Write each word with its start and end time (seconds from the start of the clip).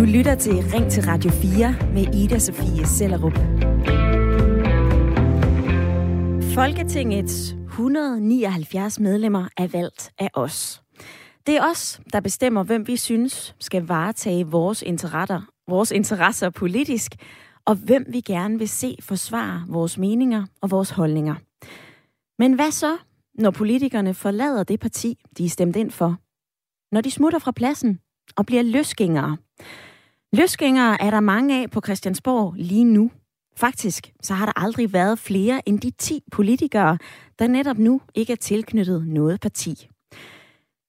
Du 0.00 0.04
lytter 0.04 0.34
til 0.34 0.52
Ring 0.52 0.90
til 0.90 1.02
Radio 1.02 1.30
4 1.30 1.76
med 1.94 2.14
Ida 2.14 2.38
Sofie 2.38 2.86
Sellerup. 2.86 3.34
Folketingets 6.54 7.56
179 7.68 9.00
medlemmer 9.00 9.48
er 9.56 9.66
valgt 9.66 10.12
af 10.18 10.30
os. 10.34 10.82
Det 11.46 11.56
er 11.56 11.70
os, 11.70 12.00
der 12.12 12.20
bestemmer, 12.20 12.62
hvem 12.62 12.86
vi 12.86 12.96
synes 12.96 13.54
skal 13.58 13.86
varetage 13.86 14.46
vores 14.46 14.82
interesser, 14.82 15.40
vores 15.68 15.90
interesser 15.90 16.50
politisk, 16.50 17.12
og 17.64 17.74
hvem 17.74 18.06
vi 18.08 18.20
gerne 18.20 18.58
vil 18.58 18.68
se 18.68 18.96
forsvare 19.00 19.64
vores 19.68 19.98
meninger 19.98 20.46
og 20.60 20.70
vores 20.70 20.90
holdninger. 20.90 21.34
Men 22.38 22.52
hvad 22.52 22.70
så, 22.70 22.96
når 23.34 23.50
politikerne 23.50 24.14
forlader 24.14 24.62
det 24.62 24.80
parti, 24.80 25.18
de 25.38 25.44
er 25.44 25.48
stemt 25.48 25.76
ind 25.76 25.90
for? 25.90 26.16
Når 26.94 27.00
de 27.00 27.10
smutter 27.10 27.38
fra 27.38 27.52
pladsen 27.52 28.00
og 28.36 28.46
bliver 28.46 28.62
løsgængere? 28.62 29.36
Løsgængere 30.32 31.02
er 31.02 31.10
der 31.10 31.20
mange 31.20 31.62
af 31.62 31.70
på 31.70 31.80
Christiansborg 31.84 32.54
lige 32.56 32.84
nu. 32.84 33.10
Faktisk 33.56 34.12
så 34.22 34.34
har 34.34 34.46
der 34.46 34.52
aldrig 34.56 34.92
været 34.92 35.18
flere 35.18 35.68
end 35.68 35.80
de 35.80 35.90
10 35.90 36.22
politikere, 36.32 36.98
der 37.38 37.46
netop 37.46 37.78
nu 37.78 38.00
ikke 38.14 38.32
er 38.32 38.36
tilknyttet 38.36 39.06
noget 39.06 39.40
parti. 39.40 39.88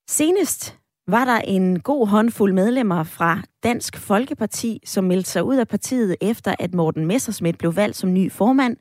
Senest 0.10 0.78
var 1.08 1.26
der 1.26 1.38
en 1.38 1.80
god 1.80 2.08
håndfuld 2.08 2.54
medlemmer 2.54 3.04
fra 3.04 3.42
Dansk 3.64 3.98
Folkeparti, 3.98 4.80
som 4.86 5.04
meldte 5.04 5.30
sig 5.30 5.44
ud 5.44 5.56
af 5.56 5.68
partiet 5.68 6.16
efter, 6.22 6.56
at 6.60 6.74
Morten 6.74 7.06
Messersmith 7.06 7.58
blev 7.58 7.76
valgt 7.76 7.98
som 7.98 8.14
ny 8.14 8.32
formand. 8.32 8.78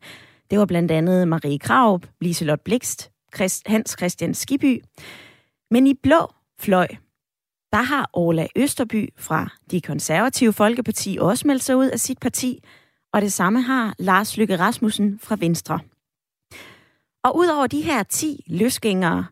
Det 0.50 0.58
var 0.58 0.66
blandt 0.66 0.90
andet 0.90 1.28
Marie 1.28 1.58
Kraup, 1.58 2.06
Liselot 2.20 2.60
Blikst, 2.60 3.10
Hans 3.66 3.94
Christian 3.98 4.34
Skiby. 4.34 4.82
Men 5.70 5.86
i 5.86 5.94
blå 5.94 6.32
fløj, 6.58 6.88
der 7.72 7.82
har 7.82 8.10
Orla 8.12 8.46
Østerby 8.56 9.08
fra 9.16 9.48
De 9.70 9.80
Konservative 9.80 10.52
Folkeparti 10.52 11.18
også 11.20 11.46
meldt 11.46 11.64
sig 11.64 11.76
ud 11.76 11.86
af 11.86 12.00
sit 12.00 12.18
parti, 12.18 12.62
og 13.12 13.22
det 13.22 13.32
samme 13.32 13.62
har 13.62 13.94
Lars 13.98 14.36
Lykke 14.36 14.58
Rasmussen 14.58 15.18
fra 15.18 15.36
Venstre. 15.40 15.80
Og 17.24 17.36
udover 17.36 17.66
de 17.66 17.82
her 17.82 18.02
10 18.02 18.44
løsgængere, 18.46 19.26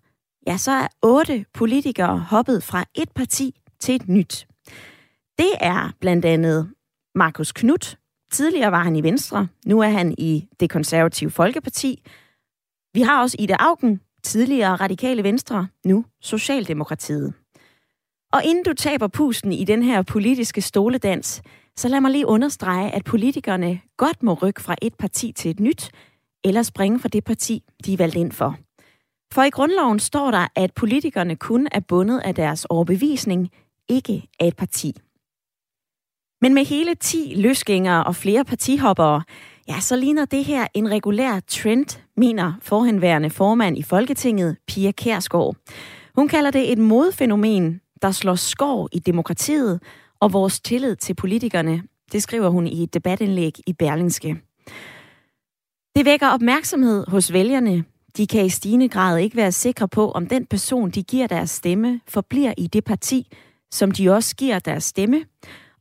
ja, 0.47 0.57
så 0.57 0.71
er 0.71 0.89
otte 1.03 1.45
politikere 1.55 2.19
hoppet 2.19 2.63
fra 2.63 2.85
et 2.95 3.11
parti 3.15 3.61
til 3.81 3.95
et 3.95 4.09
nyt. 4.09 4.47
Det 5.39 5.51
er 5.61 5.91
blandt 6.01 6.25
andet 6.25 6.71
Markus 7.15 7.53
Knudt. 7.53 7.99
Tidligere 8.33 8.73
var 8.73 8.83
han 8.83 8.97
i 8.97 9.03
Venstre, 9.03 9.49
nu 9.67 9.81
er 9.81 9.89
han 9.89 10.15
i 10.19 10.49
det 10.61 10.71
konservative 10.71 11.31
Folkeparti. 11.31 12.03
Vi 12.95 13.01
har 13.01 13.23
også 13.23 13.37
Ida 13.39 13.57
Augen, 13.59 14.01
tidligere 14.23 14.77
radikale 14.77 15.23
Venstre, 15.23 15.69
nu 15.85 16.05
Socialdemokratiet. 16.21 17.35
Og 18.33 18.45
inden 18.45 18.65
du 18.65 18.73
taber 18.73 19.09
pusten 19.09 19.53
i 19.53 19.65
den 19.65 19.83
her 19.83 20.03
politiske 20.03 20.61
stoledans, 20.61 21.43
så 21.77 21.89
lad 21.89 22.01
mig 22.01 22.11
lige 22.11 22.27
understrege, 22.27 22.91
at 22.91 23.05
politikerne 23.05 23.81
godt 23.97 24.23
må 24.23 24.35
rykke 24.35 24.63
fra 24.63 24.77
et 24.83 24.95
parti 24.95 25.33
til 25.33 25.51
et 25.51 25.61
nyt, 25.61 25.91
eller 26.45 26.63
springe 26.63 26.99
fra 26.99 27.09
det 27.09 27.25
parti, 27.25 27.63
de 27.85 27.93
er 27.93 27.97
valgt 27.97 28.17
ind 28.17 28.33
for. 28.33 28.57
For 29.33 29.43
i 29.43 29.51
grundloven 29.51 29.99
står 29.99 30.31
der, 30.31 30.47
at 30.55 30.75
politikerne 30.75 31.37
kun 31.37 31.69
er 31.73 31.81
bundet 31.81 32.21
af 32.25 32.35
deres 32.35 32.65
overbevisning, 32.65 33.51
ikke 33.89 34.29
af 34.41 34.47
et 34.47 34.57
parti. 34.57 34.93
Men 36.41 36.55
med 36.55 36.65
hele 36.65 36.95
10 36.95 37.35
løsgængere 37.37 38.05
og 38.05 38.17
flere 38.17 38.45
partihoppere, 38.45 39.23
ja, 39.69 39.81
så 39.81 39.97
ligner 39.97 40.25
det 40.25 40.45
her 40.45 40.67
en 40.75 40.91
regulær 40.91 41.41
trend, 41.41 42.01
mener 42.17 42.53
forhenværende 42.63 43.31
formand 43.31 43.79
i 43.79 43.83
Folketinget, 43.83 44.57
Pia 44.67 44.93
Kærsgaard. 44.93 45.57
Hun 46.15 46.29
kalder 46.29 46.51
det 46.51 46.73
et 46.73 46.79
modfænomen, 46.79 47.81
der 48.03 48.11
slår 48.11 48.35
skår 48.35 48.89
i 48.93 48.99
demokratiet 48.99 49.81
og 50.21 50.33
vores 50.33 50.61
tillid 50.61 50.97
til 50.97 51.15
politikerne. 51.15 51.83
Det 52.13 52.23
skriver 52.23 52.49
hun 52.49 52.67
i 52.67 52.83
et 52.83 52.95
debatindlæg 52.95 53.53
i 53.67 53.73
Berlingske. 53.73 54.37
Det 55.97 56.05
vækker 56.05 56.29
opmærksomhed 56.29 57.05
hos 57.09 57.33
vælgerne. 57.33 57.85
De 58.17 58.27
kan 58.27 58.45
i 58.45 58.49
stigende 58.49 58.89
grad 58.89 59.19
ikke 59.19 59.37
være 59.37 59.53
sikre 59.53 59.89
på, 59.89 60.11
om 60.11 60.27
den 60.27 60.47
person, 60.47 60.91
de 60.91 61.03
giver 61.03 61.27
deres 61.27 61.51
stemme, 61.51 62.01
forbliver 62.09 62.55
i 62.59 62.67
det 62.67 62.85
parti, 62.85 63.33
som 63.71 63.91
de 63.91 64.11
også 64.11 64.37
giver 64.37 64.59
deres 64.59 64.85
stemme. 64.85 65.25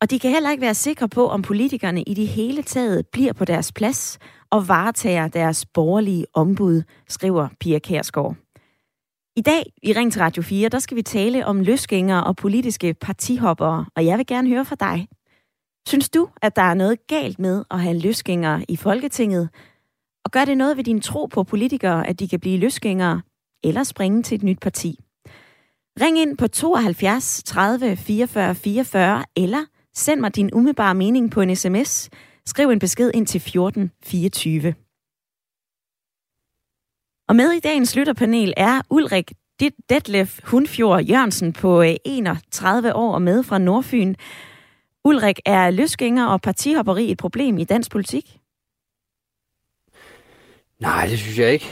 Og 0.01 0.09
de 0.09 0.19
kan 0.19 0.31
heller 0.31 0.51
ikke 0.51 0.61
være 0.61 0.73
sikre 0.73 1.09
på, 1.09 1.27
om 1.27 1.41
politikerne 1.41 2.03
i 2.03 2.13
det 2.13 2.27
hele 2.27 2.63
taget 2.63 3.07
bliver 3.07 3.33
på 3.33 3.45
deres 3.45 3.71
plads 3.71 4.19
og 4.49 4.67
varetager 4.67 5.27
deres 5.27 5.65
borgerlige 5.65 6.25
ombud, 6.33 6.81
skriver 7.07 7.47
Pia 7.59 7.79
Kærsgaard. 7.79 8.35
I 9.37 9.41
dag 9.41 9.73
i 9.83 9.93
Ring 9.93 10.13
til 10.13 10.21
Radio 10.21 10.43
4, 10.43 10.69
der 10.69 10.79
skal 10.79 10.97
vi 10.97 11.01
tale 11.01 11.45
om 11.45 11.59
løsgængere 11.59 12.23
og 12.23 12.35
politiske 12.35 12.93
partihoppere, 12.93 13.85
og 13.95 14.05
jeg 14.05 14.17
vil 14.17 14.25
gerne 14.25 14.49
høre 14.49 14.65
fra 14.65 14.75
dig. 14.75 15.07
Synes 15.87 16.09
du, 16.09 16.29
at 16.41 16.55
der 16.55 16.61
er 16.61 16.73
noget 16.73 17.07
galt 17.07 17.39
med 17.39 17.63
at 17.71 17.79
have 17.79 17.99
løsgængere 17.99 18.65
i 18.69 18.75
Folketinget? 18.75 19.49
Og 20.25 20.31
gør 20.31 20.45
det 20.45 20.57
noget 20.57 20.77
ved 20.77 20.83
din 20.83 21.01
tro 21.01 21.25
på 21.25 21.43
politikere, 21.43 22.07
at 22.07 22.19
de 22.19 22.27
kan 22.27 22.39
blive 22.39 22.57
løsgængere 22.57 23.21
eller 23.63 23.83
springe 23.83 24.23
til 24.23 24.35
et 24.35 24.43
nyt 24.43 24.59
parti? 24.59 24.99
Ring 26.01 26.19
ind 26.19 26.37
på 26.37 26.47
72 26.47 27.43
30 27.43 27.95
44 27.95 28.55
44 28.55 29.25
eller 29.35 29.65
send 29.95 30.19
mig 30.19 30.35
din 30.35 30.53
umiddelbare 30.53 30.95
mening 30.95 31.31
på 31.31 31.41
en 31.41 31.55
sms. 31.55 32.09
Skriv 32.45 32.69
en 32.69 32.79
besked 32.79 33.11
ind 33.13 33.27
til 33.27 33.41
14 33.41 33.91
24. 34.03 34.86
Og 37.29 37.35
med 37.35 37.51
i 37.51 37.59
dagens 37.59 37.95
lytterpanel 37.95 38.53
er 38.57 38.81
Ulrik 38.89 39.33
Detlef 39.89 40.39
Hundfjord 40.43 41.03
Jørgensen 41.03 41.53
på 41.53 41.81
øh, 41.81 41.95
31 42.05 42.95
år 42.95 43.13
og 43.13 43.21
med 43.21 43.43
fra 43.43 43.57
Nordfyn. 43.57 44.15
Ulrik, 45.03 45.39
er 45.45 45.71
løsgænger 45.71 46.27
og 46.27 46.41
partihopperi 46.41 47.11
et 47.11 47.17
problem 47.17 47.57
i 47.57 47.63
dansk 47.63 47.91
politik? 47.91 48.39
Nej, 50.79 51.07
det 51.07 51.19
synes 51.19 51.39
jeg 51.39 51.53
ikke. 51.53 51.65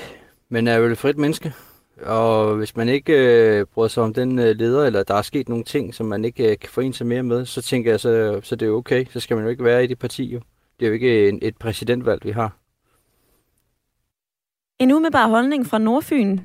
Men 0.49 0.67
er 0.67 0.79
vel 0.79 0.91
et 0.91 0.97
frit 0.97 1.17
menneske. 1.17 1.53
Og 2.01 2.55
hvis 2.55 2.75
man 2.75 2.89
ikke 2.89 3.13
øh, 3.13 3.65
bryder 3.65 3.89
sig 3.89 4.03
om 4.03 4.13
den 4.13 4.39
øh, 4.39 4.55
leder, 4.55 4.85
eller 4.85 5.03
der 5.03 5.15
er 5.15 5.21
sket 5.21 5.49
nogle 5.49 5.63
ting, 5.63 5.93
som 5.93 6.05
man 6.05 6.25
ikke 6.25 6.51
øh, 6.51 6.57
kan 6.59 6.69
forene 6.69 6.93
sig 6.93 7.07
mere 7.07 7.23
med, 7.23 7.45
så 7.45 7.61
tænker 7.61 7.91
jeg, 7.91 7.99
så, 7.99 8.39
så 8.43 8.55
det 8.55 8.67
er 8.67 8.71
okay. 8.71 9.05
Så 9.09 9.19
skal 9.19 9.35
man 9.35 9.43
jo 9.43 9.49
ikke 9.49 9.63
være 9.63 9.83
i 9.83 9.87
det 9.87 9.99
parti. 9.99 10.23
Jo. 10.23 10.41
Det 10.79 10.85
er 10.85 10.87
jo 10.87 10.93
ikke 10.93 11.29
en, 11.29 11.39
et 11.41 11.57
præsidentvalg, 11.57 12.25
vi 12.25 12.31
har. 12.31 12.64
En 14.79 14.91
umiddelbar 14.91 15.27
holdning 15.27 15.65
fra 15.65 15.77
Nordfyn. 15.77 16.37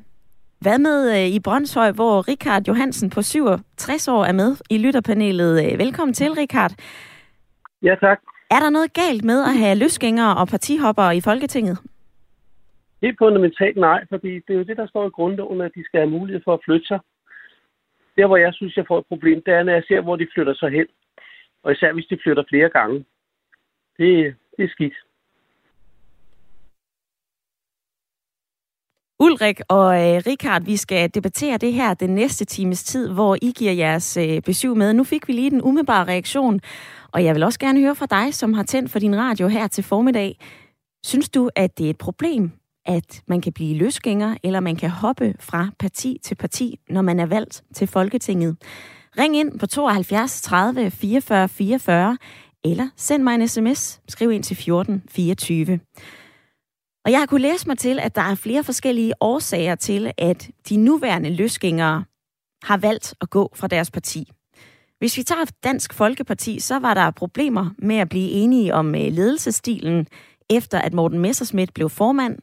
Hvad 0.60 0.78
med 0.78 0.98
øh, 1.16 1.28
i 1.36 1.40
Brøndshøj, 1.40 1.90
hvor 1.92 2.28
Richard 2.28 2.62
Johansen 2.68 3.10
på 3.10 3.22
67 3.22 4.08
år 4.08 4.24
er 4.24 4.32
med 4.32 4.50
i 4.70 4.78
lytterpanelet? 4.78 5.52
Øh, 5.64 5.78
velkommen 5.78 6.14
til, 6.14 6.30
Richard. 6.32 6.72
Ja, 7.82 7.94
tak. 8.00 8.20
Er 8.50 8.60
der 8.64 8.70
noget 8.70 8.92
galt 8.92 9.24
med 9.24 9.40
at 9.50 9.54
have 9.62 9.78
løsgængere 9.78 10.36
og 10.40 10.48
partihoppere 10.48 11.16
i 11.16 11.20
Folketinget? 11.20 11.78
Helt 13.02 13.18
fundamentalt 13.18 13.76
nej, 13.76 14.00
fordi 14.08 14.32
det 14.34 14.50
er 14.54 14.58
jo 14.58 14.68
det, 14.70 14.76
der 14.76 14.86
står 14.86 15.06
i 15.06 15.16
grundloven, 15.18 15.60
at 15.60 15.72
de 15.74 15.84
skal 15.84 16.00
have 16.00 16.10
mulighed 16.10 16.42
for 16.44 16.54
at 16.54 16.64
flytte 16.64 16.86
sig. 16.86 17.00
Der, 18.16 18.26
hvor 18.26 18.36
jeg 18.36 18.54
synes, 18.54 18.76
jeg 18.76 18.84
får 18.88 18.98
et 18.98 19.06
problem, 19.12 19.42
det 19.46 19.54
er, 19.54 19.62
når 19.62 19.72
jeg 19.72 19.84
ser, 19.88 20.00
hvor 20.00 20.16
de 20.16 20.26
flytter 20.34 20.54
sig 20.54 20.70
hen. 20.70 20.86
Og 21.62 21.72
især 21.72 21.92
hvis 21.92 22.10
de 22.10 22.18
flytter 22.22 22.44
flere 22.48 22.68
gange. 22.68 22.96
Det, 23.98 24.34
det 24.56 24.64
er 24.64 24.68
skidt. 24.68 24.94
Ulrik 29.22 29.60
og 29.68 29.94
øh, 29.94 30.22
Richard, 30.26 30.64
vi 30.64 30.76
skal 30.76 31.10
debattere 31.14 31.56
det 31.58 31.72
her 31.72 31.94
den 31.94 32.14
næste 32.14 32.44
times 32.44 32.84
tid, 32.84 33.08
hvor 33.08 33.36
I 33.42 33.52
giver 33.56 33.72
jeres 33.72 34.16
øh, 34.16 34.42
besøg 34.42 34.76
med. 34.76 34.92
Nu 34.92 35.04
fik 35.04 35.28
vi 35.28 35.32
lige 35.32 35.50
den 35.50 35.62
umiddelbare 35.62 36.04
reaktion, 36.04 36.60
og 37.12 37.24
jeg 37.24 37.34
vil 37.34 37.42
også 37.42 37.58
gerne 37.58 37.80
høre 37.80 37.94
fra 37.94 38.06
dig, 38.06 38.34
som 38.34 38.52
har 38.52 38.62
tændt 38.62 38.90
for 38.90 38.98
din 38.98 39.16
radio 39.16 39.48
her 39.48 39.66
til 39.66 39.84
formiddag. 39.84 40.38
Synes 41.06 41.28
du, 41.28 41.50
at 41.56 41.78
det 41.78 41.86
er 41.86 41.90
et 41.90 41.98
problem, 41.98 42.52
at 42.86 43.22
man 43.28 43.40
kan 43.40 43.52
blive 43.52 43.78
løsgænger, 43.78 44.36
eller 44.42 44.60
man 44.60 44.76
kan 44.76 44.90
hoppe 44.90 45.34
fra 45.40 45.68
parti 45.78 46.18
til 46.22 46.34
parti, 46.34 46.78
når 46.90 47.02
man 47.02 47.20
er 47.20 47.26
valgt 47.26 47.62
til 47.74 47.86
Folketinget? 47.86 48.56
Ring 49.18 49.36
ind 49.36 49.58
på 49.58 49.66
72 49.66 50.42
30 50.42 50.90
44 50.90 51.48
44, 51.48 52.18
eller 52.64 52.88
send 52.96 53.22
mig 53.22 53.34
en 53.34 53.48
sms. 53.48 54.00
Skriv 54.08 54.30
ind 54.30 54.42
til 54.42 54.56
14 54.56 55.02
24. 55.08 55.80
Og 57.10 57.12
jeg 57.12 57.20
har 57.20 57.26
kunnet 57.26 57.50
læse 57.52 57.68
mig 57.68 57.78
til, 57.78 57.98
at 57.98 58.14
der 58.14 58.22
er 58.22 58.34
flere 58.34 58.64
forskellige 58.64 59.12
årsager 59.20 59.74
til, 59.74 60.12
at 60.18 60.50
de 60.68 60.76
nuværende 60.76 61.30
løsgængere 61.30 62.04
har 62.62 62.76
valgt 62.76 63.14
at 63.20 63.30
gå 63.30 63.52
fra 63.54 63.66
deres 63.66 63.90
parti. 63.90 64.30
Hvis 64.98 65.16
vi 65.16 65.22
tager 65.22 65.44
Dansk 65.64 65.94
Folkeparti, 65.94 66.60
så 66.60 66.78
var 66.78 66.94
der 66.94 67.10
problemer 67.10 67.70
med 67.78 67.96
at 67.96 68.08
blive 68.08 68.30
enige 68.30 68.74
om 68.74 68.94
øh, 68.94 69.12
ledelsestilen, 69.12 70.06
efter 70.50 70.78
at 70.78 70.94
Morten 70.94 71.18
Messersmith 71.18 71.72
blev 71.74 71.90
formand. 71.90 72.38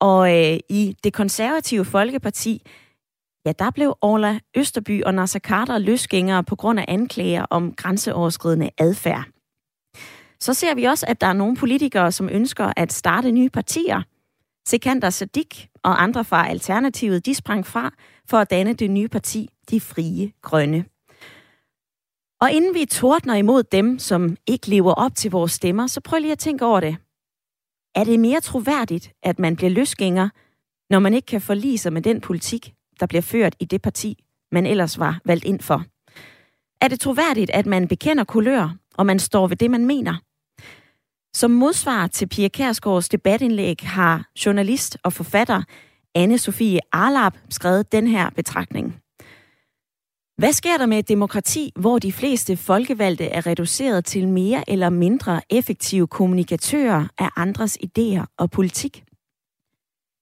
Og 0.00 0.38
øh, 0.38 0.58
i 0.68 0.96
det 1.04 1.12
konservative 1.12 1.84
Folkeparti, 1.84 2.62
ja, 3.46 3.52
der 3.58 3.70
blev 3.70 3.96
Orla 4.00 4.38
Østerby 4.56 5.02
og 5.02 5.14
Nasser 5.14 5.40
Carter 5.40 5.78
løsgængere 5.78 6.44
på 6.44 6.56
grund 6.56 6.80
af 6.80 6.84
anklager 6.88 7.46
om 7.50 7.74
grænseoverskridende 7.74 8.70
adfærd. 8.78 9.24
Så 10.42 10.54
ser 10.54 10.74
vi 10.74 10.84
også, 10.84 11.06
at 11.08 11.20
der 11.20 11.26
er 11.26 11.32
nogle 11.32 11.56
politikere, 11.56 12.12
som 12.12 12.28
ønsker 12.32 12.72
at 12.76 12.92
starte 12.92 13.32
nye 13.32 13.50
partier. 13.50 14.02
Sekander 14.66 15.10
Sadik 15.10 15.68
og 15.82 16.02
andre 16.02 16.24
fra 16.24 16.48
Alternativet, 16.48 17.26
de 17.26 17.34
sprang 17.34 17.66
fra 17.66 17.92
for 18.28 18.38
at 18.38 18.50
danne 18.50 18.72
det 18.72 18.90
nye 18.90 19.08
parti, 19.08 19.48
De 19.70 19.80
Frie 19.80 20.32
Grønne. 20.42 20.84
Og 22.40 22.52
inden 22.52 22.74
vi 22.74 22.84
tordner 22.84 23.34
imod 23.34 23.62
dem, 23.62 23.98
som 23.98 24.36
ikke 24.46 24.68
lever 24.68 24.92
op 24.92 25.14
til 25.14 25.30
vores 25.30 25.52
stemmer, 25.52 25.86
så 25.86 26.00
prøv 26.00 26.18
lige 26.18 26.32
at 26.32 26.38
tænke 26.38 26.64
over 26.64 26.80
det. 26.80 26.96
Er 27.94 28.04
det 28.04 28.20
mere 28.20 28.40
troværdigt, 28.40 29.12
at 29.22 29.38
man 29.38 29.56
bliver 29.56 29.70
løsgænger, 29.70 30.28
når 30.90 30.98
man 30.98 31.14
ikke 31.14 31.26
kan 31.26 31.40
forlige 31.40 31.78
sig 31.78 31.92
med 31.92 32.02
den 32.02 32.20
politik, 32.20 32.74
der 33.00 33.06
bliver 33.06 33.22
ført 33.22 33.56
i 33.60 33.64
det 33.64 33.82
parti, 33.82 34.24
man 34.52 34.66
ellers 34.66 34.98
var 34.98 35.20
valgt 35.24 35.44
ind 35.44 35.60
for? 35.60 35.84
Er 36.80 36.88
det 36.88 37.00
troværdigt, 37.00 37.50
at 37.50 37.66
man 37.66 37.88
bekender 37.88 38.24
kulør, 38.24 38.76
og 38.94 39.06
man 39.06 39.18
står 39.18 39.46
ved 39.46 39.56
det, 39.56 39.70
man 39.70 39.86
mener? 39.86 40.16
Som 41.34 41.50
modsvar 41.50 42.06
til 42.06 42.26
Pia 42.26 42.48
Kærsgaards 42.48 43.08
debatindlæg 43.08 43.76
har 43.82 44.30
journalist 44.46 44.98
og 45.02 45.12
forfatter 45.12 45.62
anne 46.14 46.38
Sofie 46.38 46.80
Arlap 46.92 47.36
skrevet 47.48 47.92
den 47.92 48.06
her 48.06 48.30
betragtning. 48.30 49.02
Hvad 50.38 50.52
sker 50.52 50.76
der 50.78 50.86
med 50.86 50.98
et 50.98 51.08
demokrati, 51.08 51.72
hvor 51.76 51.98
de 51.98 52.12
fleste 52.12 52.56
folkevalgte 52.56 53.24
er 53.24 53.46
reduceret 53.46 54.04
til 54.04 54.28
mere 54.28 54.70
eller 54.70 54.90
mindre 54.90 55.40
effektive 55.50 56.06
kommunikatører 56.06 57.06
af 57.18 57.28
andres 57.36 57.78
idéer 57.84 58.34
og 58.38 58.50
politik? 58.50 59.04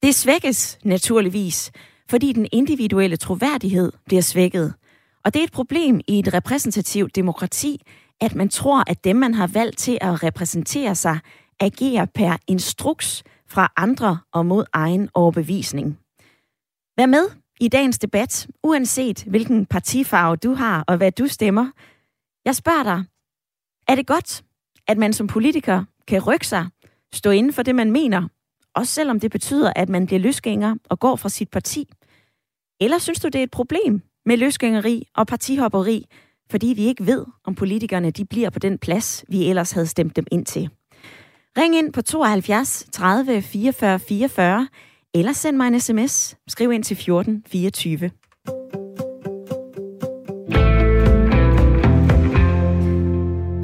Det 0.03 0.15
svækkes 0.15 0.79
naturligvis, 0.85 1.71
fordi 2.11 2.33
den 2.33 2.49
individuelle 2.53 3.17
troværdighed 3.17 3.93
bliver 4.07 4.23
svækket. 4.23 4.75
Og 5.25 5.35
det 5.35 5.41
er 5.41 5.45
et 5.45 5.53
problem 5.53 6.01
i 6.09 6.19
et 6.19 6.35
repræsentativt 6.35 7.17
demokrati, 7.17 7.83
at 8.21 8.35
man 8.35 8.49
tror, 8.49 8.85
at 8.87 9.05
dem, 9.05 9.17
man 9.17 9.35
har 9.35 9.47
valgt 9.47 9.79
til 9.79 9.99
at 10.01 10.23
repræsentere 10.23 10.95
sig, 10.95 11.19
agerer 11.61 12.05
per 12.05 12.37
instruks 12.47 13.23
fra 13.49 13.73
andre 13.77 14.19
og 14.33 14.47
mod 14.47 14.65
egen 14.73 15.09
overbevisning. 15.15 15.99
Vær 16.97 17.07
med 17.07 17.29
i 17.61 17.69
dagens 17.69 17.99
debat, 17.99 18.49
uanset 18.63 19.25
hvilken 19.25 19.67
partifarve 19.67 20.37
du 20.37 20.55
har 20.55 20.85
og 20.89 20.97
hvad 20.97 21.13
du 21.13 21.27
stemmer. 21.27 21.71
Jeg 22.45 22.57
spørger 22.57 22.83
dig, 22.83 23.05
er 23.89 23.95
det 23.95 24.07
godt, 24.07 24.45
at 24.87 24.99
man 24.99 25.13
som 25.13 25.27
politiker 25.27 25.85
kan 26.07 26.23
rykke 26.23 26.47
sig, 26.47 26.67
stå 27.13 27.31
inden 27.31 27.53
for 27.53 27.63
det, 27.63 27.75
man 27.75 27.91
mener, 27.91 28.29
også 28.75 28.93
selvom 28.93 29.21
det 29.21 29.31
betyder, 29.31 29.73
at 29.77 29.89
man 29.89 30.07
bliver 30.07 30.21
løsgænger 30.21 30.77
og 30.89 30.99
går 30.99 31.17
fra 31.17 31.29
sit 31.29 31.51
parti? 31.51 31.89
Eller 32.81 32.99
synes 32.99 33.21
du, 33.21 33.29
det 33.29 33.39
er 33.39 33.43
et 33.43 33.51
problem 33.51 34.03
med 34.27 34.37
løsgængeri 34.37 35.09
og 35.17 35.27
partihopperi, 35.27 36.07
fordi 36.51 36.67
vi 36.67 36.85
ikke 36.87 37.07
ved, 37.07 37.27
om 37.45 37.55
politikerne 37.55 38.11
de 38.11 38.25
bliver 38.25 38.51
på 38.51 38.59
den 38.59 38.79
plads, 38.79 39.25
vi 39.29 39.49
ellers 39.49 39.73
havde 39.73 39.87
stemt 39.87 40.17
dem 40.17 40.25
ind 40.31 40.47
til? 40.47 40.69
Ring 41.59 41.77
ind 41.77 41.93
på 41.93 42.03
72 42.03 42.87
30 42.93 43.43
44 43.43 43.99
44 43.99 44.69
eller 45.15 45.33
send 45.33 45.57
mig 45.57 45.69
en 45.69 45.81
sms. 45.81 46.37
Skriv 46.49 46.73
ind 46.73 46.85
til 46.85 46.97
14 46.97 47.45
24. 47.49 48.11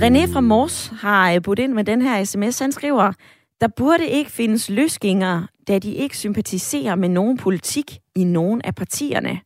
René 0.02 0.32
fra 0.32 0.40
Mors 0.40 0.86
har 0.86 1.32
øh, 1.32 1.42
budt 1.42 1.58
ind 1.58 1.72
med 1.72 1.84
den 1.84 2.02
her 2.02 2.24
sms. 2.24 2.58
Han 2.58 2.72
skriver, 2.72 3.12
der 3.60 3.68
burde 3.76 4.08
ikke 4.08 4.30
findes 4.30 4.70
løsgængere, 4.70 5.46
da 5.68 5.78
de 5.78 5.92
ikke 5.92 6.18
sympatiserer 6.18 6.94
med 6.94 7.08
nogen 7.08 7.36
politik 7.36 7.98
i 8.14 8.24
nogen 8.24 8.60
af 8.64 8.74
partierne. 8.74 9.40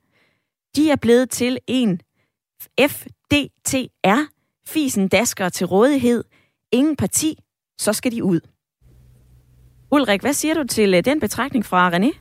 De 0.77 0.91
er 0.91 0.97
blevet 0.97 1.31
til 1.31 1.59
en 1.67 2.01
FDTR, 2.81 4.31
fisen 4.67 5.09
dasker 5.09 5.49
til 5.49 5.67
rådighed, 5.67 6.25
ingen 6.73 6.97
parti, 6.97 7.39
så 7.79 7.93
skal 7.93 8.13
de 8.13 8.25
ud. 8.25 8.41
Ulrik, 9.91 10.21
hvad 10.21 10.33
siger 10.33 10.55
du 10.55 10.65
til 10.65 10.95
øh, 10.95 11.05
den 11.05 11.21
betragtning 11.21 11.67
fra 11.67 11.91
René? 11.91 12.19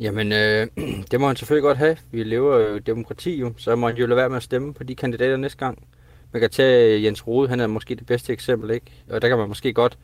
Jamen, 0.00 0.32
øh, 0.32 0.66
det 1.10 1.20
må 1.20 1.26
man 1.26 1.36
selvfølgelig 1.36 1.62
godt 1.62 1.78
have. 1.78 1.96
Vi 2.10 2.22
lever 2.22 2.58
jo 2.58 2.78
demokrati, 2.78 3.36
jo, 3.36 3.52
så 3.56 3.76
må 3.76 3.86
man 3.86 3.96
jo 3.96 4.06
lade 4.06 4.16
være 4.16 4.28
med 4.28 4.36
at 4.36 4.42
stemme 4.42 4.74
på 4.74 4.84
de 4.84 4.94
kandidater 4.94 5.36
næste 5.36 5.58
gang. 5.58 5.88
Man 6.32 6.40
kan 6.40 6.50
tage 6.50 6.96
øh, 6.96 7.04
Jens 7.04 7.26
Rode, 7.26 7.48
han 7.48 7.60
er 7.60 7.66
måske 7.66 7.94
det 7.94 8.06
bedste 8.06 8.32
eksempel, 8.32 8.70
ikke? 8.70 8.86
Og 9.10 9.22
der 9.22 9.28
kan 9.28 9.38
man 9.38 9.48
måske 9.48 9.72
godt... 9.72 9.98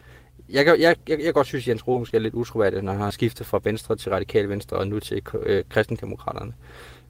Jeg 0.49 0.65
kan, 0.65 0.81
jeg, 0.81 0.97
jeg, 1.09 1.21
jeg 1.25 1.35
godt 1.35 1.47
synes, 1.47 1.65
at 1.65 1.69
Jens 1.69 1.89
Rode 1.89 1.99
måske 1.99 2.17
er 2.17 2.21
lidt 2.21 2.35
utroværdig, 2.35 2.83
når 2.83 2.93
han 2.93 3.01
har 3.01 3.11
skiftet 3.11 3.47
fra 3.47 3.61
Venstre 3.65 3.97
til 3.97 4.13
Radikale 4.13 4.49
Venstre 4.49 4.77
og 4.77 4.89
nu 4.89 5.01
til 5.01 5.23
øh, 5.43 5.65
Kristendemokraterne. 5.69 6.53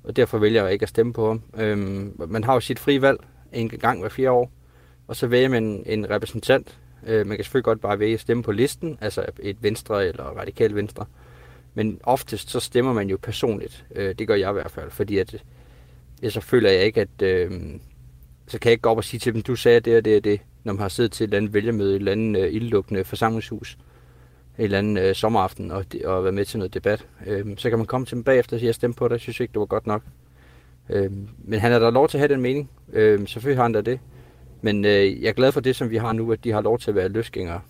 Og 0.04 0.16
derfor 0.16 0.38
vælger 0.38 0.62
jeg 0.62 0.72
ikke 0.72 0.82
at 0.82 0.88
stemme 0.88 1.12
på 1.12 1.28
ham. 1.28 1.42
Øhm, 1.58 2.14
man 2.28 2.44
har 2.44 2.54
jo 2.54 2.60
sit 2.60 2.78
frie 2.78 3.02
valg 3.02 3.18
en 3.52 3.68
gang 3.68 4.00
hver 4.00 4.08
fire 4.08 4.30
år, 4.30 4.52
og 5.08 5.16
så 5.16 5.26
vælger 5.26 5.48
man 5.48 5.82
en, 5.86 6.10
repræsentant, 6.10 6.78
Øh, 7.06 7.26
man 7.26 7.36
kan 7.36 7.44
selvfølgelig 7.44 7.64
godt 7.64 7.80
bare 7.80 7.98
vælge 7.98 8.14
at 8.14 8.20
stemme 8.20 8.42
på 8.42 8.52
listen, 8.52 8.98
altså 9.00 9.24
et 9.38 9.56
venstre 9.62 10.06
eller 10.06 10.24
radikal 10.24 10.74
venstre. 10.74 11.06
Men 11.74 12.00
oftest 12.02 12.50
så 12.50 12.60
stemmer 12.60 12.92
man 12.92 13.08
jo 13.08 13.18
personligt. 13.22 13.84
Øh, 13.94 14.14
det 14.14 14.26
gør 14.26 14.34
jeg 14.34 14.50
i 14.50 14.52
hvert 14.52 14.70
fald, 14.70 14.90
fordi 14.90 15.18
at, 15.18 15.42
jeg 16.22 16.32
så 16.32 16.40
føler 16.40 16.70
jeg 16.70 16.84
ikke, 16.84 17.00
at 17.00 17.22
øh, 17.22 17.50
så 18.46 18.58
kan 18.58 18.68
jeg 18.68 18.72
ikke 18.72 18.82
gå 18.82 18.90
op 18.90 18.96
og 18.96 19.04
sige 19.04 19.20
til 19.20 19.34
dem, 19.34 19.42
du 19.42 19.56
sagde 19.56 19.80
det 19.80 19.96
og 19.96 20.04
det 20.04 20.16
og 20.16 20.24
det, 20.24 20.40
når 20.64 20.72
man 20.72 20.80
har 20.80 20.88
siddet 20.88 21.12
til 21.12 21.24
et 21.24 21.28
eller 21.28 21.36
andet 21.36 21.54
vælgermøde, 21.54 21.90
et 21.90 21.96
eller 21.96 22.12
andet 22.12 22.40
øh, 22.40 22.54
ildlukkende 22.54 23.04
forsamlingshus, 23.04 23.78
en 24.58 24.64
eller 24.64 24.78
anden 24.78 24.96
øh, 24.96 25.14
sommeraften 25.14 25.70
og, 25.70 25.84
og 26.04 26.24
være 26.24 26.32
med 26.32 26.44
til 26.44 26.58
noget 26.58 26.74
debat. 26.74 27.06
Øh, 27.26 27.46
så 27.56 27.68
kan 27.70 27.78
man 27.78 27.86
komme 27.86 28.06
til 28.06 28.14
dem 28.14 28.24
bagefter 28.24 28.56
og 28.56 28.60
sige, 28.60 28.66
jeg 28.66 28.74
stemte 28.74 28.98
på 28.98 29.08
det, 29.08 29.12
jeg 29.12 29.20
synes 29.20 29.40
ikke, 29.40 29.52
det 29.52 29.60
var 29.60 29.66
godt 29.66 29.86
nok. 29.86 30.02
Øh, 30.90 31.10
men 31.38 31.60
han 31.60 31.72
er 31.72 31.78
der 31.78 31.90
lov 31.90 32.08
til 32.08 32.18
at 32.18 32.20
have 32.20 32.32
den 32.32 32.40
mening. 32.40 32.70
Øh, 32.92 33.28
selvfølgelig 33.28 33.58
har 33.58 33.62
han 33.62 33.72
da 33.72 33.80
det. 33.80 34.00
Men 34.62 34.84
øh, 34.84 35.22
jeg 35.22 35.28
er 35.28 35.32
glad 35.32 35.52
for 35.52 35.60
det, 35.60 35.76
som 35.76 35.90
vi 35.90 35.96
har 35.96 36.12
nu, 36.12 36.32
at 36.32 36.44
de 36.44 36.52
har 36.52 36.60
lov 36.60 36.78
til 36.78 36.90
at 36.90 36.94
være 36.94 37.08
løsgængere. 37.08 37.60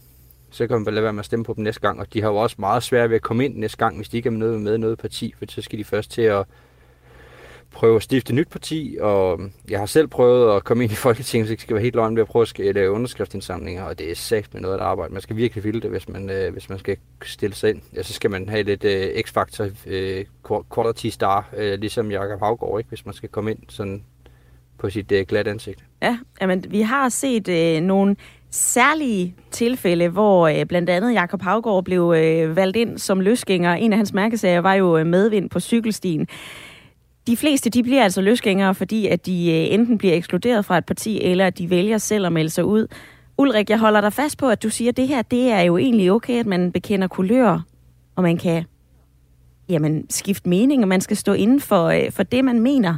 Så 0.50 0.67
kan 0.67 0.77
man 0.77 0.85
bare 0.85 0.94
lade 0.94 1.05
være 1.05 1.12
med 1.12 1.21
at 1.21 1.25
stemme 1.27 1.44
på 1.44 1.55
dem 1.55 1.65
næste 1.65 1.81
gang. 1.81 2.00
Og 2.00 2.15
de 2.15 2.23
har 2.23 2.29
jo 2.29 2.37
også 2.37 2.56
meget 2.59 2.82
svært 2.82 3.11
ved 3.11 3.17
at 3.17 3.23
komme 3.23 3.44
ind 3.44 3.56
næste 3.56 3.79
gang, 3.79 3.97
hvis 3.97 4.09
de 4.09 4.17
ikke 4.17 4.27
er 4.27 4.31
med, 4.31 4.59
med 4.59 4.79
noget 4.79 4.99
parti. 4.99 5.35
For 5.38 5.44
så 5.49 5.62
skal 5.62 5.79
de 5.79 5.85
først 5.85 6.11
til 6.11 6.23
at 6.23 6.44
prøve 7.72 7.96
at 7.96 8.02
stifte 8.02 8.31
et 8.31 8.34
nyt 8.34 8.49
parti, 8.49 8.96
og 9.00 9.40
jeg 9.69 9.78
har 9.78 9.87
selv 9.87 10.08
prøvet 10.08 10.56
at 10.56 10.64
komme 10.64 10.84
ind 10.84 10.93
i 10.93 10.96
Folketinget, 11.06 11.49
så 11.49 11.52
jeg 11.52 11.61
skal 11.61 11.75
være 11.75 11.82
helt 11.82 11.94
løgn 11.94 12.17
ved 12.17 12.22
at 12.22 12.28
prøve 12.28 12.46
at 12.69 12.75
lave 12.75 12.90
underskriftsindsamlinger, 12.90 13.82
og 13.82 13.99
det 13.99 14.11
er 14.11 14.14
sagt 14.14 14.55
med 14.55 14.62
noget 14.62 14.75
at 14.75 14.81
arbejde. 14.81 15.12
Man 15.12 15.22
skal 15.22 15.37
virkelig 15.37 15.64
ville 15.64 15.81
det, 15.81 15.90
hvis 15.90 16.08
man, 16.08 16.31
øh, 16.31 16.52
hvis 16.52 16.69
man 16.69 16.78
skal 16.78 16.96
stille 17.22 17.55
sig 17.55 17.70
ind. 17.70 17.81
Ja, 17.94 18.02
så 18.02 18.12
skal 18.12 18.31
man 18.31 18.49
have 18.49 18.62
lidt 18.62 18.84
øh, 18.84 19.22
x-faktor, 19.22 19.69
øh, 19.87 20.25
quality 20.75 21.06
star, 21.06 21.49
øh, 21.56 21.78
ligesom 21.78 22.11
Jakob 22.11 22.40
Havgård, 22.40 22.81
ikke? 22.81 22.88
hvis 22.88 23.06
man 23.06 23.14
skal 23.14 23.28
komme 23.28 23.50
ind 23.50 23.58
sådan 23.69 24.05
på 24.78 24.90
sit 24.90 25.12
øh, 25.12 25.26
glat 25.26 25.49
ansigt. 25.49 25.84
Ja, 26.02 26.19
jamen, 26.40 26.64
vi 26.69 26.81
har 26.81 27.08
set 27.08 27.49
øh, 27.49 27.82
nogle 27.82 28.17
særlige 28.50 29.34
tilfælde, 29.50 30.08
hvor 30.08 30.49
øh, 30.49 30.67
blandt 30.67 30.90
andet 30.90 31.12
Jakob 31.12 31.43
Havgård 31.43 31.84
blev 31.84 32.14
øh, 32.17 32.56
valgt 32.56 32.76
ind 32.76 32.99
som 32.99 33.20
løsgænger. 33.20 33.75
En 33.75 33.93
af 33.93 33.96
hans 33.96 34.12
mærkesager 34.12 34.61
var 34.61 34.75
jo 34.75 34.99
øh, 34.99 35.06
medvind 35.06 35.50
på 35.50 35.61
cykelstien. 35.61 36.28
De 37.26 37.37
fleste 37.37 37.70
de 37.70 37.82
bliver 37.82 38.02
altså 38.02 38.20
løsgængere, 38.20 38.75
fordi 38.75 39.06
at 39.06 39.26
de 39.26 39.50
øh, 39.50 39.75
enten 39.75 39.99
bliver 39.99 40.14
ekskluderet 40.14 40.64
fra 40.64 40.79
et 40.79 40.86
parti, 40.86 41.20
eller 41.22 41.46
at 41.46 41.58
de 41.58 41.70
vælger 41.70 41.98
selv 41.98 42.27
at 42.27 42.32
melde 42.32 42.50
sig 42.50 42.65
ud. 42.65 42.86
Ulrik, 43.39 43.70
jeg 43.70 43.79
holder 43.79 44.00
dig 44.00 44.12
fast 44.12 44.39
på, 44.39 44.48
at 44.48 44.62
du 44.62 44.70
siger, 44.70 44.89
at 44.89 44.96
det 44.96 45.08
her 45.08 45.22
det 45.22 45.50
er 45.50 45.60
jo 45.60 45.77
egentlig 45.77 46.12
okay, 46.12 46.41
at 46.41 46.46
man 46.46 46.72
bekender 46.72 47.08
kulør, 47.08 47.60
og 48.17 48.22
man 48.22 48.36
kan 48.36 48.65
jamen, 49.69 50.10
skifte 50.10 50.48
mening, 50.48 50.82
og 50.82 50.89
man 50.89 51.00
skal 51.00 51.17
stå 51.17 51.32
inden 51.32 51.60
for, 51.60 51.86
øh, 51.86 52.12
for 52.12 52.22
det, 52.22 52.44
man 52.44 52.60
mener. 52.60 52.96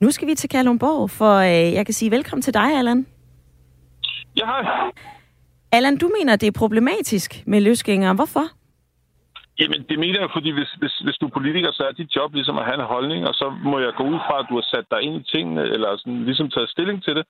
Nu 0.00 0.10
skal 0.10 0.28
vi 0.28 0.34
til 0.34 0.48
Kalundborg, 0.48 1.10
for 1.10 1.36
øh, 1.36 1.72
jeg 1.72 1.86
kan 1.86 1.94
sige 1.94 2.10
velkommen 2.10 2.42
til 2.42 2.54
dig, 2.54 2.78
Allan. 2.78 3.06
Ja, 4.36 4.46
hej. 4.46 4.90
Allan, 5.72 5.96
du 5.96 6.10
mener, 6.18 6.36
det 6.36 6.46
er 6.46 6.52
problematisk 6.52 7.42
med 7.46 7.60
løsgængere. 7.60 8.14
Hvorfor? 8.14 8.59
Jamen, 9.60 9.82
det 9.88 9.98
mener 9.98 10.20
jeg, 10.20 10.30
fordi 10.32 10.50
hvis, 10.50 10.72
hvis, 10.80 10.94
hvis 11.04 11.18
du 11.18 11.26
er 11.26 11.36
politiker, 11.38 11.70
så 11.72 11.82
er 11.88 11.92
dit 11.92 12.16
job 12.16 12.34
ligesom 12.34 12.58
at 12.58 12.64
have 12.64 12.80
en 12.80 12.92
holdning, 12.94 13.20
og 13.28 13.34
så 13.34 13.46
må 13.70 13.78
jeg 13.78 13.92
gå 13.96 14.04
ud 14.12 14.18
fra, 14.26 14.38
at 14.38 14.46
du 14.50 14.54
har 14.54 14.66
sat 14.72 14.86
dig 14.90 15.00
ind 15.02 15.14
i 15.20 15.28
tingene, 15.34 15.62
eller 15.62 15.96
sådan, 15.96 16.24
ligesom 16.24 16.50
taget 16.50 16.70
stilling 16.70 17.04
til 17.04 17.14
det. 17.16 17.24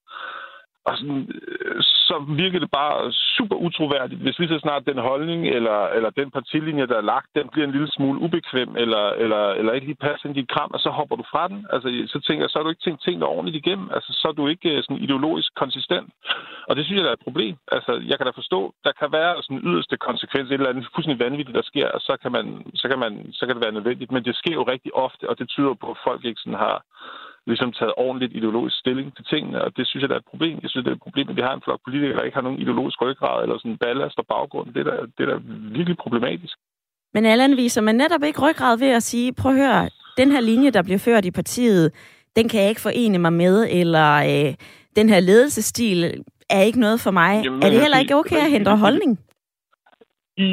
Og 0.84 0.96
sådan, 0.96 1.28
øh, 1.34 1.82
så 1.82 2.25
virker 2.42 2.58
det 2.58 2.70
bare 2.70 3.12
super 3.12 3.56
utroværdigt, 3.56 4.20
hvis 4.20 4.38
lige 4.38 4.49
så 4.49 4.58
snart 4.58 4.87
den 4.87 4.99
holdning 4.99 5.49
eller, 5.56 5.78
eller 5.96 6.10
den 6.10 6.30
partilinje, 6.30 6.87
der 6.87 6.96
er 6.99 7.10
lagt, 7.14 7.28
den 7.34 7.49
bliver 7.52 7.66
en 7.66 7.72
lille 7.72 7.90
smule 7.90 8.20
ubekvem, 8.20 8.76
eller, 8.76 9.04
eller, 9.22 9.42
eller 9.58 9.72
ikke 9.72 9.87
lige 9.87 10.04
passer 10.06 10.26
ind 10.26 10.37
i 10.37 10.40
dit 10.40 10.50
kram, 10.50 10.70
og 10.75 10.80
så 10.80 10.90
hopper 10.90 11.16
du 11.16 11.25
fra 11.32 11.49
den. 11.49 11.66
Altså, 11.72 11.88
så 12.12 12.20
tænker 12.20 12.42
jeg, 12.42 12.50
så 12.50 12.58
har 12.58 12.62
du 12.62 12.70
ikke 12.70 12.87
tænkt 12.87 13.02
tingene 13.02 13.26
ordentligt 13.26 13.60
igennem. 13.66 13.90
Altså, 13.96 14.10
så 14.20 14.28
er 14.28 14.32
du 14.32 14.46
ikke 14.46 14.70
øh, 14.76 14.82
sådan 14.82 15.04
ideologisk 15.04 15.50
konsistent. 15.54 16.08
Og 16.68 16.76
det 16.76 16.84
synes 16.84 16.99
jeg, 16.99 17.04
der 17.04 17.10
er 17.10 17.18
et 17.20 17.28
problem. 17.28 17.56
Altså, 17.72 17.92
jeg 18.10 18.16
kan 18.16 18.26
da 18.26 18.32
forstå, 18.34 18.75
der 18.84 18.92
kan 19.00 19.12
være 19.12 19.42
sådan 19.42 19.64
yderste 19.68 19.96
konsekvens, 19.96 20.49
et 20.49 20.54
eller 20.54 20.68
andet 20.68 20.88
fuldstændig 20.94 21.25
vanvittigt, 21.26 21.58
der 21.60 21.70
sker, 21.70 21.88
og 21.96 22.00
så 22.00 22.16
kan, 22.22 22.32
man, 22.32 22.46
så, 22.75 22.88
kan 22.88 22.99
man, 22.99 23.12
så 23.32 23.46
kan 23.46 23.54
det 23.54 23.64
være 23.64 23.78
nødvendigt. 23.78 24.12
Men 24.12 24.25
det 24.25 24.37
sker 24.37 24.54
jo 24.54 24.62
rigtig 24.62 24.94
ofte, 24.94 25.28
og 25.30 25.38
det 25.38 25.49
tyder 25.49 25.75
på, 25.75 25.90
at 25.90 26.02
folk 26.04 26.25
ikke 26.25 26.40
sådan 26.40 26.62
har 26.66 26.76
ligesom 27.47 27.73
taget 27.73 27.94
ordentligt 27.97 28.32
ideologisk 28.38 28.76
stilling 28.78 29.16
til 29.16 29.25
tingene, 29.32 29.64
og 29.64 29.76
det 29.76 29.87
synes 29.87 30.02
jeg, 30.02 30.09
der 30.09 30.14
er 30.14 30.18
et 30.25 30.32
problem. 30.32 30.59
Jeg 30.62 30.70
synes, 30.70 30.85
det 30.85 30.90
er 30.90 30.99
et 30.99 31.06
problem, 31.06 31.28
at 31.28 31.37
vi 31.37 31.40
har 31.40 31.54
en 31.54 31.62
flok 31.64 31.80
politikere, 31.87 32.16
der 32.16 32.23
ikke 32.23 32.35
har 32.35 32.47
nogen 32.49 32.61
ideologisk 32.64 33.02
ryggrad 33.02 33.42
eller 33.42 33.59
sådan 33.59 33.76
ballast 33.76 34.18
og 34.18 34.26
baggrund. 34.26 34.75
Det 34.75 34.80
er 34.87 34.90
da, 34.90 34.97
det 35.16 35.23
er 35.26 35.30
da 35.32 35.37
virkelig 35.78 35.97
problematisk. 36.04 36.56
Men 37.14 37.26
Allan, 37.26 37.56
viser 37.56 37.80
man 37.80 37.94
netop 37.94 38.23
ikke 38.23 38.40
ryggrad 38.47 38.78
ved 38.78 38.88
at 38.88 39.02
sige, 39.02 39.32
prøv 39.32 39.52
at 39.52 39.59
høre, 39.59 39.88
den 40.16 40.32
her 40.32 40.40
linje, 40.40 40.70
der 40.70 40.82
bliver 40.82 40.99
ført 40.99 41.25
i 41.25 41.30
partiet, 41.30 41.92
den 42.37 42.49
kan 42.49 42.61
jeg 42.61 42.68
ikke 42.68 42.80
forene 42.80 43.18
mig 43.18 43.32
med, 43.32 43.66
eller 43.70 44.11
øh, 44.14 44.54
den 44.97 45.09
her 45.09 45.20
ledelsesstil 45.20 46.25
er 46.50 46.61
ikke 46.61 46.80
noget 46.80 47.00
for 47.00 47.11
mig. 47.11 47.42
Jamen, 47.44 47.62
er 47.62 47.70
det 47.70 47.80
heller 47.80 47.99
ikke 47.99 48.14
okay 48.16 48.37
at 48.37 48.50
hente 48.50 48.70
holdning? 48.70 49.18
I, 50.44 50.50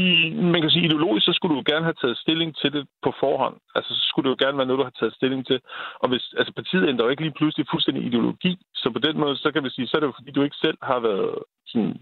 man 0.53 0.62
kan 0.62 0.72
sige, 0.72 0.86
ideologisk, 0.86 1.25
så 1.25 1.34
skulle 1.34 1.56
du 1.56 1.63
gerne 1.72 1.86
have 1.89 2.01
taget 2.01 2.17
stilling 2.17 2.50
til 2.62 2.74
det 2.74 2.88
på 3.06 3.13
forhånd. 3.20 3.58
Altså, 3.75 3.91
så 3.94 4.03
skulle 4.10 4.25
det 4.25 4.34
jo 4.34 4.46
gerne 4.46 4.58
være 4.58 4.67
noget, 4.67 4.79
du 4.79 4.89
har 4.89 5.00
taget 5.00 5.17
stilling 5.20 5.48
til. 5.48 5.60
Og 6.01 6.10
hvis, 6.10 6.25
altså, 6.38 6.51
partiet 6.53 6.89
ændrer 6.89 7.06
jo 7.06 7.12
ikke 7.12 7.25
lige 7.25 7.38
pludselig 7.39 7.65
fuldstændig 7.72 8.03
ideologi. 8.03 8.53
Så 8.75 8.88
på 8.89 9.00
den 9.00 9.20
måde, 9.20 9.38
så 9.38 9.51
kan 9.51 9.63
vi 9.63 9.70
sige, 9.70 9.88
så 9.88 9.98
er 9.98 10.00
det 10.00 10.08
jo 10.08 10.17
fordi, 10.17 10.32
du 10.32 10.44
ikke 10.44 10.63
selv 10.65 10.77
har 10.82 11.00
været 11.00 11.36
sådan, 11.67 11.94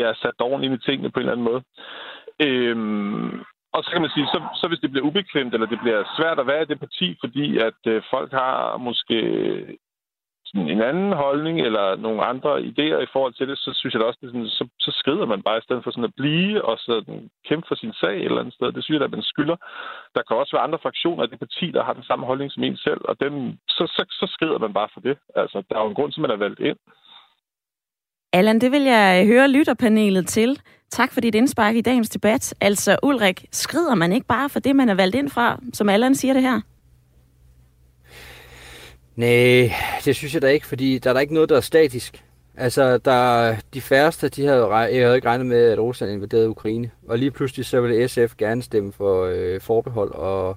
ja, 0.00 0.14
sat 0.14 0.40
ordentligt 0.40 0.74
i 0.74 0.84
tingene 0.86 1.10
på 1.10 1.20
en 1.20 1.22
eller 1.22 1.32
anden 1.32 1.48
måde. 1.50 1.62
Øhm, 2.46 3.44
og 3.74 3.84
så 3.84 3.90
kan 3.92 4.00
man 4.00 4.10
sige, 4.14 4.26
så, 4.26 4.38
så 4.60 4.68
hvis 4.68 4.80
det 4.82 4.90
bliver 4.90 5.06
ubekvemt, 5.06 5.54
eller 5.54 5.66
det 5.66 5.80
bliver 5.82 6.00
svært 6.16 6.38
at 6.40 6.46
være 6.46 6.62
i 6.62 6.70
det 6.70 6.80
parti, 6.80 7.16
fordi 7.20 7.58
at 7.58 7.80
øh, 7.86 8.02
folk 8.10 8.32
har 8.32 8.76
måske 8.76 9.18
en 10.54 10.82
anden 10.82 11.12
holdning 11.12 11.60
eller 11.60 11.96
nogle 11.96 12.24
andre 12.24 12.60
idéer 12.60 13.00
i 13.02 13.12
forhold 13.12 13.34
til 13.34 13.48
det, 13.48 13.58
så 13.58 13.70
synes 13.74 13.92
jeg 13.92 14.00
da 14.00 14.06
også, 14.06 14.18
det 14.22 14.30
sådan, 14.30 14.46
så, 14.46 14.64
så 14.80 14.90
skrider 15.00 15.26
man 15.26 15.42
bare 15.42 15.58
i 15.58 15.66
stedet 15.66 15.84
for 15.84 15.90
sådan 15.90 16.10
at 16.10 16.14
blive 16.16 16.64
og 16.64 16.76
sådan 16.78 17.30
kæmpe 17.48 17.66
for 17.68 17.74
sin 17.74 17.92
sag 17.92 18.14
et 18.16 18.24
eller 18.24 18.40
andet 18.40 18.54
sted. 18.54 18.72
Det 18.72 18.84
synes 18.84 18.98
jeg, 18.98 19.04
at 19.04 19.16
man 19.16 19.30
skylder. 19.32 19.56
Der 20.14 20.22
kan 20.22 20.36
også 20.36 20.52
være 20.56 20.66
andre 20.66 20.82
fraktioner 20.82 21.22
af 21.22 21.28
det 21.28 21.38
parti, 21.38 21.66
der 21.76 21.84
har 21.84 21.92
den 21.92 22.08
samme 22.08 22.26
holdning 22.26 22.52
som 22.52 22.62
en 22.62 22.76
selv, 22.76 23.00
og 23.04 23.14
dem, 23.20 23.34
så, 23.68 23.84
så, 23.96 24.02
så 24.20 24.26
skrider 24.34 24.58
man 24.58 24.72
bare 24.72 24.88
for 24.94 25.00
det. 25.00 25.16
Altså, 25.36 25.62
der 25.68 25.74
er 25.76 25.82
jo 25.82 25.88
en 25.88 25.98
grund 25.98 26.12
til, 26.12 26.20
at 26.20 26.26
man 26.26 26.30
er 26.36 26.44
valgt 26.46 26.60
ind. 26.60 26.78
Allan, 28.32 28.60
det 28.60 28.72
vil 28.72 28.82
jeg 28.82 29.06
øh, 29.20 29.28
høre 29.32 29.48
lytterpanelet 29.48 30.26
til. 30.26 30.60
Tak 30.90 31.12
for 31.12 31.20
dit 31.20 31.34
indspark 31.34 31.74
i 31.76 31.80
dagens 31.80 32.08
debat. 32.08 32.54
Altså, 32.60 32.98
Ulrik, 33.02 33.44
skrider 33.52 33.94
man 33.94 34.12
ikke 34.12 34.26
bare 34.26 34.48
for 34.48 34.60
det, 34.60 34.76
man 34.76 34.88
er 34.88 34.94
valgt 34.94 35.14
ind 35.14 35.28
fra, 35.30 35.60
som 35.72 35.88
Allan 35.88 36.14
siger 36.14 36.34
det 36.34 36.42
her? 36.42 36.60
Nej, 39.16 39.72
det 40.04 40.16
synes 40.16 40.34
jeg 40.34 40.42
da 40.42 40.46
ikke, 40.46 40.66
fordi 40.66 40.98
der 40.98 41.10
er 41.10 41.14
der 41.14 41.20
ikke 41.20 41.34
noget, 41.34 41.48
der 41.48 41.56
er 41.56 41.60
statisk. 41.60 42.24
Altså, 42.56 42.98
der, 42.98 43.56
de 43.74 43.80
færreste, 43.80 44.28
de 44.28 44.46
havde, 44.46 44.74
jeg 44.74 45.04
havde 45.04 45.16
ikke 45.16 45.28
regnet 45.28 45.46
med, 45.46 45.64
at 45.64 45.78
Rusland 45.78 46.12
invaderede 46.12 46.48
Ukraine. 46.48 46.90
Og 47.08 47.18
lige 47.18 47.30
pludselig 47.30 47.66
så 47.66 47.80
ville 47.80 48.08
SF 48.08 48.34
gerne 48.38 48.62
stemme 48.62 48.92
for 48.92 49.24
øh, 49.24 49.60
forbehold 49.60 50.14
og 50.14 50.56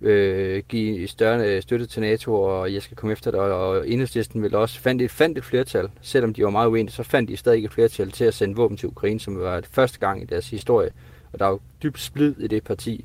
øh, 0.00 0.62
give 0.68 1.08
større 1.08 1.46
øh, 1.46 1.62
støtte 1.62 1.86
til 1.86 2.02
NATO, 2.02 2.42
og 2.42 2.74
jeg 2.74 2.82
skal 2.82 2.96
komme 2.96 3.12
efter 3.12 3.30
det. 3.30 3.40
Og 3.40 3.88
enhedslisten 3.88 4.42
ville 4.42 4.58
også 4.58 4.80
fandt 4.80 5.02
et, 5.02 5.10
fandt 5.10 5.38
et 5.38 5.44
flertal, 5.44 5.88
selvom 6.00 6.34
de 6.34 6.44
var 6.44 6.50
meget 6.50 6.68
uenige, 6.68 6.92
så 6.92 7.02
fandt 7.02 7.30
de 7.30 7.36
stadig 7.36 7.64
et 7.64 7.72
flertal 7.72 8.10
til 8.10 8.24
at 8.24 8.34
sende 8.34 8.56
våben 8.56 8.76
til 8.76 8.88
Ukraine, 8.88 9.20
som 9.20 9.38
var 9.38 9.60
det 9.60 9.68
første 9.72 9.98
gang 9.98 10.22
i 10.22 10.24
deres 10.24 10.50
historie. 10.50 10.90
Og 11.32 11.38
der 11.38 11.44
er 11.44 11.50
jo 11.50 11.60
dybt 11.82 12.00
splid 12.00 12.34
i 12.38 12.46
det 12.46 12.64
parti. 12.64 13.04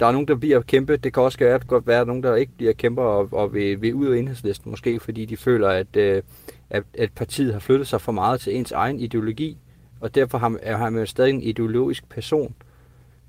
Der 0.00 0.06
er 0.06 0.12
nogen, 0.12 0.28
der 0.28 0.34
bliver 0.34 0.60
kæmpe. 0.60 0.96
Det 0.96 1.12
kan 1.12 1.22
også 1.22 1.38
være, 1.38 1.54
at 1.54 1.66
godt 1.66 1.86
være, 1.86 2.06
nogen, 2.06 2.22
der 2.22 2.34
ikke 2.34 2.52
bliver 2.56 2.72
kæmper 2.72 3.02
og, 3.02 3.28
og 3.32 3.54
vil, 3.54 3.82
vil 3.82 3.94
ud 3.94 4.06
af 4.06 4.18
enhedslisten, 4.18 4.70
måske 4.70 5.00
fordi 5.00 5.24
de 5.24 5.36
føler, 5.36 5.68
at, 5.68 5.96
øh, 5.96 6.22
at, 6.70 6.82
at 6.98 7.12
partiet 7.12 7.52
har 7.52 7.60
flyttet 7.60 7.88
sig 7.88 8.00
for 8.00 8.12
meget 8.12 8.40
til 8.40 8.56
ens 8.56 8.72
egen 8.72 9.00
ideologi, 9.00 9.58
og 10.00 10.14
derfor 10.14 10.38
har, 10.38 10.76
har 10.76 10.90
man 10.90 11.00
jo 11.00 11.06
stadig 11.06 11.30
en 11.30 11.42
ideologisk 11.42 12.08
person. 12.08 12.54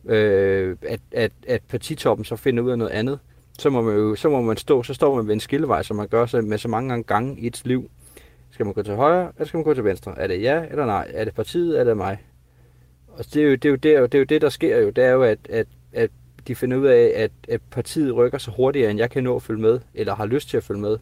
Øh, 0.05 0.77
at, 0.81 0.99
at, 1.11 1.31
at 1.47 1.61
partitoppen 1.69 2.25
så 2.25 2.35
finder 2.35 2.63
ud 2.63 2.71
af 2.71 2.77
noget 2.77 2.91
andet, 2.91 3.19
så 3.59 3.69
må 3.69 3.81
man 3.81 3.95
jo 3.95 4.15
så 4.15 4.29
må 4.29 4.41
man 4.41 4.57
stå, 4.57 4.83
så 4.83 4.93
står 4.93 5.15
man 5.15 5.27
ved 5.27 5.33
en 5.33 5.39
skillevej, 5.39 5.83
som 5.83 5.97
man 5.97 6.07
gør 6.07 6.25
sig 6.25 6.43
med 6.43 6.57
så 6.57 6.67
mange 6.67 7.03
gange 7.03 7.39
i 7.39 7.47
et 7.47 7.61
liv. 7.65 7.89
Skal 8.51 8.65
man 8.65 8.73
gå 8.73 8.83
til 8.83 8.95
højre, 8.95 9.31
eller 9.35 9.47
skal 9.47 9.57
man 9.57 9.63
gå 9.63 9.73
til 9.73 9.83
venstre? 9.83 10.19
Er 10.19 10.27
det 10.27 10.41
ja 10.41 10.63
eller 10.71 10.85
nej? 10.85 11.11
Er 11.13 11.25
det 11.25 11.35
partiet, 11.35 11.67
eller 11.67 11.79
er 11.79 11.83
det 11.83 11.97
mig? 11.97 12.17
Og 13.07 13.25
det 13.33 13.43
er 13.43 13.47
jo 13.47 13.55
det, 13.55 13.65
er 13.65 13.69
jo 13.69 13.75
det, 13.75 14.11
det, 14.11 14.15
er 14.15 14.19
jo 14.19 14.25
det 14.25 14.41
der 14.41 14.49
sker 14.49 14.77
jo. 14.77 14.89
Det 14.89 15.03
er 15.03 15.11
jo, 15.11 15.23
at, 15.23 15.39
at, 15.49 15.67
at 15.93 16.11
de 16.47 16.55
finder 16.55 16.77
ud 16.77 16.85
af, 16.85 17.11
at, 17.15 17.31
at 17.47 17.61
partiet 17.71 18.15
rykker 18.15 18.37
så 18.37 18.51
hurtigere, 18.51 18.91
end 18.91 18.99
jeg 18.99 19.09
kan 19.09 19.23
nå 19.23 19.35
at 19.35 19.43
følge 19.43 19.61
med, 19.61 19.79
eller 19.93 20.15
har 20.15 20.25
lyst 20.25 20.49
til 20.49 20.57
at 20.57 20.63
følge 20.63 20.81
med. 20.81 20.97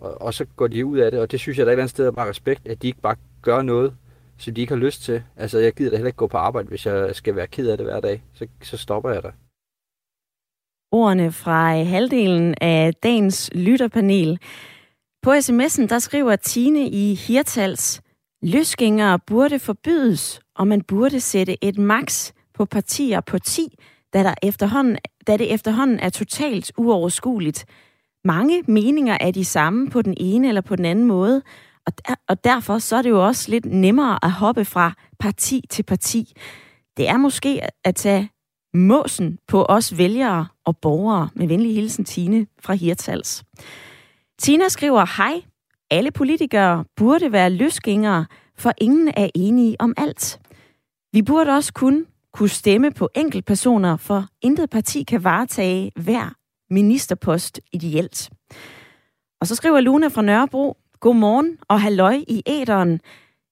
Og, 0.00 0.20
og 0.22 0.34
så 0.34 0.44
går 0.56 0.66
de 0.66 0.86
ud 0.86 0.98
af 0.98 1.10
det, 1.10 1.20
og 1.20 1.30
det 1.30 1.40
synes 1.40 1.58
jeg, 1.58 1.66
der 1.66 1.70
er 1.70 1.72
et 1.72 1.74
eller 1.74 1.82
andet 1.82 1.90
sted 1.90 2.06
er 2.06 2.10
bare 2.10 2.28
respekt, 2.28 2.68
at 2.68 2.82
de 2.82 2.86
ikke 2.86 3.00
bare 3.00 3.16
gør 3.42 3.62
noget, 3.62 3.94
som 4.38 4.54
de 4.54 4.60
ikke 4.60 4.72
har 4.72 4.80
lyst 4.80 5.02
til. 5.02 5.22
Altså, 5.36 5.58
jeg 5.58 5.72
gider 5.72 5.90
da 5.90 5.96
heller 5.96 6.08
ikke 6.08 6.16
gå 6.16 6.26
på 6.26 6.36
arbejde, 6.36 6.68
hvis 6.68 6.86
jeg 6.86 7.16
skal 7.16 7.36
være 7.36 7.46
ked 7.46 7.68
af 7.68 7.76
det 7.76 7.86
hver 7.86 8.00
dag. 8.00 8.22
Så, 8.34 8.46
så 8.62 8.76
stopper 8.76 9.10
jeg 9.10 9.22
der. 9.22 9.30
Ordene 10.92 11.32
fra 11.32 11.80
øh, 11.80 11.86
halvdelen 11.86 12.54
af 12.60 12.94
dagens 12.94 13.50
lytterpanel. 13.54 14.38
På 15.22 15.32
sms'en, 15.32 15.86
der 15.86 15.98
skriver 15.98 16.36
Tine 16.36 16.88
i 16.88 17.14
Hirtals, 17.14 18.00
løsgængere 18.42 19.18
burde 19.18 19.58
forbydes, 19.58 20.40
og 20.54 20.68
man 20.68 20.82
burde 20.82 21.20
sætte 21.20 21.64
et 21.64 21.78
maks 21.78 22.34
på 22.54 22.64
partier 22.64 23.20
på 23.20 23.38
10, 23.38 23.78
da, 24.12 24.22
der 24.22 24.34
efterhånden, 24.42 24.98
da 25.26 25.36
det 25.36 25.52
efterhånden 25.52 26.00
er 26.00 26.10
totalt 26.10 26.72
uoverskueligt. 26.76 27.64
Mange 28.24 28.62
meninger 28.68 29.18
er 29.20 29.30
de 29.30 29.44
samme 29.44 29.90
på 29.90 30.02
den 30.02 30.14
ene 30.16 30.48
eller 30.48 30.60
på 30.60 30.76
den 30.76 30.84
anden 30.84 31.04
måde, 31.04 31.42
og, 31.86 31.92
der, 31.98 32.14
og 32.28 32.44
derfor 32.44 32.78
så 32.78 32.96
er 32.96 33.02
det 33.02 33.10
jo 33.10 33.26
også 33.26 33.50
lidt 33.50 33.64
nemmere 33.64 34.18
at 34.22 34.30
hoppe 34.30 34.64
fra 34.64 34.92
parti 35.18 35.64
til 35.70 35.82
parti. 35.82 36.32
Det 36.96 37.08
er 37.08 37.16
måske 37.16 37.60
at 37.84 37.94
tage 37.94 38.30
måsen 38.74 39.38
på 39.48 39.64
os 39.68 39.98
vælgere 39.98 40.46
og 40.64 40.76
borgere. 40.76 41.28
Med 41.34 41.48
venlig 41.48 41.74
hilsen 41.74 42.04
Tine 42.04 42.46
fra 42.60 42.74
Hirtals. 42.74 43.44
Tina 44.38 44.68
skriver, 44.68 45.16
hej, 45.16 45.42
alle 45.90 46.10
politikere 46.10 46.84
burde 46.96 47.32
være 47.32 47.50
løsgængere, 47.50 48.26
for 48.56 48.72
ingen 48.78 49.08
er 49.16 49.28
enige 49.34 49.76
om 49.80 49.94
alt. 49.96 50.40
Vi 51.12 51.22
burde 51.22 51.50
også 51.50 51.72
kun 51.72 52.06
kunne 52.38 52.48
stemme 52.48 52.90
på 52.90 53.08
enkeltpersoner, 53.14 53.96
for 53.96 54.26
intet 54.42 54.70
parti 54.70 55.02
kan 55.02 55.24
varetage 55.24 55.92
hver 55.96 56.34
ministerpost 56.70 57.60
ideelt. 57.72 58.30
Og 59.40 59.46
så 59.46 59.54
skriver 59.54 59.80
Luna 59.80 60.08
fra 60.08 60.22
Nørrebro, 60.22 60.76
Godmorgen 61.00 61.58
og 61.68 61.80
halløj 61.80 62.24
i 62.28 62.42
æderen. 62.46 63.00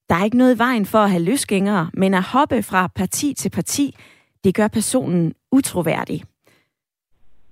Der 0.09 0.15
er 0.15 0.25
ikke 0.25 0.37
noget 0.37 0.55
i 0.55 0.59
vejen 0.59 0.87
for 0.87 0.99
at 0.99 1.11
have 1.11 1.23
løsgængere, 1.23 1.91
men 1.95 2.15
at 2.15 2.23
hoppe 2.23 2.63
fra 2.63 2.87
parti 2.87 3.35
til 3.35 3.51
parti, 3.51 3.97
det 4.45 4.55
gør 4.55 4.69
personen 4.69 5.35
utroværdig. 5.53 6.25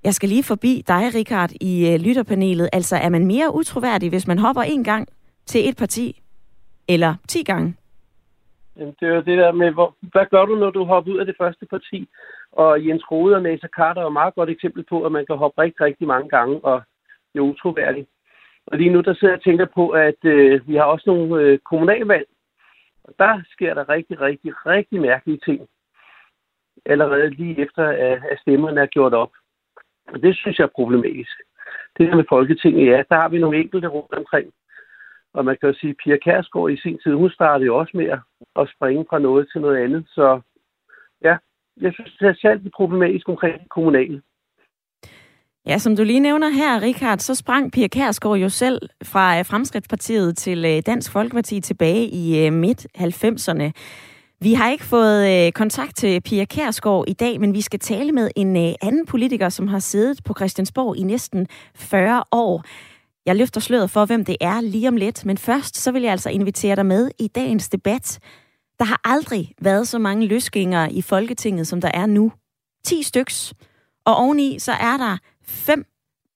Jeg 0.04 0.14
skal 0.14 0.28
lige 0.28 0.42
forbi 0.42 0.84
dig, 0.88 1.14
Richard, 1.14 1.50
i 1.60 1.88
øh, 1.88 2.00
lytterpanelet. 2.00 2.68
Altså, 2.72 2.96
er 2.96 3.08
man 3.08 3.26
mere 3.26 3.54
utroværdig, 3.54 4.08
hvis 4.08 4.26
man 4.26 4.38
hopper 4.38 4.62
en 4.62 4.84
gang 4.84 5.08
til 5.46 5.68
et 5.68 5.76
parti, 5.76 6.22
eller 6.88 7.14
ti 7.28 7.42
gange? 7.42 7.74
Jamen, 8.76 8.94
det 9.00 9.08
er 9.08 9.14
jo 9.14 9.20
det 9.20 9.38
der 9.38 9.52
med, 9.52 9.70
hvor, 9.70 9.96
hvad 10.00 10.26
gør 10.30 10.44
du, 10.44 10.54
når 10.56 10.70
du 10.70 10.84
hopper 10.84 11.12
ud 11.12 11.18
af 11.18 11.26
det 11.26 11.36
første 11.38 11.66
parti? 11.66 12.08
Og 12.52 12.86
Jens 12.86 13.10
Rode 13.10 13.34
og 13.34 13.42
Nasser 13.42 13.68
Carter 13.68 14.00
er 14.00 14.04
jo 14.04 14.10
meget 14.10 14.34
godt 14.34 14.50
eksempel 14.50 14.84
på, 14.88 15.04
at 15.06 15.12
man 15.12 15.26
kan 15.26 15.36
hoppe 15.36 15.62
rigtig, 15.62 15.80
rigtig 15.80 16.06
mange 16.06 16.28
gange, 16.28 16.64
og 16.64 16.82
det 17.32 17.38
er 17.38 17.42
utroværdigt. 17.42 18.08
Og 18.66 18.78
lige 18.78 18.90
nu, 18.90 19.00
der 19.00 19.14
sidder 19.14 19.32
jeg 19.32 19.38
og 19.38 19.44
tænker 19.44 19.66
på, 19.74 19.90
at 19.90 20.24
øh, 20.24 20.68
vi 20.68 20.74
har 20.74 20.84
også 20.84 21.04
nogle 21.06 21.42
øh, 21.42 21.58
kommunalvalg. 21.58 22.26
Og 23.04 23.14
der 23.18 23.42
sker 23.50 23.74
der 23.74 23.88
rigtig, 23.88 24.20
rigtig, 24.20 24.66
rigtig 24.66 25.00
mærkelige 25.00 25.40
ting. 25.44 25.68
Allerede 26.86 27.30
lige 27.30 27.60
efter, 27.60 27.88
at, 27.88 28.22
at 28.30 28.38
stemmerne 28.40 28.80
er 28.80 28.86
gjort 28.86 29.14
op. 29.14 29.30
Og 30.06 30.22
det 30.22 30.36
synes 30.36 30.58
jeg 30.58 30.64
er 30.64 30.76
problematisk. 30.76 31.36
Det 31.98 32.08
der 32.08 32.16
med 32.16 32.24
Folketinget, 32.28 32.86
ja, 32.86 33.02
der 33.08 33.14
har 33.14 33.28
vi 33.28 33.38
nogle 33.38 33.58
enkelte 33.58 33.88
rundt 33.88 34.14
omkring. 34.14 34.52
Og 35.34 35.44
man 35.44 35.56
kan 35.60 35.68
jo 35.68 35.74
sige, 35.80 35.90
at 35.90 35.96
Pia 36.04 36.16
Kærsgaard 36.16 36.70
i 36.70 36.76
sin 36.76 36.98
tid, 37.02 37.12
hun 37.12 37.30
startede 37.30 37.66
jo 37.66 37.76
også 37.76 37.92
med 37.94 38.08
at 38.60 38.68
springe 38.74 39.04
fra 39.10 39.18
noget 39.18 39.48
til 39.52 39.60
noget 39.60 39.78
andet. 39.84 40.04
Så 40.08 40.40
ja, 41.24 41.36
jeg 41.80 41.92
synes, 41.94 42.16
det 42.20 42.28
er 42.28 42.34
særligt 42.34 42.74
problematisk 42.74 43.28
omkring 43.28 43.60
det 43.60 43.68
kommunale. 43.68 44.22
Ja, 45.66 45.78
som 45.78 45.96
du 45.96 46.04
lige 46.04 46.20
nævner 46.20 46.48
her, 46.48 46.82
Richard, 46.82 47.18
så 47.18 47.34
sprang 47.34 47.72
Pia 47.72 47.88
Kærsgaard 47.88 48.38
jo 48.38 48.48
selv 48.48 48.80
fra 49.04 49.38
øh, 49.38 49.44
Fremskridtspartiet 49.44 50.36
til 50.36 50.64
øh, 50.64 50.82
Dansk 50.86 51.12
Folkeparti 51.12 51.60
tilbage 51.60 52.06
i 52.06 52.46
øh, 52.46 52.52
midt-90'erne. 52.52 53.70
Vi 54.40 54.52
har 54.52 54.70
ikke 54.70 54.84
fået 54.84 55.54
kontakt 55.54 55.96
til 55.96 56.20
Pia 56.20 56.44
Kærsgaard 56.44 57.04
i 57.08 57.12
dag, 57.12 57.40
men 57.40 57.54
vi 57.54 57.60
skal 57.60 57.80
tale 57.80 58.12
med 58.12 58.30
en 58.36 58.56
anden 58.56 59.06
politiker, 59.06 59.48
som 59.48 59.68
har 59.68 59.78
siddet 59.78 60.20
på 60.24 60.34
Christiansborg 60.36 60.96
i 60.96 61.02
næsten 61.02 61.46
40 61.74 62.22
år. 62.32 62.64
Jeg 63.26 63.36
løfter 63.36 63.60
sløret 63.60 63.90
for, 63.90 64.04
hvem 64.04 64.24
det 64.24 64.36
er 64.40 64.60
lige 64.60 64.88
om 64.88 64.96
lidt, 64.96 65.24
men 65.24 65.38
først 65.38 65.76
så 65.76 65.92
vil 65.92 66.02
jeg 66.02 66.12
altså 66.12 66.30
invitere 66.30 66.76
dig 66.76 66.86
med 66.86 67.10
i 67.18 67.28
dagens 67.28 67.68
debat. 67.68 68.18
Der 68.78 68.84
har 68.84 69.00
aldrig 69.04 69.52
været 69.60 69.88
så 69.88 69.98
mange 69.98 70.26
løsgængere 70.26 70.92
i 70.92 71.02
Folketinget, 71.02 71.66
som 71.66 71.80
der 71.80 71.90
er 71.94 72.06
nu. 72.06 72.32
10 72.84 73.02
styks. 73.02 73.54
Og 74.06 74.16
oveni 74.16 74.58
så 74.58 74.72
er 74.72 74.96
der 74.96 75.18
fem, 75.42 75.86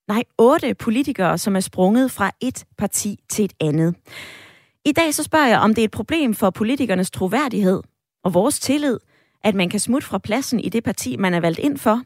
nej, 0.08 0.24
otte 0.38 0.74
politikere, 0.74 1.38
som 1.38 1.56
er 1.56 1.60
sprunget 1.60 2.10
fra 2.10 2.30
et 2.40 2.64
parti 2.78 3.18
til 3.28 3.44
et 3.44 3.52
andet. 3.60 3.94
I 4.84 4.92
dag 4.92 5.14
så 5.14 5.22
spørger 5.22 5.46
jeg, 5.46 5.58
om 5.58 5.74
det 5.74 5.82
er 5.82 5.84
et 5.84 5.90
problem 5.90 6.34
for 6.34 6.50
politikernes 6.50 7.10
troværdighed 7.10 7.82
og 8.24 8.34
vores 8.34 8.60
tillid, 8.60 8.98
at 9.44 9.54
man 9.54 9.68
kan 9.68 9.80
smutte 9.80 10.06
fra 10.06 10.18
pladsen 10.18 10.60
i 10.60 10.68
det 10.68 10.84
parti, 10.84 11.16
man 11.16 11.34
er 11.34 11.40
valgt 11.40 11.58
ind 11.58 11.78
for? 11.78 12.02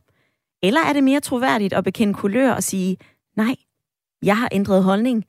Eller 0.63 0.81
er 0.81 0.93
det 0.93 1.05
mere 1.05 1.21
troværdigt 1.21 1.73
at 1.73 1.85
bekende 1.85 2.15
kulør 2.15 2.53
og 2.53 2.63
sige, 2.63 2.97
nej, 3.37 3.57
jeg 4.23 4.37
har 4.37 4.49
ændret 4.53 4.85
holdning. 4.85 5.25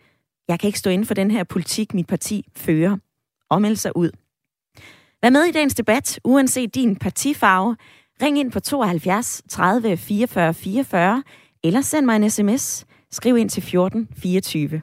Jeg 0.48 0.60
kan 0.60 0.68
ikke 0.68 0.80
stå 0.80 0.90
inden 0.90 1.08
for 1.08 1.14
den 1.14 1.32
her 1.32 1.44
politik, 1.44 1.94
mit 1.94 2.08
parti 2.08 2.46
fører. 2.56 2.98
Og 3.50 3.78
sig 3.78 3.98
ud. 3.98 4.12
Vær 5.22 5.30
med 5.30 5.44
i 5.44 5.52
dagens 5.52 5.76
debat, 5.76 6.20
uanset 6.24 6.76
din 6.76 6.96
partifarve. 6.96 7.76
Ring 8.22 8.40
ind 8.40 8.52
på 8.52 8.60
72 8.60 9.42
30 9.50 9.98
44 9.98 10.54
44, 10.54 11.24
eller 11.64 11.82
send 11.82 12.06
mig 12.06 12.16
en 12.16 12.30
sms. 12.30 12.86
Skriv 13.12 13.38
ind 13.38 13.50
til 13.50 13.64
14 13.64 14.08
24. 14.18 14.82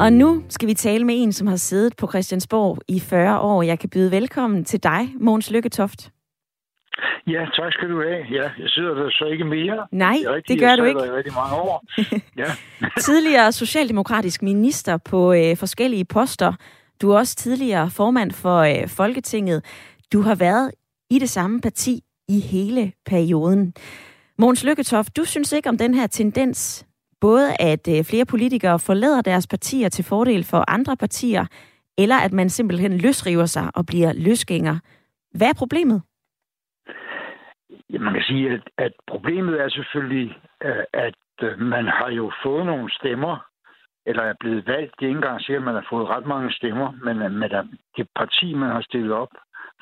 Og 0.00 0.12
nu 0.12 0.42
skal 0.48 0.68
vi 0.68 0.74
tale 0.74 1.04
med 1.04 1.14
en, 1.22 1.32
som 1.32 1.46
har 1.46 1.56
siddet 1.56 1.96
på 1.96 2.06
Christiansborg 2.06 2.78
i 2.88 3.00
40 3.00 3.40
år. 3.40 3.62
Jeg 3.62 3.78
kan 3.78 3.88
byde 3.88 4.10
velkommen 4.10 4.64
til 4.64 4.82
dig, 4.82 5.14
Mogens 5.20 5.50
Lykketoft. 5.50 6.10
Ja, 7.26 7.42
tak 7.56 7.72
skal 7.72 7.90
du 7.90 8.02
have. 8.02 8.20
Ja, 8.30 8.42
jeg 8.58 8.68
sidder 8.68 8.94
der 8.94 9.10
så 9.10 9.24
ikke 9.32 9.44
mere. 9.44 9.86
Nej, 9.92 10.16
det, 10.22 10.30
rigtigt, 10.30 10.48
det 10.48 10.68
gør 10.68 10.76
du 10.76 10.84
ikke. 10.84 11.02
Jeg 11.02 11.12
rigtig 11.12 11.32
mange 11.34 11.56
år. 11.56 11.84
Ja. 12.36 12.50
tidligere 13.08 13.52
socialdemokratisk 13.52 14.42
minister 14.42 14.96
på 14.96 15.32
øh, 15.32 15.56
forskellige 15.56 16.04
poster. 16.04 16.52
Du 17.02 17.10
er 17.10 17.18
også 17.18 17.36
tidligere 17.36 17.90
formand 17.90 18.30
for 18.30 18.58
øh, 18.58 18.88
Folketinget. 18.88 19.64
Du 20.12 20.20
har 20.20 20.34
været 20.34 20.70
i 21.10 21.18
det 21.18 21.30
samme 21.30 21.60
parti 21.60 22.00
i 22.28 22.40
hele 22.40 22.92
perioden. 23.06 23.74
Mogens 24.38 24.64
Lykketoft, 24.64 25.16
du 25.16 25.24
synes 25.24 25.52
ikke 25.52 25.68
om 25.68 25.78
den 25.78 25.94
her 25.94 26.06
tendens, 26.06 26.86
både 27.20 27.54
at 27.60 27.88
øh, 27.88 28.04
flere 28.04 28.24
politikere 28.24 28.78
forlader 28.78 29.22
deres 29.22 29.46
partier 29.46 29.88
til 29.88 30.04
fordel 30.04 30.44
for 30.44 30.64
andre 30.68 30.96
partier, 30.96 31.46
eller 31.98 32.16
at 32.16 32.32
man 32.32 32.50
simpelthen 32.50 32.98
løsriver 32.98 33.46
sig 33.46 33.70
og 33.74 33.86
bliver 33.86 34.12
løsgænger. 34.12 34.78
Hvad 35.34 35.48
er 35.48 35.52
problemet? 35.52 36.02
Ja, 37.92 37.98
man 37.98 38.14
kan 38.14 38.22
sige, 38.22 38.50
at, 38.52 38.62
at 38.78 38.92
problemet 39.06 39.60
er 39.60 39.68
selvfølgelig, 39.68 40.38
øh, 40.62 40.84
at 40.92 41.14
øh, 41.42 41.58
man 41.58 41.86
har 41.86 42.10
jo 42.10 42.32
fået 42.42 42.66
nogle 42.66 42.90
stemmer, 42.92 43.36
eller 44.06 44.22
er 44.22 44.34
blevet 44.40 44.66
valgt. 44.66 44.94
Det 44.98 45.04
er 45.04 45.08
ikke 45.08 45.16
engang 45.16 45.40
sikkert, 45.40 45.62
at 45.62 45.64
man 45.64 45.74
har 45.74 45.86
fået 45.90 46.08
ret 46.08 46.26
mange 46.26 46.52
stemmer, 46.52 46.92
men 47.04 47.22
øh, 47.22 47.32
med 47.32 47.50
det 47.96 48.08
parti, 48.16 48.54
man 48.54 48.70
har 48.70 48.80
stillet 48.80 49.12
op 49.12 49.32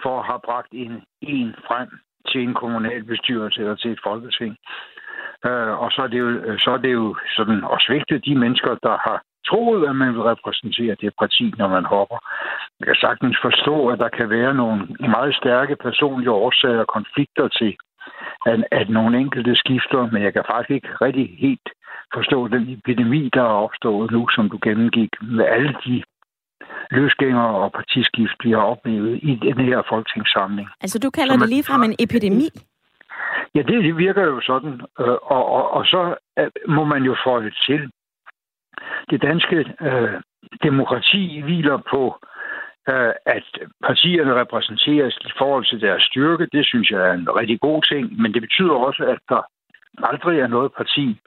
for 0.02 0.20
at 0.20 0.26
have 0.26 0.40
bragt 0.44 0.72
en, 0.72 1.02
en 1.20 1.54
frem 1.66 1.88
til 2.30 2.40
en 2.42 2.54
kommunalbestyrelse 2.54 3.60
eller 3.60 3.76
til 3.76 3.90
et 3.90 4.00
folketing. 4.04 4.56
Øh, 5.46 5.72
og 5.82 5.88
så 5.92 6.02
er, 6.02 6.06
det 6.06 6.18
jo, 6.18 6.58
så 6.58 6.70
er 6.70 6.76
det 6.76 6.92
jo 6.92 7.16
sådan 7.36 7.64
at 7.72 7.78
svigte 7.86 8.18
de 8.18 8.34
mennesker, 8.34 8.74
der 8.82 8.96
har 9.06 9.22
troet, 9.48 9.88
at 9.88 9.96
man 9.96 10.14
vil 10.14 10.22
repræsentere 10.22 10.96
det 11.00 11.12
parti, 11.18 11.54
når 11.58 11.68
man 11.68 11.84
hopper. 11.84 12.18
Jeg 12.78 12.86
kan 12.86 12.94
sagtens 12.94 13.38
forstå, 13.42 13.88
at 13.88 13.98
der 13.98 14.08
kan 14.08 14.30
være 14.30 14.54
nogle 14.54 14.86
meget 15.16 15.34
stærke 15.34 15.76
personlige 15.76 16.30
årsager 16.30 16.80
og 16.80 16.86
konflikter 16.86 17.48
til, 17.48 17.76
at, 18.47 18.64
at 18.71 18.88
nogle 18.88 19.18
enkelte 19.18 19.57
skifter, 19.57 20.11
men 20.12 20.23
jeg 20.23 20.33
kan 20.33 20.45
faktisk 20.50 20.71
ikke 20.71 20.88
rigtig 21.00 21.37
helt 21.38 21.68
forstå 22.14 22.49
den 22.49 22.68
epidemi, 22.73 23.30
der 23.35 23.42
er 23.42 23.62
opstået 23.66 24.11
nu, 24.11 24.28
som 24.28 24.50
du 24.50 24.59
gennemgik, 24.62 25.11
med 25.23 25.45
alle 25.45 25.75
de 25.87 26.02
løsgængere 26.90 27.54
og 27.64 27.73
partiskift, 27.73 28.38
vi 28.45 28.50
har 28.50 28.64
oplevet 28.73 29.21
i 29.23 29.35
den 29.35 29.59
her 29.59 29.83
folketingssamling. 29.88 30.68
Altså 30.80 30.99
du 30.99 31.11
kalder 31.11 31.37
det 31.37 31.49
lige 31.49 31.64
frem 31.64 31.83
en 31.83 31.97
epidemi? 31.99 32.49
Ja, 33.54 33.62
det, 33.62 33.85
det 33.85 33.97
virker 33.97 34.25
jo 34.25 34.40
sådan. 34.40 34.80
Øh, 35.00 35.16
og, 35.23 35.45
og, 35.57 35.71
og 35.71 35.85
så 35.85 36.14
øh, 36.38 36.50
må 36.68 36.85
man 36.85 37.02
jo 37.02 37.16
få 37.26 37.40
det 37.40 37.54
til. 37.66 37.90
Det 39.11 39.23
danske 39.23 39.57
øh, 39.80 40.21
demokrati 40.62 41.40
hviler 41.40 41.78
på, 41.90 42.02
øh, 42.23 42.38
Øh, 42.88 43.12
at 43.26 43.47
partierne 43.83 44.40
repræsenteres 44.40 45.18
i 45.30 45.33
forhold 45.38 45.64
til 45.66 45.80
deres 45.80 46.02
styrke. 46.02 46.49
Det 46.52 46.66
synes 46.66 46.90
jeg 46.90 47.00
er 47.09 47.12
en 47.12 47.28
rigtig 47.40 47.61
god 47.61 47.83
ting, 47.83 48.23
men 48.23 48.35
det 48.35 48.42
betyder 48.42 48.75
også, 48.75 49.02
at 49.04 49.18
der 49.28 49.42
aldrig 50.11 50.40
er 50.40 50.47
noget 50.47 50.73
parti, 50.76 51.21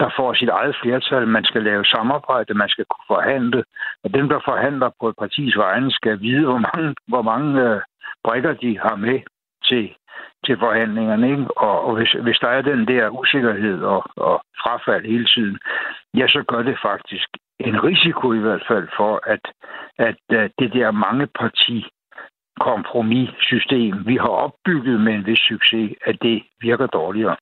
der 0.00 0.08
får 0.16 0.34
sit 0.34 0.48
eget 0.48 0.76
flertal. 0.82 1.28
Man 1.28 1.44
skal 1.44 1.62
lave 1.62 1.84
samarbejde, 1.84 2.54
man 2.54 2.68
skal 2.68 2.84
kunne 2.84 3.16
forhandle, 3.16 3.64
og 4.04 4.14
dem, 4.14 4.28
der 4.28 4.40
forhandler 4.44 4.90
på 5.00 5.08
et 5.08 5.16
partis 5.18 5.56
vegne, 5.56 5.90
skal 5.90 6.20
vide, 6.20 6.44
hvor 6.44 6.62
mange, 6.68 6.94
hvor 7.08 7.22
mange 7.22 7.62
øh, 7.62 7.80
brikker 8.24 8.52
de 8.52 8.78
har 8.78 8.96
med 8.96 9.20
til, 9.64 9.94
til 10.46 10.58
forhandlingerne. 10.58 11.30
Ikke? 11.30 11.46
Og, 11.56 11.84
og 11.86 11.96
hvis, 11.96 12.12
hvis 12.12 12.38
der 12.38 12.48
er 12.48 12.62
den 12.62 12.88
der 12.88 13.08
usikkerhed 13.08 13.82
og, 13.82 14.02
og 14.16 14.36
frafald 14.62 15.04
hele 15.06 15.26
tiden, 15.34 15.58
ja, 16.14 16.26
så 16.28 16.44
gør 16.48 16.62
det 16.62 16.78
faktisk 16.82 17.28
en 17.60 17.84
risiko 17.84 18.32
i 18.32 18.38
hvert 18.38 18.64
fald 18.68 18.88
for, 18.96 19.20
at, 19.26 19.44
at, 19.98 20.20
øh, 20.32 20.50
det 20.58 20.72
der 20.72 20.90
mange 20.90 21.26
parti 21.26 21.84
kompromissystem, 22.60 24.06
vi 24.06 24.16
har 24.16 24.34
opbygget 24.44 25.00
med 25.00 25.12
en 25.14 25.26
vis 25.26 25.38
succes, 25.38 25.94
at 26.06 26.16
det 26.22 26.42
virker 26.60 26.86
dårligere. 26.86 27.36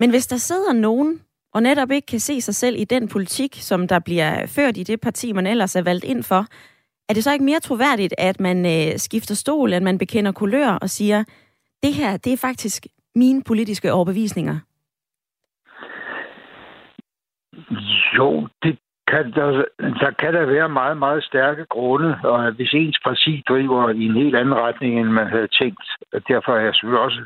Men 0.00 0.10
hvis 0.10 0.26
der 0.26 0.36
sidder 0.36 0.72
nogen, 0.72 1.20
og 1.54 1.62
netop 1.62 1.90
ikke 1.90 2.06
kan 2.06 2.20
se 2.20 2.40
sig 2.40 2.54
selv 2.54 2.76
i 2.78 2.84
den 2.84 3.08
politik, 3.08 3.54
som 3.54 3.88
der 3.88 3.98
bliver 3.98 4.46
ført 4.46 4.76
i 4.76 4.82
det 4.82 5.00
parti, 5.00 5.32
man 5.32 5.46
ellers 5.46 5.76
er 5.76 5.82
valgt 5.82 6.04
ind 6.04 6.22
for, 6.22 6.46
er 7.08 7.14
det 7.14 7.24
så 7.24 7.32
ikke 7.32 7.44
mere 7.44 7.60
troværdigt, 7.60 8.14
at 8.18 8.40
man 8.40 8.66
øh, 8.66 8.98
skifter 8.98 9.34
stol, 9.34 9.72
at 9.72 9.82
man 9.82 9.98
bekender 9.98 10.32
kulør 10.32 10.70
og 10.70 10.90
siger, 10.90 11.24
det 11.82 11.94
her, 11.94 12.16
det 12.16 12.32
er 12.32 12.36
faktisk 12.36 12.86
mine 13.14 13.42
politiske 13.42 13.92
overbevisninger? 13.92 14.58
Jo, 18.16 18.48
det 18.62 18.78
kan 19.08 19.32
der, 19.32 19.64
der 20.00 20.10
kan 20.10 20.34
der 20.34 20.46
være 20.46 20.68
meget, 20.68 20.98
meget 20.98 21.24
stærke 21.24 21.64
grunde, 21.64 22.18
og 22.24 22.52
hvis 22.52 22.74
ens 22.74 22.98
parti 23.04 23.42
driver 23.48 23.90
i 23.90 24.04
en 24.04 24.14
helt 24.14 24.36
anden 24.36 24.54
retning, 24.54 25.00
end 25.00 25.08
man 25.08 25.26
havde 25.26 25.48
tænkt, 25.60 25.84
derfor 26.28 26.52
er 26.52 26.60
jeg 26.60 26.74
selvfølgelig 26.74 27.04
også 27.04 27.22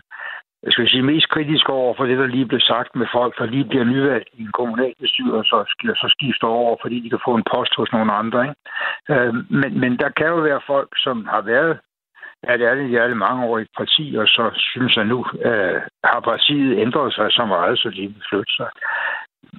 jeg 0.62 0.72
skal 0.72 0.88
sige, 0.88 1.02
mest 1.02 1.28
kritisk 1.28 1.68
over 1.68 1.94
for 1.96 2.04
det, 2.04 2.18
der 2.18 2.26
lige 2.26 2.46
blev 2.46 2.60
sagt 2.60 2.96
med 2.96 3.06
folk, 3.12 3.38
der 3.38 3.46
lige 3.46 3.64
bliver 3.64 3.84
nyvalgt 3.84 4.28
i 4.32 4.42
en 4.42 4.52
kommunalbestyrelse 4.52 5.54
og 5.56 5.64
så 5.66 5.94
så 6.02 6.08
skifter 6.16 6.46
over, 6.46 6.76
fordi 6.82 7.00
de 7.00 7.10
kan 7.10 7.24
få 7.24 7.34
en 7.34 7.50
post 7.54 7.74
hos 7.76 7.92
nogle 7.92 8.12
andre. 8.12 8.42
Ikke? 8.42 8.56
Øh, 9.10 9.34
men, 9.50 9.80
men 9.80 9.98
der 9.98 10.08
kan 10.08 10.26
jo 10.26 10.36
være 10.36 10.60
folk, 10.66 10.90
som 10.96 11.26
har 11.26 11.40
været 11.40 11.78
ja, 12.48 12.56
det 12.56 12.66
er 12.66 13.06
det, 13.08 13.16
mange 13.16 13.44
år 13.44 13.58
i 13.58 13.62
et 13.62 13.76
parti, 13.76 14.16
og 14.18 14.26
så 14.26 14.50
synes 14.54 14.96
jeg 14.96 15.04
nu, 15.04 15.26
øh, 15.44 15.80
har 16.04 16.20
partiet 16.20 16.78
ændret 16.78 17.14
sig 17.14 17.32
så 17.32 17.44
meget, 17.44 17.78
så 17.78 17.90
de 17.90 18.00
vil 18.00 18.22
flytte 18.30 18.52
sig. 18.56 18.68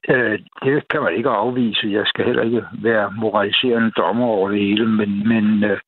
Øh, 0.10 0.40
det 0.64 0.88
kan 0.88 1.02
man 1.02 1.14
ikke 1.14 1.30
afvise. 1.30 1.88
Jeg 1.88 2.06
skal 2.06 2.26
heller 2.26 2.44
ikke 2.44 2.66
være 2.74 3.14
moraliserende 3.18 3.92
dommer 3.92 4.26
over 4.26 4.50
det 4.50 4.60
hele, 4.60 4.86
men, 4.88 5.28
men, 5.28 5.64
øh, 5.64 5.80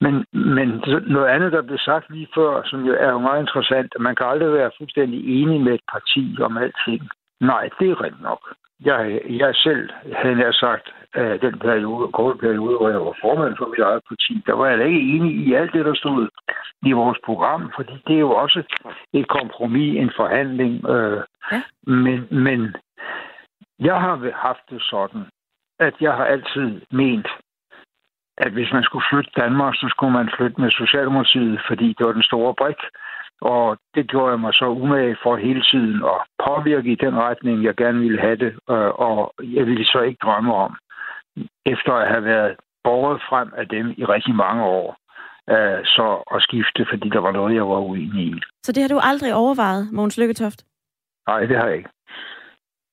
men, 0.00 0.24
men 0.32 0.68
noget 1.06 1.26
andet, 1.26 1.52
der 1.52 1.62
blev 1.62 1.78
sagt 1.78 2.10
lige 2.10 2.28
før, 2.34 2.62
som 2.64 2.84
jo 2.84 2.92
er 3.00 3.10
jo 3.10 3.18
meget 3.18 3.40
interessant, 3.40 3.92
at 3.94 4.00
man 4.00 4.16
kan 4.16 4.26
aldrig 4.26 4.52
være 4.52 4.70
fuldstændig 4.78 5.42
enig 5.42 5.60
med 5.60 5.74
et 5.74 5.86
parti 5.92 6.36
om 6.40 6.56
alting. 6.56 7.02
Nej, 7.40 7.68
det 7.78 7.90
er 7.90 8.02
rent 8.02 8.22
nok. 8.22 8.40
Jeg, 8.84 9.20
jeg 9.28 9.54
selv 9.54 9.90
havde 10.16 10.36
nær 10.36 10.52
sagt, 10.52 10.92
at 11.14 11.40
den 11.40 11.58
periode, 11.58 12.12
korte 12.12 12.38
periode, 12.38 12.76
hvor 12.76 12.88
jeg 12.88 13.00
var 13.00 13.16
formand 13.20 13.54
for 13.58 13.66
mit 13.66 13.78
eget 13.78 14.02
parti, 14.08 14.42
der 14.46 14.52
var 14.52 14.66
jeg 14.66 14.78
da 14.78 14.84
ikke 14.84 15.00
enig 15.00 15.32
i 15.46 15.54
alt 15.54 15.72
det, 15.72 15.84
der 15.84 15.94
stod 15.94 16.28
i 16.82 16.92
vores 16.92 17.18
program, 17.24 17.72
fordi 17.76 17.92
det 18.06 18.14
er 18.14 18.20
jo 18.28 18.30
også 18.30 18.62
et 19.12 19.28
kompromis, 19.28 19.96
en 19.96 20.10
forhandling. 20.16 20.88
Øh, 20.88 21.20
ja. 21.52 21.62
men, 21.86 22.26
men 22.30 22.74
jeg 23.80 24.00
har 24.00 24.32
haft 24.34 24.64
det 24.70 24.82
sådan, 24.82 25.26
at 25.78 25.94
jeg 26.00 26.12
har 26.12 26.24
altid 26.24 26.80
ment, 26.90 27.28
at 28.38 28.52
hvis 28.52 28.72
man 28.72 28.82
skulle 28.82 29.08
flytte 29.10 29.30
Danmark, 29.36 29.74
så 29.74 29.86
skulle 29.90 30.12
man 30.12 30.30
flytte 30.36 30.60
med 30.60 30.70
Socialdemokratiet, 30.70 31.60
fordi 31.68 31.88
det 31.98 32.06
var 32.06 32.12
den 32.12 32.22
store 32.30 32.54
brik. 32.54 32.80
Og 33.40 33.78
det 33.94 34.10
gjorde 34.10 34.30
jeg 34.30 34.40
mig 34.40 34.54
så 34.54 34.66
umage 34.66 35.16
for 35.22 35.36
hele 35.36 35.62
tiden 35.62 36.04
at 36.04 36.20
påvirke 36.46 36.92
i 36.92 36.94
den 37.04 37.14
retning, 37.16 37.64
jeg 37.64 37.74
gerne 37.76 38.00
ville 38.00 38.20
have 38.20 38.36
det. 38.36 38.52
Øh, 38.70 38.90
og 39.08 39.32
jeg 39.42 39.66
ville 39.66 39.84
så 39.84 40.00
ikke 40.00 40.18
drømme 40.22 40.54
om, 40.54 40.76
efter 41.66 41.92
at 41.92 42.08
have 42.08 42.24
været 42.24 42.56
borget 42.84 43.20
frem 43.28 43.52
af 43.56 43.68
dem 43.68 43.94
i 43.96 44.04
rigtig 44.04 44.34
mange 44.34 44.64
år, 44.64 44.96
øh, 45.50 45.84
så 45.84 46.06
at 46.34 46.42
skifte, 46.42 46.86
fordi 46.90 47.08
der 47.08 47.18
var 47.18 47.32
noget, 47.32 47.54
jeg 47.54 47.68
var 47.68 47.80
uenig 47.80 48.24
i. 48.26 48.40
Så 48.62 48.72
det 48.72 48.82
har 48.82 48.88
du 48.88 49.00
aldrig 49.02 49.34
overvejet, 49.34 49.92
Mogens 49.92 50.18
Lykketoft? 50.18 50.64
Nej, 51.28 51.40
det 51.40 51.56
har 51.56 51.66
jeg 51.66 51.76
ikke. 51.76 51.90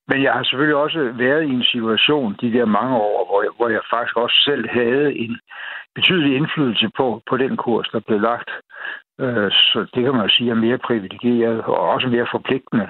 Men 0.09 0.23
jeg 0.23 0.33
har 0.33 0.43
selvfølgelig 0.43 0.75
også 0.75 0.99
været 1.25 1.43
i 1.43 1.53
en 1.59 1.63
situation 1.63 2.35
de 2.41 2.53
der 2.53 2.65
mange 2.65 2.95
år, 2.95 3.25
hvor 3.29 3.41
jeg, 3.41 3.51
hvor 3.57 3.69
jeg 3.69 3.81
faktisk 3.93 4.17
også 4.17 4.37
selv 4.49 4.69
havde 4.69 5.15
en 5.15 5.39
betydelig 5.95 6.35
indflydelse 6.35 6.89
på, 6.97 7.21
på 7.29 7.37
den 7.37 7.57
kurs, 7.57 7.87
der 7.93 7.99
blev 7.99 8.19
lagt. 8.21 8.49
Øh, 9.19 9.51
så 9.51 9.79
det 9.93 10.03
kan 10.03 10.13
man 10.13 10.25
jo 10.27 10.29
sige 10.29 10.51
er 10.51 10.65
mere 10.65 10.77
privilegeret 10.77 11.61
og 11.61 11.79
også 11.93 12.07
mere 12.07 12.27
forpligtende 12.31 12.87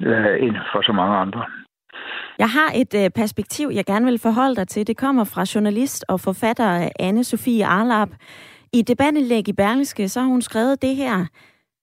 øh, 0.00 0.42
end 0.44 0.56
for 0.72 0.82
så 0.82 0.92
mange 0.92 1.16
andre. 1.16 1.44
Jeg 2.38 2.48
har 2.48 2.70
et 2.74 2.94
øh, 3.04 3.10
perspektiv, 3.10 3.70
jeg 3.74 3.84
gerne 3.84 4.04
vil 4.04 4.18
forholde 4.18 4.56
dig 4.56 4.68
til. 4.68 4.86
Det 4.86 4.96
kommer 4.96 5.24
fra 5.24 5.46
journalist 5.54 6.04
og 6.08 6.20
forfatter 6.20 6.88
anne 7.00 7.24
Sofie 7.24 7.66
Arlap. 7.66 8.08
I 8.72 8.82
debattenlæg 8.82 9.48
i 9.48 9.52
Berlingske, 9.52 10.08
så 10.08 10.20
har 10.20 10.28
hun 10.28 10.42
skrevet 10.42 10.82
det 10.82 10.96
her. 10.96 11.26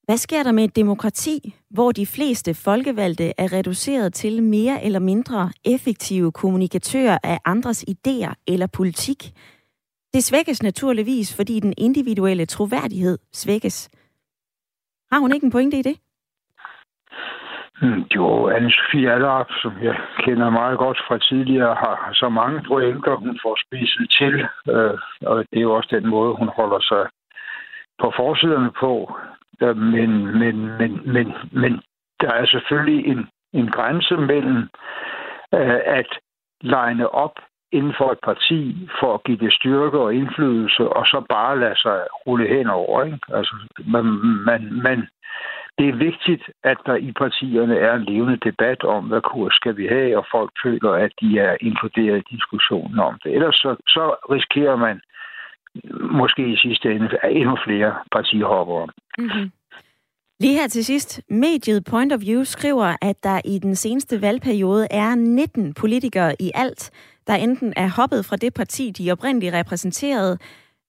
Hvad 0.07 0.17
sker 0.17 0.43
der 0.43 0.51
med 0.51 0.63
et 0.63 0.75
demokrati, 0.75 1.55
hvor 1.69 1.91
de 1.91 2.05
fleste 2.15 2.53
folkevalgte 2.53 3.27
er 3.37 3.53
reduceret 3.53 4.13
til 4.13 4.43
mere 4.43 4.83
eller 4.83 4.99
mindre 4.99 5.49
effektive 5.65 6.31
kommunikatører 6.31 7.17
af 7.23 7.37
andres 7.45 7.85
idéer 7.89 8.33
eller 8.47 8.67
politik? 8.77 9.17
Det 10.13 10.23
svækkes 10.23 10.63
naturligvis, 10.63 11.35
fordi 11.35 11.59
den 11.59 11.73
individuelle 11.77 12.45
troværdighed 12.45 13.17
svækkes. 13.33 13.89
Har 15.11 15.19
hun 15.19 15.33
ikke 15.33 15.45
en 15.45 15.51
pointe 15.51 15.77
i 15.77 15.81
det? 15.81 15.97
Mm, 17.81 18.03
jo, 18.15 18.49
Anne-Sophie 18.49 19.07
Allerup, 19.15 19.51
som 19.61 19.73
jeg 19.83 19.95
kender 20.25 20.49
meget 20.49 20.77
godt 20.77 20.99
fra 21.07 21.17
tidligere, 21.17 21.75
har 21.75 22.09
så 22.13 22.29
mange 22.29 22.63
pointer, 22.67 23.15
hun 23.15 23.39
får 23.43 23.55
spidset 23.65 24.07
til. 24.19 24.33
Øh, 24.73 24.97
og 25.21 25.37
det 25.49 25.57
er 25.57 25.67
jo 25.67 25.73
også 25.73 25.89
den 25.91 26.07
måde, 26.07 26.35
hun 26.35 26.49
holder 26.59 26.81
sig 26.91 27.03
på 28.01 28.13
forsiderne 28.17 28.71
på. 28.79 28.91
Men, 29.61 30.39
men, 30.39 30.77
men, 30.77 31.13
men, 31.13 31.33
men 31.51 31.81
der 32.21 32.31
er 32.31 32.45
selvfølgelig 32.45 33.05
en, 33.05 33.27
en 33.53 33.71
grænse 33.71 34.17
mellem, 34.17 34.57
øh, 35.53 35.79
at 35.85 36.09
legne 36.61 37.09
op 37.09 37.39
inden 37.71 37.93
for 37.97 38.11
et 38.11 38.19
parti 38.23 38.89
for 38.99 39.13
at 39.13 39.23
give 39.23 39.37
det 39.37 39.53
styrke 39.53 39.99
og 39.99 40.15
indflydelse, 40.15 40.83
og 40.89 41.05
så 41.05 41.25
bare 41.29 41.59
lade 41.59 41.79
sig 41.81 41.97
rulle 42.27 42.47
hen 42.47 42.67
over. 42.67 43.03
Ikke? 43.03 43.19
Altså, 43.29 43.55
man, 43.87 44.05
man, 44.49 44.61
man, 44.85 45.07
det 45.77 45.89
er 45.89 46.03
vigtigt, 46.07 46.43
at 46.63 46.77
der 46.85 46.95
i 46.95 47.11
partierne 47.11 47.77
er 47.77 47.93
en 47.93 48.03
levende 48.03 48.37
debat 48.37 48.83
om, 48.83 49.03
hvad 49.05 49.21
kurs 49.21 49.53
skal 49.53 49.77
vi 49.77 49.87
have, 49.87 50.17
og 50.17 50.25
folk 50.31 50.51
føler, 50.63 50.91
at 50.91 51.11
de 51.21 51.39
er 51.39 51.57
inkluderet 51.61 52.17
i 52.17 52.35
diskussionen 52.35 52.99
om 52.99 53.19
det. 53.23 53.31
Ellers 53.35 53.55
så, 53.55 53.75
så 53.87 54.15
risikerer 54.31 54.75
man 54.75 55.01
måske 56.11 56.47
i 56.53 56.57
sidste 56.57 56.91
ende 56.91 57.09
endnu 57.31 57.57
flere 57.65 57.93
partihoppere. 58.11 58.87
Mm-hmm. 59.17 59.51
Lige 60.39 60.53
her 60.53 60.67
til 60.67 60.85
sidst. 60.85 61.21
Mediet 61.29 61.85
Point 61.85 62.13
of 62.13 62.21
View 62.21 62.43
skriver, 62.43 62.95
at 63.01 63.23
der 63.23 63.41
i 63.45 63.59
den 63.59 63.75
seneste 63.75 64.21
valgperiode 64.21 64.87
er 64.91 65.15
19 65.15 65.73
politikere 65.73 66.35
i 66.39 66.51
alt, 66.53 66.91
der 67.27 67.35
enten 67.35 67.73
er 67.75 67.87
hoppet 67.89 68.25
fra 68.25 68.35
det 68.35 68.53
parti, 68.53 68.91
de 68.91 69.11
oprindeligt 69.11 69.53
repræsenterede, 69.53 70.37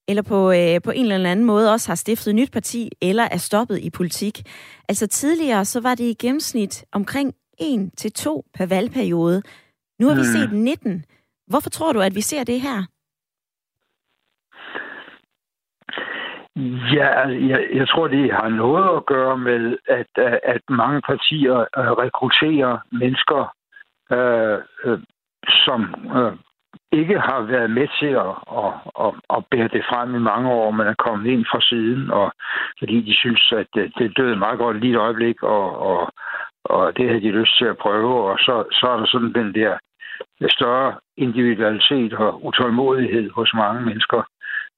eller 0.08 0.22
på, 0.22 0.52
øh, 0.52 0.82
på 0.82 0.90
en 0.90 1.12
eller 1.12 1.30
anden 1.30 1.46
måde 1.46 1.72
også 1.72 1.88
har 1.88 1.94
stiftet 1.94 2.30
et 2.30 2.34
nyt 2.34 2.52
parti, 2.52 2.90
eller 3.02 3.22
er 3.22 3.36
stoppet 3.36 3.78
i 3.78 3.90
politik. 3.90 4.42
Altså 4.88 5.06
tidligere, 5.06 5.64
så 5.64 5.80
var 5.80 5.94
det 5.94 6.04
i 6.04 6.14
gennemsnit 6.14 6.84
omkring 6.92 7.34
1 7.60 7.90
til 7.96 8.12
to 8.12 8.44
per 8.54 8.66
valgperiode. 8.66 9.42
Nu 10.00 10.06
har 10.08 10.14
vi 10.14 10.20
hmm. 10.20 10.50
set 10.50 10.52
19. 10.52 11.04
Hvorfor 11.46 11.70
tror 11.70 11.92
du, 11.92 12.00
at 12.00 12.14
vi 12.14 12.20
ser 12.20 12.44
det 12.44 12.60
her? 12.60 12.84
Ja, 16.94 17.06
altså, 17.20 17.46
jeg, 17.46 17.68
jeg 17.72 17.88
tror, 17.88 18.08
det 18.08 18.32
har 18.32 18.48
noget 18.48 18.96
at 18.96 19.06
gøre 19.06 19.38
med, 19.38 19.78
at, 19.88 20.06
øh, 20.18 20.32
at 20.42 20.60
mange 20.68 21.00
partier 21.02 21.58
øh, 21.78 21.90
rekrutterer 22.02 22.78
mennesker, 22.92 23.54
øh, 24.12 24.58
øh, 24.84 24.98
som 25.64 25.80
øh, 26.16 26.32
ikke 26.92 27.18
har 27.20 27.40
været 27.40 27.70
med 27.70 27.88
til 28.00 28.12
at, 28.26 28.34
at, 28.62 28.72
at, 29.04 29.12
at 29.36 29.44
bære 29.50 29.68
det 29.68 29.84
frem 29.90 30.14
i 30.14 30.18
mange 30.18 30.50
år, 30.50 30.70
men 30.70 30.86
er 30.86 31.04
kommet 31.06 31.30
ind 31.30 31.44
fra 31.50 31.60
siden, 31.60 32.10
og 32.10 32.32
fordi 32.78 33.00
de 33.00 33.14
synes, 33.14 33.52
at 33.52 33.66
det, 33.74 33.92
det 33.98 34.16
døde 34.16 34.36
meget 34.36 34.58
godt 34.58 34.80
lige 34.80 34.92
et 34.92 34.98
øjeblik, 35.06 35.42
og, 35.42 35.78
og, 35.78 36.12
og 36.64 36.96
det 36.96 37.08
havde 37.08 37.20
de 37.20 37.38
lyst 37.40 37.58
til 37.58 37.64
at 37.64 37.78
prøve, 37.78 38.30
og 38.30 38.38
så, 38.38 38.64
så 38.72 38.86
er 38.86 38.96
der 38.96 39.06
sådan 39.06 39.32
den 39.32 39.54
der 39.54 39.78
større 40.48 40.94
individualitet 41.16 42.12
og 42.14 42.44
utålmodighed 42.44 43.30
hos 43.30 43.54
mange 43.54 43.80
mennesker, 43.80 44.22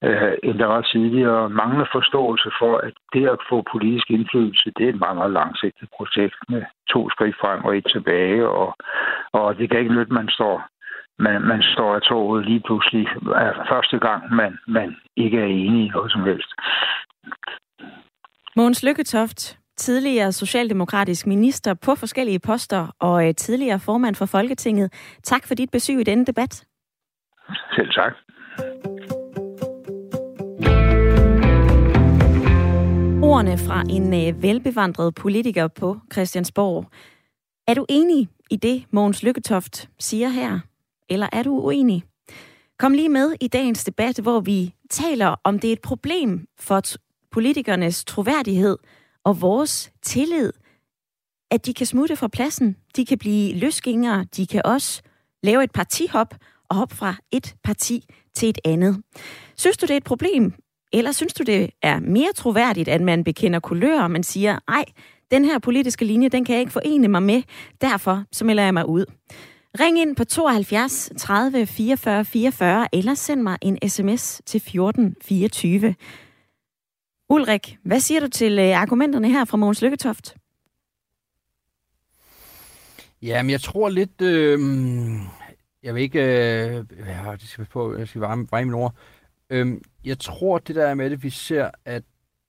øh, 0.03 0.33
end 0.43 0.57
der 0.59 0.65
var 0.65 0.81
tidligere. 0.81 1.49
Manglende 1.49 1.87
forståelse 1.91 2.49
for, 2.59 2.77
at 2.77 2.93
det 3.13 3.27
at 3.27 3.39
få 3.49 3.57
politisk 3.71 4.11
indflydelse, 4.11 4.71
det 4.77 4.85
er 4.85 4.89
et 4.93 4.99
meget, 4.99 5.17
meget 5.17 5.31
langsigtet 5.31 5.89
projekt 5.97 6.35
med 6.49 6.63
to 6.93 7.09
skridt 7.09 7.35
frem 7.41 7.63
og 7.65 7.77
et 7.77 7.87
tilbage, 7.95 8.47
og, 8.47 8.75
og 9.33 9.57
det 9.57 9.69
kan 9.69 9.79
ikke 9.79 9.93
nytte, 9.93 10.13
man 10.13 10.29
står 10.29 10.55
man, 11.25 11.41
man 11.41 11.61
står 11.73 11.95
af 11.95 12.01
toget 12.01 12.45
lige 12.45 12.61
pludselig 12.65 13.07
første 13.71 13.99
gang, 13.99 14.35
man, 14.35 14.57
man 14.67 14.95
ikke 15.17 15.37
er 15.37 15.45
enig 15.45 15.85
i 15.85 15.89
noget 15.89 16.11
som 16.11 16.23
helst. 16.23 16.51
Mogens 18.55 18.83
Lykketoft, 18.83 19.57
tidligere 19.77 20.31
socialdemokratisk 20.31 21.27
minister 21.27 21.73
på 21.73 21.95
forskellige 21.95 22.39
poster 22.39 22.95
og 22.99 23.27
øh, 23.27 23.35
tidligere 23.35 23.79
formand 23.79 24.15
for 24.15 24.25
Folketinget. 24.25 24.93
Tak 25.23 25.47
for 25.47 25.55
dit 25.55 25.71
besøg 25.71 25.99
i 25.99 26.03
denne 26.03 26.25
debat. 26.25 26.65
Selv 27.75 27.91
tak. 27.91 28.13
Ordene 33.39 33.57
fra 33.57 33.83
en 33.89 34.13
øh, 34.13 34.43
velbevandret 34.43 35.15
politiker 35.15 35.67
på 35.67 35.97
Christiansborg. 36.11 36.85
Er 37.67 37.73
du 37.73 37.85
enig 37.89 38.29
i 38.51 38.55
det, 38.55 38.85
Mogens 38.91 39.23
Lykketoft 39.23 39.89
siger 39.99 40.29
her? 40.29 40.59
Eller 41.09 41.27
er 41.31 41.43
du 41.43 41.59
uenig? 41.59 42.03
Kom 42.79 42.93
lige 42.93 43.09
med 43.09 43.33
i 43.41 43.47
dagens 43.47 43.83
debat, 43.83 44.19
hvor 44.19 44.39
vi 44.39 44.73
taler 44.89 45.35
om 45.43 45.59
det 45.59 45.67
er 45.67 45.73
et 45.73 45.81
problem 45.81 46.47
for 46.57 46.81
politikernes 47.31 48.05
troværdighed 48.05 48.77
og 49.23 49.41
vores 49.41 49.91
tillid, 50.01 50.53
at 51.51 51.65
de 51.65 51.73
kan 51.73 51.85
smutte 51.85 52.15
fra 52.15 52.27
pladsen, 52.27 52.75
de 52.95 53.05
kan 53.05 53.17
blive 53.17 53.55
løsgængere, 53.55 54.25
de 54.35 54.47
kan 54.47 54.61
også 54.65 55.01
lave 55.43 55.63
et 55.63 55.71
partihop 55.71 56.35
og 56.69 56.75
hoppe 56.75 56.95
fra 56.95 57.15
et 57.31 57.55
parti 57.63 58.05
til 58.33 58.49
et 58.49 58.59
andet. 58.65 59.01
Synes 59.57 59.77
du, 59.77 59.85
det 59.85 59.93
er 59.93 59.97
et 59.97 60.03
problem? 60.03 60.53
Eller 60.93 61.11
synes 61.11 61.33
du, 61.33 61.43
det 61.43 61.69
er 61.81 61.99
mere 61.99 62.33
troværdigt, 62.35 62.87
at 62.87 63.01
man 63.01 63.23
bekender 63.23 63.59
kulør, 63.59 64.01
og 64.01 64.11
man 64.11 64.23
siger, 64.23 64.59
ej, 64.67 64.85
den 65.31 65.45
her 65.45 65.59
politiske 65.59 66.05
linje, 66.05 66.29
den 66.29 66.45
kan 66.45 66.53
jeg 66.53 66.59
ikke 66.59 66.71
forene 66.71 67.07
mig 67.07 67.23
med, 67.23 67.41
derfor 67.81 68.23
så 68.31 68.45
melder 68.45 68.63
jeg 68.63 68.73
mig 68.73 68.89
ud. 68.89 69.05
Ring 69.79 69.99
ind 69.99 70.15
på 70.15 70.23
72 70.23 71.11
30 71.17 71.65
44 71.65 72.25
44, 72.25 72.87
eller 72.93 73.13
send 73.13 73.41
mig 73.41 73.57
en 73.61 73.89
sms 73.89 74.41
til 74.45 74.61
14 74.61 75.15
24. 75.21 75.95
Ulrik, 77.29 77.77
hvad 77.83 77.99
siger 77.99 78.21
du 78.21 78.27
til 78.27 78.59
argumenterne 78.59 79.29
her 79.29 79.45
fra 79.45 79.57
Mogens 79.57 79.81
Lykketoft? 79.81 80.35
Jamen, 83.21 83.49
jeg 83.49 83.61
tror 83.61 83.89
lidt... 83.89 84.21
Øh, 84.21 84.59
jeg 85.83 85.95
vil 85.95 86.03
ikke... 86.03 86.19
Øh, 86.19 86.85
jeg 87.05 87.37
skal 87.39 87.65
på, 87.65 87.97
jeg 87.97 88.07
skal 88.07 88.21
varme, 88.21 88.47
varme 88.51 88.65
mine 88.65 88.77
ord. 88.77 88.93
Øh, 88.95 89.18
Øhm, 89.49 89.81
jeg 90.05 90.19
tror, 90.19 90.57
det 90.57 90.75
der 90.75 90.87
er 90.87 90.93
med 90.93 91.09
det, 91.09 91.23
vi 91.23 91.29
ser, 91.29 91.71
at, 91.85 92.03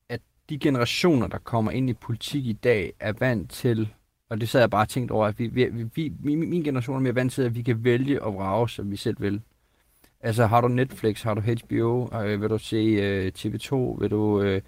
at 0.09 0.21
de 0.49 0.59
generationer, 0.59 1.27
der 1.27 1.39
kommer 1.39 1.71
ind 1.71 1.91
i 1.91 1.95
politik 1.95 2.47
i 2.47 2.53
dag, 2.53 2.93
er 3.01 3.13
vant 3.13 3.51
til 3.51 3.95
og 4.31 4.41
det 4.41 4.49
sad 4.49 4.61
jeg 4.61 4.71
bare 4.71 4.87
tænkt 4.87 5.11
over, 5.11 5.27
at 5.27 5.39
vi, 5.39 5.47
vi, 5.47 5.65
vi, 5.65 6.13
vi, 6.21 6.35
min 6.35 6.65
generation 6.65 6.97
er 6.97 7.01
mere 7.01 7.15
vant 7.15 7.33
til, 7.33 7.43
at 7.43 7.55
vi 7.55 7.63
kan 7.63 7.85
vælge 7.85 8.23
og 8.23 8.35
vrage, 8.35 8.69
som 8.69 8.91
vi 8.91 8.97
selv 8.97 9.21
vil. 9.21 9.43
Altså, 10.21 10.47
har 10.47 10.61
du 10.61 10.69
Netflix, 10.69 11.23
har 11.23 11.35
du 11.35 11.41
HBO, 11.41 12.17
øh, 12.23 12.43
vil 12.43 12.51
du 12.51 12.59
se 12.59 12.77
øh, 12.77 13.33
TV2, 13.39 13.75
vil 14.01 14.11
du... 14.11 14.43
Øh, 14.43 14.63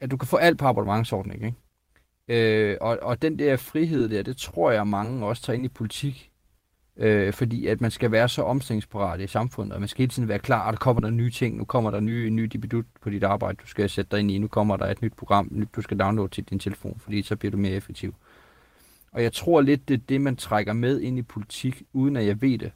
at 0.00 0.10
du 0.10 0.16
kan 0.16 0.28
få 0.28 0.36
alt 0.36 0.58
på 0.58 0.66
abonnementsordning, 0.66 1.44
ikke? 1.44 1.56
Øh, 2.28 2.76
og, 2.80 2.98
og 3.02 3.22
den 3.22 3.38
der 3.38 3.56
frihed 3.56 4.08
der, 4.08 4.22
det 4.22 4.36
tror 4.36 4.70
jeg 4.70 4.86
mange 4.86 5.26
også 5.26 5.42
tager 5.42 5.54
ind 5.54 5.64
i 5.64 5.68
politik. 5.68 6.30
Øh, 6.96 7.32
fordi 7.32 7.66
at 7.66 7.80
man 7.80 7.90
skal 7.90 8.10
være 8.10 8.28
så 8.28 8.42
omstillingsparat 8.42 9.20
i 9.20 9.26
samfundet, 9.26 9.72
og 9.74 9.80
man 9.80 9.88
skal 9.88 10.02
hele 10.02 10.10
tiden 10.10 10.28
være 10.28 10.38
klar, 10.38 10.68
at 10.68 10.72
der 10.72 10.78
kommer 10.78 11.00
der 11.00 11.10
nye 11.10 11.30
ting, 11.30 11.56
nu 11.56 11.64
kommer 11.64 11.90
der 11.90 12.00
nye, 12.00 12.30
nye 12.30 12.46
dibidut 12.46 12.84
på 13.00 13.10
dit 13.10 13.24
arbejde, 13.24 13.58
du 13.62 13.66
skal 13.66 13.90
sætte 13.90 14.10
dig 14.10 14.20
ind 14.20 14.30
i, 14.30 14.38
nu 14.38 14.48
kommer 14.48 14.76
der 14.76 14.86
et 14.86 15.02
nyt 15.02 15.12
program, 15.16 15.66
du 15.76 15.82
skal 15.82 15.98
downloade 15.98 16.32
til 16.32 16.44
din 16.44 16.58
telefon, 16.58 17.00
fordi 17.00 17.22
så 17.22 17.36
bliver 17.36 17.50
du 17.50 17.58
mere 17.58 17.72
effektiv. 17.72 18.14
Og 19.12 19.22
jeg 19.22 19.32
tror 19.32 19.60
lidt, 19.60 19.88
det 19.88 19.94
er 19.94 20.04
det, 20.08 20.20
man 20.20 20.36
trækker 20.36 20.72
med 20.72 21.00
ind 21.00 21.18
i 21.18 21.22
politik, 21.22 21.82
uden 21.92 22.16
at 22.16 22.26
jeg 22.26 22.42
ved 22.42 22.58
det. 22.58 22.72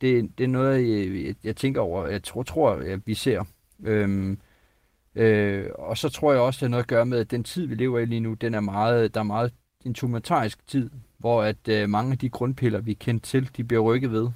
Det, 0.00 0.38
det 0.38 0.44
er 0.44 0.48
noget, 0.48 0.90
jeg, 0.90 1.24
jeg, 1.26 1.34
jeg 1.44 1.56
tænker 1.56 1.80
over, 1.80 2.06
jeg 2.06 2.22
tror, 2.22 2.42
tror 2.42 2.70
at 2.70 3.06
vi 3.06 3.14
ser. 3.14 3.44
Øhm, 3.84 4.38
øh, 5.14 5.66
og 5.74 5.98
så 5.98 6.08
tror 6.08 6.32
jeg 6.32 6.40
også, 6.40 6.58
det 6.58 6.62
har 6.62 6.70
noget 6.70 6.84
at 6.84 6.88
gøre 6.88 7.06
med, 7.06 7.18
at 7.18 7.30
den 7.30 7.44
tid, 7.44 7.66
vi 7.66 7.74
lever 7.74 7.98
i 7.98 8.04
lige 8.04 8.20
nu, 8.20 8.34
den 8.34 8.54
er 8.54 8.60
meget, 8.60 9.14
der 9.14 9.20
er 9.20 9.24
meget 9.24 9.52
en 9.84 9.94
tumultarisk 9.94 10.66
tid, 10.66 10.90
hvor 11.18 11.42
at 11.42 11.68
øh, 11.68 11.88
mange 11.88 12.12
af 12.12 12.18
de 12.18 12.28
grundpiller, 12.28 12.80
vi 12.80 12.94
kendt 12.94 13.22
til, 13.22 13.50
de 13.56 13.64
bliver 13.64 13.82
rykket 13.82 14.12
ved. 14.12 14.28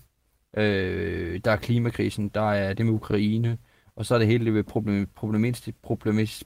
Øh, 0.56 1.40
der 1.44 1.50
er 1.50 1.56
klimakrisen, 1.56 2.28
der 2.28 2.50
er 2.52 2.74
det 2.74 2.86
med 2.86 2.94
Ukraine, 2.94 3.58
og 3.96 4.06
så 4.06 4.14
er 4.14 4.18
det 4.18 4.28
hele 4.28 4.54
det 4.54 4.66
problem, 4.66 5.08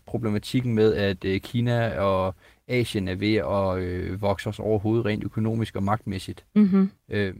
problematikken 0.06 0.74
med, 0.74 0.94
at 0.94 1.24
øh, 1.24 1.40
Kina 1.40 2.00
og 2.00 2.34
Asien 2.68 3.08
er 3.08 3.14
ved 3.14 3.34
at 3.34 3.78
øh, 3.82 4.22
vokse 4.22 4.48
os 4.48 4.58
overhovedet 4.58 5.06
rent 5.06 5.24
økonomisk 5.24 5.76
og 5.76 5.82
magtmæssigt. 5.82 6.44
Mm-hmm. 6.54 6.90
Øh, 7.08 7.34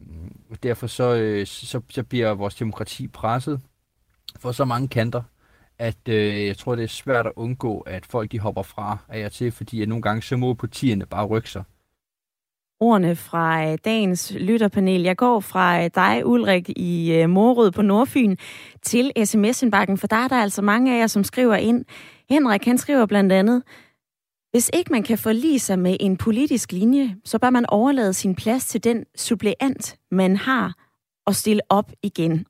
derfor 0.63 0.87
så, 0.87 1.15
øh, 1.15 1.47
så, 1.47 1.81
så 1.89 2.03
bliver 2.03 2.35
vores 2.35 2.55
demokrati 2.55 3.09
presset 3.09 3.61
for 4.37 4.53
så 4.53 4.65
mange 4.65 4.89
kanter, 4.89 5.23
at 5.79 6.09
øh, 6.09 6.47
jeg 6.47 6.57
tror, 6.57 6.75
det 6.75 6.85
er 6.85 6.89
svært 6.89 7.27
at 7.27 7.33
undgå, 7.37 7.79
at 7.79 8.07
folk 8.07 8.33
de 8.33 8.39
hopper 8.39 8.63
fra 8.63 8.99
af 9.09 9.21
jer 9.21 9.29
til, 9.29 9.53
fordi 9.53 9.83
at 9.83 9.89
nogle 9.89 10.03
gange 10.03 10.23
så 10.23 10.37
må 10.37 10.55
partierne 10.55 11.07
bare 11.07 11.27
rykke 11.27 11.51
sig. 11.51 11.63
Ordene 12.81 13.17
fra 13.17 13.71
øh, 13.71 13.79
dagens 13.85 14.33
lytterpanel. 14.41 15.03
Jeg 15.03 15.17
går 15.17 15.41
fra 15.41 15.85
øh, 15.85 15.91
dig, 15.95 16.27
Ulrik, 16.27 16.69
i 16.77 17.13
øh, 17.13 17.31
Morød 17.31 17.71
på 17.71 17.83
Nordfyn, 17.83 18.37
til 18.83 19.13
sms-indbakken, 19.25 19.99
for 19.99 20.07
der 20.07 20.17
er 20.17 20.29
der 20.29 20.37
altså 20.37 20.63
mange 20.63 20.95
af 20.95 21.01
jer, 21.01 21.07
som 21.07 21.25
skriver 21.25 21.55
ind. 21.55 21.85
Henrik, 22.31 22.65
han 22.65 22.79
skriver 22.79 23.07
blandt 23.07 23.33
andet, 23.33 23.63
hvis 24.51 24.71
ikke 24.75 24.93
man 24.93 25.03
kan 25.03 25.19
forlige 25.19 25.59
sig 25.59 25.79
med 25.79 25.97
en 26.01 26.17
politisk 26.17 26.73
linje, 26.73 27.17
så 27.25 27.39
bør 27.39 27.51
man 27.51 27.67
overlade 27.69 28.13
sin 28.13 28.35
plads 28.35 28.67
til 28.67 28.85
den 28.85 29.05
suppleant, 29.17 29.99
man 30.11 30.37
har, 30.37 30.75
og 31.27 31.35
stille 31.35 31.61
op 31.69 31.93
igen. 32.03 32.47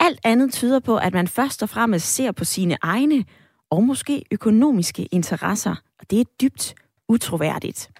Alt 0.00 0.20
andet 0.24 0.52
tyder 0.52 0.80
på, 0.80 0.96
at 0.96 1.14
man 1.14 1.28
først 1.28 1.62
og 1.62 1.68
fremmest 1.68 2.14
ser 2.14 2.32
på 2.32 2.44
sine 2.44 2.76
egne 2.82 3.24
og 3.70 3.82
måske 3.82 4.24
økonomiske 4.30 5.04
interesser, 5.04 5.74
og 5.98 6.10
det 6.10 6.20
er 6.20 6.24
dybt 6.40 6.74
utroværdigt. 7.08 7.90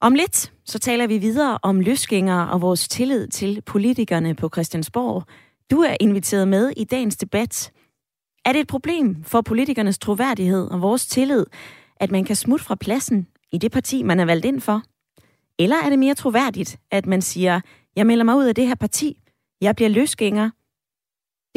Om 0.00 0.14
lidt 0.14 0.52
så 0.64 0.78
taler 0.78 1.06
vi 1.06 1.18
videre 1.18 1.58
om 1.62 1.80
løsgængere 1.80 2.50
og 2.50 2.60
vores 2.60 2.88
tillid 2.88 3.28
til 3.28 3.62
politikerne 3.66 4.34
på 4.34 4.48
Christiansborg. 4.48 5.24
Du 5.70 5.80
er 5.80 5.96
inviteret 6.00 6.48
med 6.48 6.72
i 6.76 6.84
dagens 6.84 7.16
debat. 7.16 7.72
Er 8.44 8.52
det 8.52 8.60
et 8.60 8.66
problem 8.66 9.24
for 9.24 9.40
politikernes 9.40 9.98
troværdighed 9.98 10.70
og 10.70 10.82
vores 10.82 11.06
tillid, 11.06 11.46
at 11.96 12.10
man 12.10 12.24
kan 12.24 12.36
smutte 12.36 12.64
fra 12.64 12.74
pladsen 12.74 13.26
i 13.52 13.58
det 13.58 13.72
parti, 13.72 14.02
man 14.02 14.20
er 14.20 14.24
valgt 14.24 14.44
ind 14.44 14.60
for? 14.60 14.82
Eller 15.58 15.76
er 15.76 15.88
det 15.88 15.98
mere 15.98 16.14
troværdigt, 16.14 16.76
at 16.90 17.06
man 17.06 17.22
siger, 17.22 17.60
Jeg 17.96 18.06
melder 18.06 18.24
mig 18.24 18.36
ud 18.36 18.44
af 18.44 18.54
det 18.54 18.66
her 18.66 18.74
parti. 18.74 19.20
Jeg 19.60 19.76
bliver 19.76 19.88
løsgænger. 19.88 20.50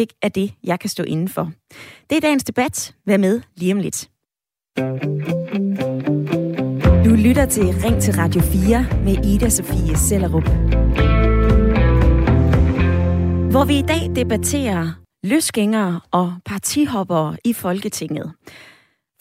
Det 0.02 0.14
er 0.22 0.30
det, 0.30 0.54
jeg 0.64 0.80
kan 0.80 0.90
stå 0.90 1.04
inden 1.04 1.30
for. 1.30 1.52
Det 2.10 2.16
er 2.16 2.22
dagens 2.22 2.44
debat. 2.44 2.96
Vær 3.06 3.18
med 3.18 3.42
lige 3.56 3.74
om 3.74 3.80
lidt. 3.80 4.10
Du 7.06 7.16
lytter 7.16 7.46
til 7.46 7.64
Ring 7.64 8.02
til 8.02 8.14
Radio 8.14 8.42
4 8.42 8.86
med 9.04 9.26
Ida 9.26 9.50
Sofie 9.50 9.98
Sellerup. 9.98 10.44
Hvor 13.52 13.66
vi 13.66 13.80
i 13.80 13.82
dag 13.82 14.16
debatterer 14.16 14.92
løsgængere 15.24 16.02
og 16.12 16.34
partihoppere 16.46 17.38
i 17.46 17.54
Folketinget. 17.54 18.34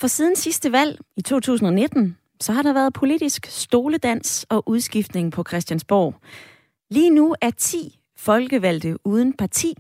For 0.01 0.07
siden 0.07 0.37
sidste 0.37 0.73
valg 0.73 0.99
i 1.16 1.23
2019, 1.23 2.16
så 2.40 2.53
har 2.53 2.62
der 2.62 2.73
været 2.73 2.93
politisk 2.93 3.47
stoledans 3.47 4.47
og 4.49 4.69
udskiftning 4.69 5.33
på 5.33 5.45
Christiansborg. 5.49 6.14
Lige 6.90 7.11
nu 7.11 7.35
er 7.40 7.51
10 7.51 8.01
folkevalgte 8.16 9.07
uden 9.07 9.33
parti. 9.33 9.75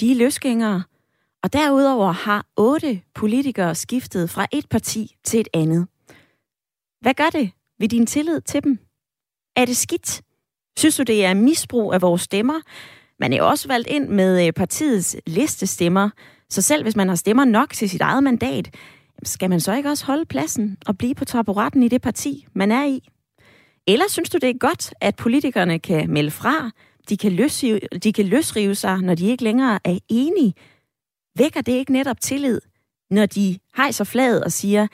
De 0.00 0.12
er 0.12 0.14
løsgængere. 0.14 0.82
Og 1.42 1.52
derudover 1.52 2.12
har 2.12 2.46
otte 2.56 3.00
politikere 3.14 3.74
skiftet 3.74 4.30
fra 4.30 4.46
et 4.52 4.68
parti 4.68 5.16
til 5.24 5.40
et 5.40 5.48
andet. 5.54 5.86
Hvad 7.00 7.14
gør 7.14 7.30
det 7.32 7.50
ved 7.78 7.88
din 7.88 8.06
tillid 8.06 8.40
til 8.40 8.64
dem? 8.64 8.78
Er 9.56 9.64
det 9.64 9.76
skidt? 9.76 10.22
Synes 10.78 10.96
du, 10.96 11.02
det 11.02 11.24
er 11.24 11.34
misbrug 11.34 11.92
af 11.92 12.02
vores 12.02 12.22
stemmer? 12.22 12.60
Man 13.20 13.32
er 13.32 13.42
også 13.42 13.68
valgt 13.68 13.88
ind 13.88 14.08
med 14.08 14.46
øh, 14.46 14.52
partiets 14.52 15.16
listestemmer, 15.26 16.10
så 16.50 16.62
selv 16.62 16.82
hvis 16.82 16.96
man 16.96 17.08
har 17.08 17.16
stemmer 17.16 17.44
nok 17.44 17.72
til 17.72 17.90
sit 17.90 18.00
eget 18.00 18.22
mandat, 18.22 18.74
skal 19.22 19.50
man 19.50 19.60
så 19.60 19.74
ikke 19.74 19.88
også 19.88 20.06
holde 20.06 20.24
pladsen 20.24 20.76
og 20.86 20.98
blive 20.98 21.14
på 21.14 21.24
taburetten 21.24 21.82
i 21.82 21.88
det 21.88 22.02
parti, 22.02 22.46
man 22.54 22.72
er 22.72 22.84
i? 22.84 23.08
Eller 23.86 24.04
synes 24.08 24.30
du, 24.30 24.38
det 24.38 24.50
er 24.50 24.58
godt, 24.58 24.94
at 25.00 25.16
politikerne 25.16 25.78
kan 25.78 26.10
melde 26.10 26.30
fra, 26.30 26.70
de 27.08 27.16
kan, 27.16 27.32
løsrive, 27.32 27.78
de 27.78 28.12
kan 28.12 28.26
løsrive 28.26 28.74
sig, 28.74 28.98
når 28.98 29.14
de 29.14 29.26
ikke 29.26 29.44
længere 29.44 29.78
er 29.84 29.98
enige? 30.08 30.54
Vækker 31.38 31.60
det 31.60 31.72
ikke 31.72 31.92
netop 31.92 32.20
tillid, 32.20 32.60
når 33.10 33.26
de 33.26 33.58
hejser 33.76 34.04
flaget 34.04 34.44
og 34.44 34.52
siger, 34.52 34.86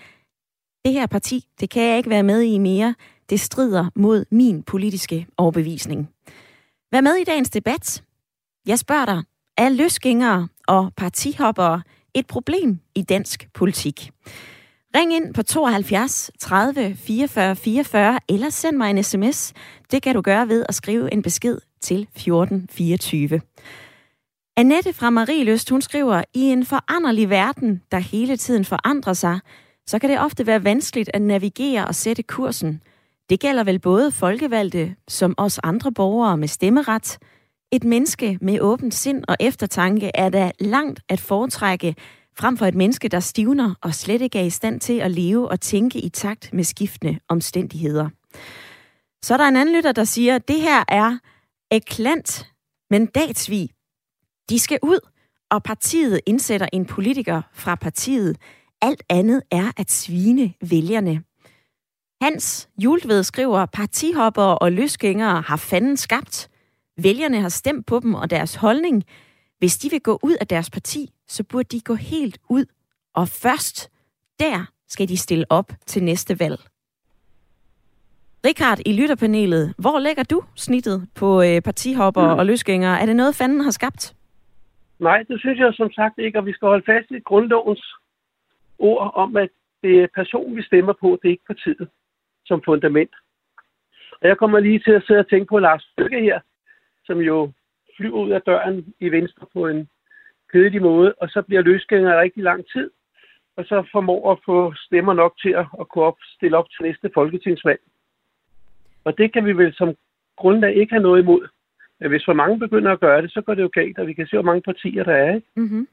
det 0.84 0.92
her 0.92 1.06
parti, 1.06 1.44
det 1.60 1.70
kan 1.70 1.82
jeg 1.82 1.96
ikke 1.96 2.10
være 2.10 2.22
med 2.22 2.42
i 2.42 2.58
mere, 2.58 2.94
det 3.30 3.40
strider 3.40 3.90
mod 3.94 4.24
min 4.30 4.62
politiske 4.62 5.26
overbevisning. 5.36 6.08
Vær 6.92 7.00
med 7.00 7.14
i 7.14 7.24
dagens 7.24 7.50
debat. 7.50 8.02
Jeg 8.66 8.78
spørger 8.78 9.06
dig, 9.06 9.22
er 9.56 9.68
løsgængere 9.68 10.48
og 10.68 10.92
partihoppere 10.96 11.82
et 12.14 12.26
problem 12.26 12.80
i 12.94 13.02
dansk 13.02 13.48
politik? 13.54 14.10
Ring 14.96 15.14
ind 15.14 15.34
på 15.34 15.42
72 15.42 16.30
30 16.40 16.96
44 16.96 17.56
44 17.56 18.20
eller 18.28 18.50
send 18.50 18.76
mig 18.76 18.90
en 18.90 19.02
sms. 19.02 19.52
Det 19.90 20.02
kan 20.02 20.14
du 20.14 20.20
gøre 20.20 20.48
ved 20.48 20.66
at 20.68 20.74
skrive 20.74 21.12
en 21.12 21.22
besked 21.22 21.58
til 21.82 22.00
1424. 22.02 23.40
Annette 24.56 24.92
fra 24.92 25.10
Marieløst, 25.10 25.70
hun 25.70 25.82
skriver, 25.82 26.22
i 26.34 26.40
en 26.40 26.66
foranderlig 26.66 27.30
verden, 27.30 27.82
der 27.92 27.98
hele 27.98 28.36
tiden 28.36 28.64
forandrer 28.64 29.12
sig, 29.12 29.40
så 29.86 29.98
kan 29.98 30.10
det 30.10 30.20
ofte 30.20 30.46
være 30.46 30.64
vanskeligt 30.64 31.10
at 31.14 31.22
navigere 31.22 31.86
og 31.86 31.94
sætte 31.94 32.22
kursen. 32.22 32.82
Det 33.30 33.40
gælder 33.40 33.64
vel 33.64 33.78
både 33.78 34.10
folkevalgte 34.10 34.94
som 35.08 35.34
os 35.36 35.60
andre 35.62 35.92
borgere 35.92 36.36
med 36.36 36.48
stemmeret, 36.48 37.18
et 37.72 37.84
menneske 37.84 38.38
med 38.40 38.60
åbent 38.60 38.94
sind 38.94 39.24
og 39.28 39.36
eftertanke 39.40 40.10
er 40.14 40.28
da 40.28 40.50
langt 40.60 41.00
at 41.08 41.20
foretrække 41.20 41.94
frem 42.38 42.56
for 42.56 42.66
et 42.66 42.74
menneske, 42.74 43.08
der 43.08 43.20
stivner 43.20 43.74
og 43.80 43.94
slet 43.94 44.22
ikke 44.22 44.38
er 44.38 44.42
i 44.42 44.50
stand 44.50 44.80
til 44.80 44.98
at 44.98 45.10
leve 45.10 45.48
og 45.48 45.60
tænke 45.60 45.98
i 45.98 46.08
takt 46.08 46.52
med 46.52 46.64
skiftende 46.64 47.18
omstændigheder. 47.28 48.08
Så 49.22 49.34
er 49.34 49.38
der 49.38 49.44
en 49.44 49.56
anden 49.56 49.74
lytter, 49.76 49.92
der 49.92 50.04
siger, 50.04 50.34
at 50.34 50.48
det 50.48 50.60
her 50.60 50.84
er 50.88 51.18
eklant 51.72 52.46
mandatsvig. 52.90 53.70
De 54.48 54.58
skal 54.58 54.78
ud, 54.82 55.08
og 55.50 55.62
partiet 55.62 56.20
indsætter 56.26 56.68
en 56.72 56.86
politiker 56.86 57.42
fra 57.52 57.74
partiet. 57.74 58.36
Alt 58.80 59.02
andet 59.08 59.42
er 59.50 59.72
at 59.76 59.90
svine 59.90 60.54
vælgerne. 60.70 61.22
Hans 62.20 62.68
Jultved 62.78 63.22
skriver, 63.22 63.66
partihopper 63.66 64.42
og 64.42 64.72
løsgængere 64.72 65.40
har 65.40 65.56
fanden 65.56 65.96
skabt. 65.96 66.48
Vælgerne 66.98 67.40
har 67.40 67.48
stemt 67.48 67.86
på 67.86 68.00
dem 68.00 68.14
og 68.14 68.30
deres 68.30 68.54
holdning. 68.54 69.04
Hvis 69.58 69.78
de 69.78 69.90
vil 69.90 70.00
gå 70.00 70.18
ud 70.22 70.36
af 70.40 70.46
deres 70.46 70.70
parti, 70.70 71.10
så 71.28 71.44
burde 71.44 71.76
de 71.76 71.80
gå 71.80 71.94
helt 71.94 72.38
ud. 72.48 72.64
Og 73.14 73.28
først 73.28 73.90
der 74.40 74.66
skal 74.88 75.08
de 75.08 75.16
stille 75.16 75.46
op 75.50 75.72
til 75.86 76.02
næste 76.04 76.40
valg. 76.40 76.71
Richard 78.46 78.78
i 78.86 78.92
lytterpanelet, 79.00 79.74
hvor 79.78 79.98
lægger 79.98 80.22
du 80.22 80.42
snittet 80.56 81.08
på 81.20 81.42
øh, 81.42 81.62
partihopper 81.62 82.32
mm. 82.32 82.38
og 82.38 82.46
løsgængere? 82.46 83.00
Er 83.00 83.06
det 83.06 83.16
noget, 83.16 83.34
fanden 83.34 83.60
har 83.60 83.70
skabt? 83.70 84.14
Nej, 84.98 85.22
det 85.28 85.40
synes 85.40 85.58
jeg 85.58 85.72
som 85.74 85.90
sagt 85.92 86.18
ikke, 86.18 86.38
og 86.38 86.46
vi 86.46 86.52
skal 86.52 86.68
holde 86.68 86.84
fast 86.86 87.10
i 87.10 87.20
grundlovens 87.20 87.84
ord 88.78 89.12
om, 89.14 89.36
at 89.36 89.48
det 89.82 90.02
er 90.02 90.06
personen, 90.14 90.56
vi 90.56 90.62
stemmer 90.62 90.92
på, 91.00 91.18
det 91.22 91.28
er 91.28 91.32
ikke 91.32 91.50
partiet 91.52 91.88
som 92.46 92.62
fundament. 92.64 93.10
Og 94.20 94.28
jeg 94.28 94.38
kommer 94.38 94.60
lige 94.60 94.78
til 94.78 94.92
at 94.92 95.04
sidde 95.06 95.20
og 95.20 95.28
tænke 95.28 95.46
på 95.46 95.58
Lars 95.58 95.88
Lykke 95.98 96.20
her, 96.20 96.40
som 97.04 97.18
jo 97.18 97.52
flyver 97.96 98.18
ud 98.24 98.30
af 98.30 98.42
døren 98.42 98.94
i 99.00 99.08
venstre 99.08 99.46
på 99.52 99.66
en 99.66 99.88
kedelig 100.52 100.82
måde, 100.82 101.14
og 101.20 101.28
så 101.28 101.42
bliver 101.42 101.62
løsgænger 101.62 102.20
rigtig 102.20 102.42
lang 102.42 102.64
tid, 102.72 102.90
og 103.56 103.64
så 103.64 103.88
formår 103.92 104.32
at 104.32 104.38
få 104.44 104.74
stemmer 104.76 105.14
nok 105.14 105.32
til 105.42 105.50
at, 105.50 105.66
at 105.80 105.88
kunne 105.88 106.04
op, 106.04 106.18
stille 106.36 106.56
op 106.56 106.70
til 106.70 106.86
næste 106.86 107.10
folketingsvalg. 107.14 107.80
Og 109.04 109.18
det 109.18 109.32
kan 109.32 109.44
vi 109.44 109.52
vel 109.52 109.74
som 109.74 109.94
grundlag 110.36 110.74
ikke 110.76 110.92
have 110.92 111.02
noget 111.02 111.22
imod. 111.22 111.48
Hvis 112.08 112.24
for 112.24 112.32
mange 112.32 112.58
begynder 112.58 112.92
at 112.92 113.00
gøre 113.00 113.22
det, 113.22 113.32
så 113.32 113.40
går 113.40 113.54
det 113.54 113.62
jo 113.62 113.70
galt, 113.72 113.98
og 113.98 114.06
vi 114.06 114.12
kan 114.12 114.26
se, 114.26 114.36
hvor 114.36 114.42
mange 114.42 114.62
partier 114.62 115.04
der 115.04 115.14
er. 115.14 115.34
Ikke? 115.34 115.46
Mm-hmm. 115.56 115.88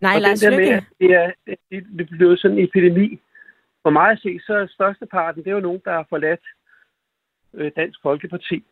Nej, 0.00 0.14
og 0.14 0.20
Lars 0.20 0.40
den 0.40 0.52
der 0.52 0.58
med, 0.58 0.68
at 0.68 0.84
det 1.00 1.10
er, 1.10 1.32
det 1.70 2.00
er 2.00 2.16
blevet 2.16 2.40
sådan 2.40 2.58
en 2.58 2.64
epidemi. 2.64 3.20
For 3.82 3.90
mig 3.90 4.10
at 4.10 4.18
se, 4.18 4.40
så 4.46 4.54
er 4.54 4.66
størsteparten, 4.66 5.44
det 5.44 5.50
er 5.50 5.54
jo 5.54 5.60
nogen, 5.60 5.82
der 5.84 5.92
har 5.92 6.06
forladt 6.08 6.40
øh, 7.54 7.70
Dansk 7.76 7.98
Folkeparti 8.02 8.64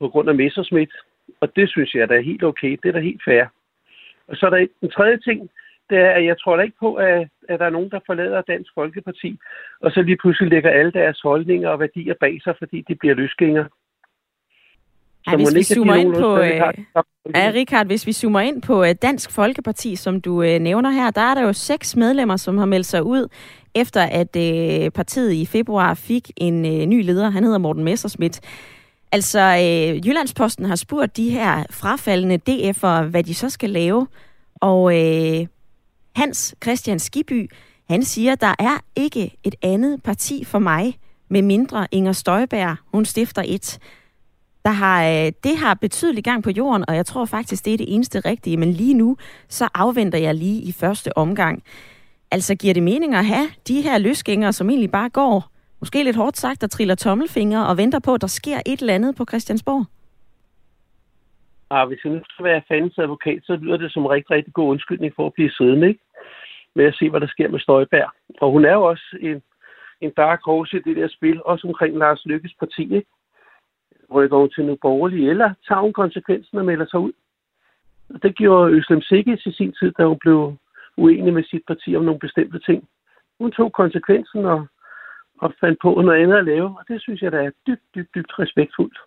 på 0.00 0.08
grund 0.08 0.28
af 0.28 0.34
Messerschmidt. 0.34 0.92
Og 1.40 1.56
det 1.56 1.70
synes 1.70 1.94
jeg, 1.94 2.08
der 2.08 2.16
er 2.16 2.20
helt 2.30 2.44
okay. 2.44 2.76
Det 2.82 2.88
er 2.88 2.92
da 2.92 3.00
helt 3.00 3.24
fair. 3.24 3.44
Og 4.26 4.36
så 4.36 4.46
er 4.46 4.50
der 4.50 4.66
en 4.82 4.90
tredje 4.90 5.18
ting, 5.18 5.50
det 5.90 5.98
er, 5.98 6.10
at 6.10 6.24
jeg 6.24 6.40
tror 6.40 6.56
da 6.56 6.62
ikke 6.62 6.76
på, 6.80 6.94
at, 6.94 7.28
at 7.48 7.58
der 7.60 7.66
er 7.66 7.70
nogen, 7.70 7.90
der 7.90 8.00
forlader 8.06 8.40
Dansk 8.40 8.70
Folkeparti, 8.74 9.38
og 9.80 9.90
så 9.90 10.02
lige 10.02 10.16
pludselig 10.16 10.50
lægger 10.50 10.70
alle 10.70 10.92
deres 10.92 11.20
holdninger 11.20 11.68
og 11.68 11.80
værdier 11.80 12.14
bag 12.20 12.40
sig, 12.44 12.54
fordi 12.58 12.84
de 12.88 12.94
bliver 12.94 13.14
løsgængere. 13.14 13.68
Ej, 15.26 15.36
hvis 15.36 15.54
vi 15.54 15.62
zoomer 15.62 15.94
ind 15.94 16.14
på, 16.14 16.38
øh, 16.38 16.60
Ja, 17.34 17.52
Richard, 17.54 17.86
hvis 17.86 18.06
vi 18.06 18.12
zoomer 18.12 18.40
ind 18.40 18.62
på 18.62 18.84
øh, 18.84 18.94
Dansk 19.02 19.30
Folkeparti, 19.30 19.96
som 19.96 20.20
du 20.20 20.42
øh, 20.42 20.58
nævner 20.58 20.90
her, 20.90 21.10
der 21.10 21.20
er 21.20 21.34
der 21.34 21.42
jo 21.42 21.52
seks 21.52 21.96
medlemmer, 21.96 22.36
som 22.36 22.58
har 22.58 22.66
meldt 22.66 22.86
sig 22.86 23.02
ud, 23.02 23.28
efter 23.74 24.02
at 24.02 24.36
øh, 24.36 24.90
partiet 24.90 25.32
i 25.32 25.46
februar 25.46 25.94
fik 25.94 26.30
en 26.36 26.66
øh, 26.66 26.86
ny 26.86 27.04
leder. 27.04 27.30
Han 27.30 27.44
hedder 27.44 27.58
Morten 27.58 27.84
Messerschmidt. 27.84 28.40
Altså, 29.12 29.40
øh, 29.40 30.06
Jyllandsposten 30.06 30.64
har 30.64 30.76
spurgt 30.76 31.16
de 31.16 31.30
her 31.30 31.64
frafaldende 31.70 32.40
DF'ere, 32.48 33.02
hvad 33.10 33.22
de 33.22 33.34
så 33.34 33.50
skal 33.50 33.70
lave. 33.70 34.06
Og 34.60 34.92
øh, 34.92 35.46
Hans 36.18 36.54
Christian 36.62 36.98
Skiby, 36.98 37.50
han 37.88 38.02
siger, 38.02 38.34
der 38.34 38.54
er 38.58 38.78
ikke 38.96 39.36
et 39.44 39.54
andet 39.62 40.02
parti 40.02 40.44
for 40.44 40.58
mig, 40.58 40.98
med 41.28 41.42
mindre 41.42 41.86
Inger 41.90 42.12
Støjberg, 42.12 42.76
hun 42.92 43.04
stifter 43.04 43.42
et. 43.46 43.78
Der 44.64 44.70
har, 44.70 45.04
øh, 45.04 45.32
det 45.44 45.56
har 45.56 45.74
betydelig 45.74 46.24
gang 46.24 46.42
på 46.42 46.50
jorden, 46.50 46.84
og 46.88 46.96
jeg 46.96 47.06
tror 47.06 47.24
faktisk, 47.24 47.64
det 47.64 47.72
er 47.72 47.76
det 47.76 47.94
eneste 47.94 48.20
rigtige. 48.20 48.56
Men 48.56 48.72
lige 48.72 48.94
nu, 48.94 49.16
så 49.48 49.68
afventer 49.74 50.18
jeg 50.18 50.34
lige 50.34 50.62
i 50.62 50.72
første 50.72 51.18
omgang. 51.18 51.62
Altså 52.30 52.54
giver 52.54 52.74
det 52.74 52.82
mening 52.82 53.14
at 53.14 53.26
have 53.26 53.48
de 53.68 53.82
her 53.82 53.98
løsgængere, 53.98 54.52
som 54.52 54.70
egentlig 54.70 54.90
bare 54.90 55.08
går, 55.08 55.50
måske 55.80 56.04
lidt 56.04 56.16
hårdt 56.16 56.38
sagt, 56.38 56.60
der 56.60 56.66
triller 56.66 56.94
tommelfingre 56.94 57.66
og 57.66 57.76
venter 57.76 57.98
på, 57.98 58.14
at 58.14 58.20
der 58.20 58.26
sker 58.26 58.60
et 58.66 58.80
eller 58.80 58.94
andet 58.94 59.16
på 59.16 59.24
Christiansborg? 59.28 59.86
Ah, 61.70 61.88
hvis 61.88 62.04
jeg 62.04 62.12
nu 62.12 62.20
skal 62.28 62.44
være 62.44 62.62
fandens 62.68 62.98
advokat, 62.98 63.40
så 63.44 63.56
lyder 63.56 63.76
det 63.76 63.92
som 63.92 64.02
en 64.02 64.10
rigtig, 64.10 64.30
rigtig 64.30 64.54
god 64.54 64.68
undskyldning 64.70 65.12
for 65.16 65.26
at 65.26 65.32
blive 65.32 65.50
siddende, 65.50 65.88
ikke? 65.88 66.00
Med 66.74 66.84
at 66.84 66.94
se, 66.94 67.10
hvad 67.10 67.20
der 67.20 67.26
sker 67.26 67.48
med 67.48 67.60
Støjberg. 67.60 68.10
Og 68.40 68.50
hun 68.50 68.64
er 68.64 68.72
jo 68.72 68.82
også 68.82 69.18
en, 69.20 69.42
en 70.00 70.12
dark 70.16 70.40
horse 70.44 70.76
i 70.76 70.80
det 70.80 70.96
der 70.96 71.08
spil, 71.08 71.42
også 71.44 71.66
omkring 71.68 71.96
Lars 71.96 72.26
Lykkes 72.26 72.54
parti, 72.58 72.82
ikke? 72.94 73.10
Rykker 74.14 74.36
hun 74.36 74.50
til 74.50 74.64
noget 74.64 74.80
borgerlige, 74.80 75.30
eller 75.30 75.54
tager 75.68 75.80
hun 75.80 75.92
konsekvensen 75.92 76.58
og 76.58 76.64
melder 76.64 76.86
sig 76.86 77.00
ud? 77.00 77.12
Og 78.14 78.22
det 78.22 78.36
gjorde 78.36 78.72
Øslem 78.72 79.00
Sikkes 79.00 79.46
i 79.46 79.52
sin 79.52 79.72
tid, 79.72 79.92
da 79.92 80.04
hun 80.04 80.18
blev 80.18 80.56
uenig 80.96 81.34
med 81.34 81.44
sit 81.44 81.62
parti 81.66 81.96
om 81.96 82.04
nogle 82.04 82.20
bestemte 82.20 82.58
ting. 82.58 82.88
Hun 83.40 83.52
tog 83.52 83.72
konsekvensen 83.72 84.44
og, 84.44 84.66
og 85.38 85.54
fandt 85.60 85.78
på 85.82 86.02
noget 86.02 86.22
andet 86.22 86.36
at 86.36 86.44
lave, 86.44 86.68
og 86.78 86.84
det 86.88 87.02
synes 87.02 87.22
jeg, 87.22 87.32
der 87.32 87.40
er 87.40 87.50
dybt, 87.66 87.82
dybt, 87.94 88.14
dybt 88.14 88.38
respektfuldt. 88.38 88.98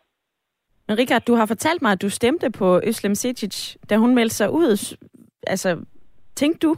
Men 0.91 0.99
Richard, 0.99 1.21
du 1.21 1.33
har 1.35 1.45
fortalt 1.45 1.81
mig, 1.81 1.91
at 1.91 2.01
du 2.01 2.09
stemte 2.09 2.51
på 2.51 2.81
Øslem 2.83 3.15
Sikic, 3.15 3.75
da 3.89 3.97
hun 3.97 4.15
meldte 4.15 4.35
sig 4.35 4.51
ud. 4.51 4.97
Altså, 5.47 5.85
tænkte 6.35 6.67
du, 6.67 6.75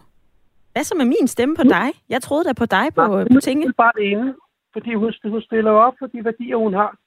hvad 0.72 0.84
så 0.84 0.96
med 0.98 1.06
min 1.06 1.28
stemme 1.28 1.56
på 1.56 1.64
dig? 1.64 1.88
Jeg 2.10 2.22
troede 2.22 2.44
da 2.44 2.54
på 2.54 2.66
dig 2.66 2.88
på, 2.96 3.08
Nej, 3.08 3.24
på 3.34 3.40
tinge. 3.40 3.64
Det 3.64 3.70
er 3.70 3.84
bare 3.86 3.92
det 3.96 4.12
ene, 4.12 4.36
fordi 4.74 4.94
hun, 4.94 5.14
hun 5.24 5.42
stiller 5.42 5.72
op 5.72 5.94
for 6.00 6.08
de 6.08 6.26
værdier, 6.26 6.56
hun 6.56 6.74
har, 6.74 6.98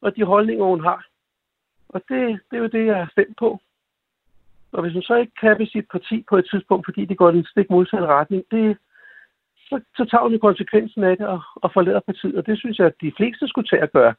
og 0.00 0.16
de 0.16 0.24
holdninger, 0.24 0.64
hun 0.64 0.80
har. 0.80 1.06
Og 1.88 2.00
det, 2.08 2.40
det 2.50 2.56
er 2.56 2.62
jo 2.62 2.70
det, 2.76 2.86
jeg 2.86 2.96
har 2.96 3.08
stemt 3.12 3.36
på. 3.38 3.60
Og 4.72 4.82
hvis 4.82 4.94
man 4.94 5.02
så 5.02 5.14
ikke 5.14 5.32
kan 5.40 5.66
sit 5.66 5.88
parti 5.92 6.24
på 6.28 6.36
et 6.36 6.46
tidspunkt, 6.50 6.86
fordi 6.86 7.04
det 7.04 7.18
går 7.18 7.30
den 7.30 7.44
stik 7.44 7.70
modsatte 7.70 8.06
retning, 8.06 8.42
det, 8.50 8.76
så, 9.68 9.80
så 9.96 10.04
tager 10.10 10.28
man 10.28 10.40
konsekvensen 10.40 11.04
af 11.04 11.16
det 11.16 11.26
og, 11.26 11.40
og 11.56 11.70
forlader 11.74 12.00
partiet. 12.00 12.36
Og 12.38 12.46
det 12.46 12.58
synes 12.58 12.78
jeg, 12.78 12.86
at 12.86 13.00
de 13.00 13.12
fleste 13.16 13.48
skulle 13.48 13.68
tage 13.68 13.82
at 13.82 13.92
gøre. 13.92 14.14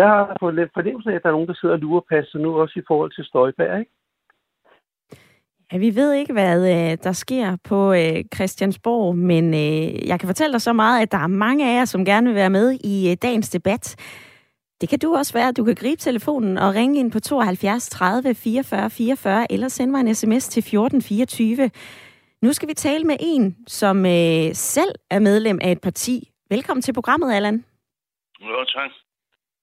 Jeg 0.00 0.08
har 0.08 0.36
fået 0.40 0.54
lidt 0.54 0.70
fornemmelse 0.74 1.10
af, 1.10 1.14
at 1.14 1.22
der 1.22 1.28
er 1.28 1.32
nogen, 1.32 1.48
der 1.48 1.54
sidder 1.60 1.74
og 1.74 1.80
lurer 1.80 2.00
passer 2.10 2.38
nu, 2.38 2.60
også 2.60 2.78
i 2.78 2.86
forhold 2.86 3.10
til 3.14 3.24
Støjberg, 3.24 3.78
ikke? 3.78 3.92
Ja, 5.72 5.78
vi 5.78 5.94
ved 5.94 6.12
ikke, 6.12 6.32
hvad 6.32 6.58
øh, 6.74 6.98
der 7.04 7.12
sker 7.12 7.56
på 7.64 7.92
øh, 7.92 8.24
Christiansborg, 8.34 9.16
men 9.16 9.54
øh, 9.54 10.08
jeg 10.08 10.20
kan 10.20 10.28
fortælle 10.28 10.52
dig 10.52 10.60
så 10.62 10.72
meget, 10.72 11.02
at 11.02 11.12
der 11.12 11.18
er 11.18 11.26
mange 11.26 11.70
af 11.70 11.78
jer, 11.78 11.84
som 11.84 12.04
gerne 12.04 12.26
vil 12.26 12.34
være 12.34 12.50
med 12.50 12.78
i 12.84 13.10
øh, 13.10 13.16
dagens 13.22 13.50
debat. 13.50 13.96
Det 14.80 14.88
kan 14.88 14.98
du 14.98 15.14
også 15.14 15.32
være. 15.32 15.52
Du 15.52 15.64
kan 15.64 15.74
gribe 15.74 16.00
telefonen 16.00 16.58
og 16.58 16.74
ringe 16.74 17.00
ind 17.00 17.12
på 17.12 17.20
72 17.20 17.88
30 17.88 18.34
44 18.34 18.90
44, 18.90 19.52
eller 19.52 19.68
sende 19.68 19.92
mig 19.92 20.00
en 20.00 20.14
sms 20.14 20.48
til 20.48 20.62
14 20.62 21.02
24. 21.02 21.70
Nu 22.42 22.52
skal 22.52 22.68
vi 22.68 22.74
tale 22.74 23.04
med 23.04 23.16
en, 23.20 23.56
som 23.66 24.06
øh, 24.06 24.54
selv 24.54 24.92
er 25.10 25.18
medlem 25.18 25.58
af 25.62 25.72
et 25.72 25.80
parti. 25.80 26.28
Velkommen 26.50 26.82
til 26.82 26.94
programmet, 26.94 27.32
Allan. 27.32 27.64
Jo, 28.40 28.64
tak. 28.64 29.05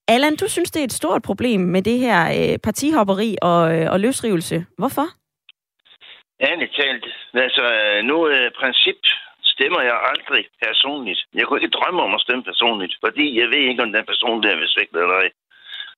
Allan, 0.07 0.35
du 0.35 0.47
synes, 0.49 0.71
det 0.71 0.79
er 0.79 0.83
et 0.83 0.99
stort 1.01 1.21
problem 1.21 1.59
med 1.61 1.81
det 1.81 1.97
her 1.99 2.19
øh, 2.37 2.59
partihopperi 2.63 3.35
og, 3.41 3.61
øh, 3.75 3.91
og 3.91 3.99
løsrivelse. 3.99 4.65
Hvorfor? 4.77 5.07
Ærligt 6.41 6.73
talt. 6.79 7.05
Altså, 7.33 7.63
øh, 7.77 8.03
nu 8.09 8.27
øh, 8.27 8.51
princip 8.61 8.99
stemmer 9.53 9.81
jeg 9.81 9.97
aldrig 10.11 10.43
personligt. 10.65 11.21
Jeg 11.33 11.45
kunne 11.45 11.61
ikke 11.61 11.77
drømme 11.77 12.01
om 12.01 12.13
at 12.15 12.21
stemme 12.21 12.43
personligt, 12.43 12.95
fordi 13.05 13.39
jeg 13.41 13.47
ved 13.53 13.63
ikke, 13.69 13.83
om 13.83 13.93
den 13.93 14.05
person 14.11 14.43
der 14.43 14.55
vil 14.59 14.69
svigte 14.73 14.99
eller 14.99 15.17
ej. 15.23 15.29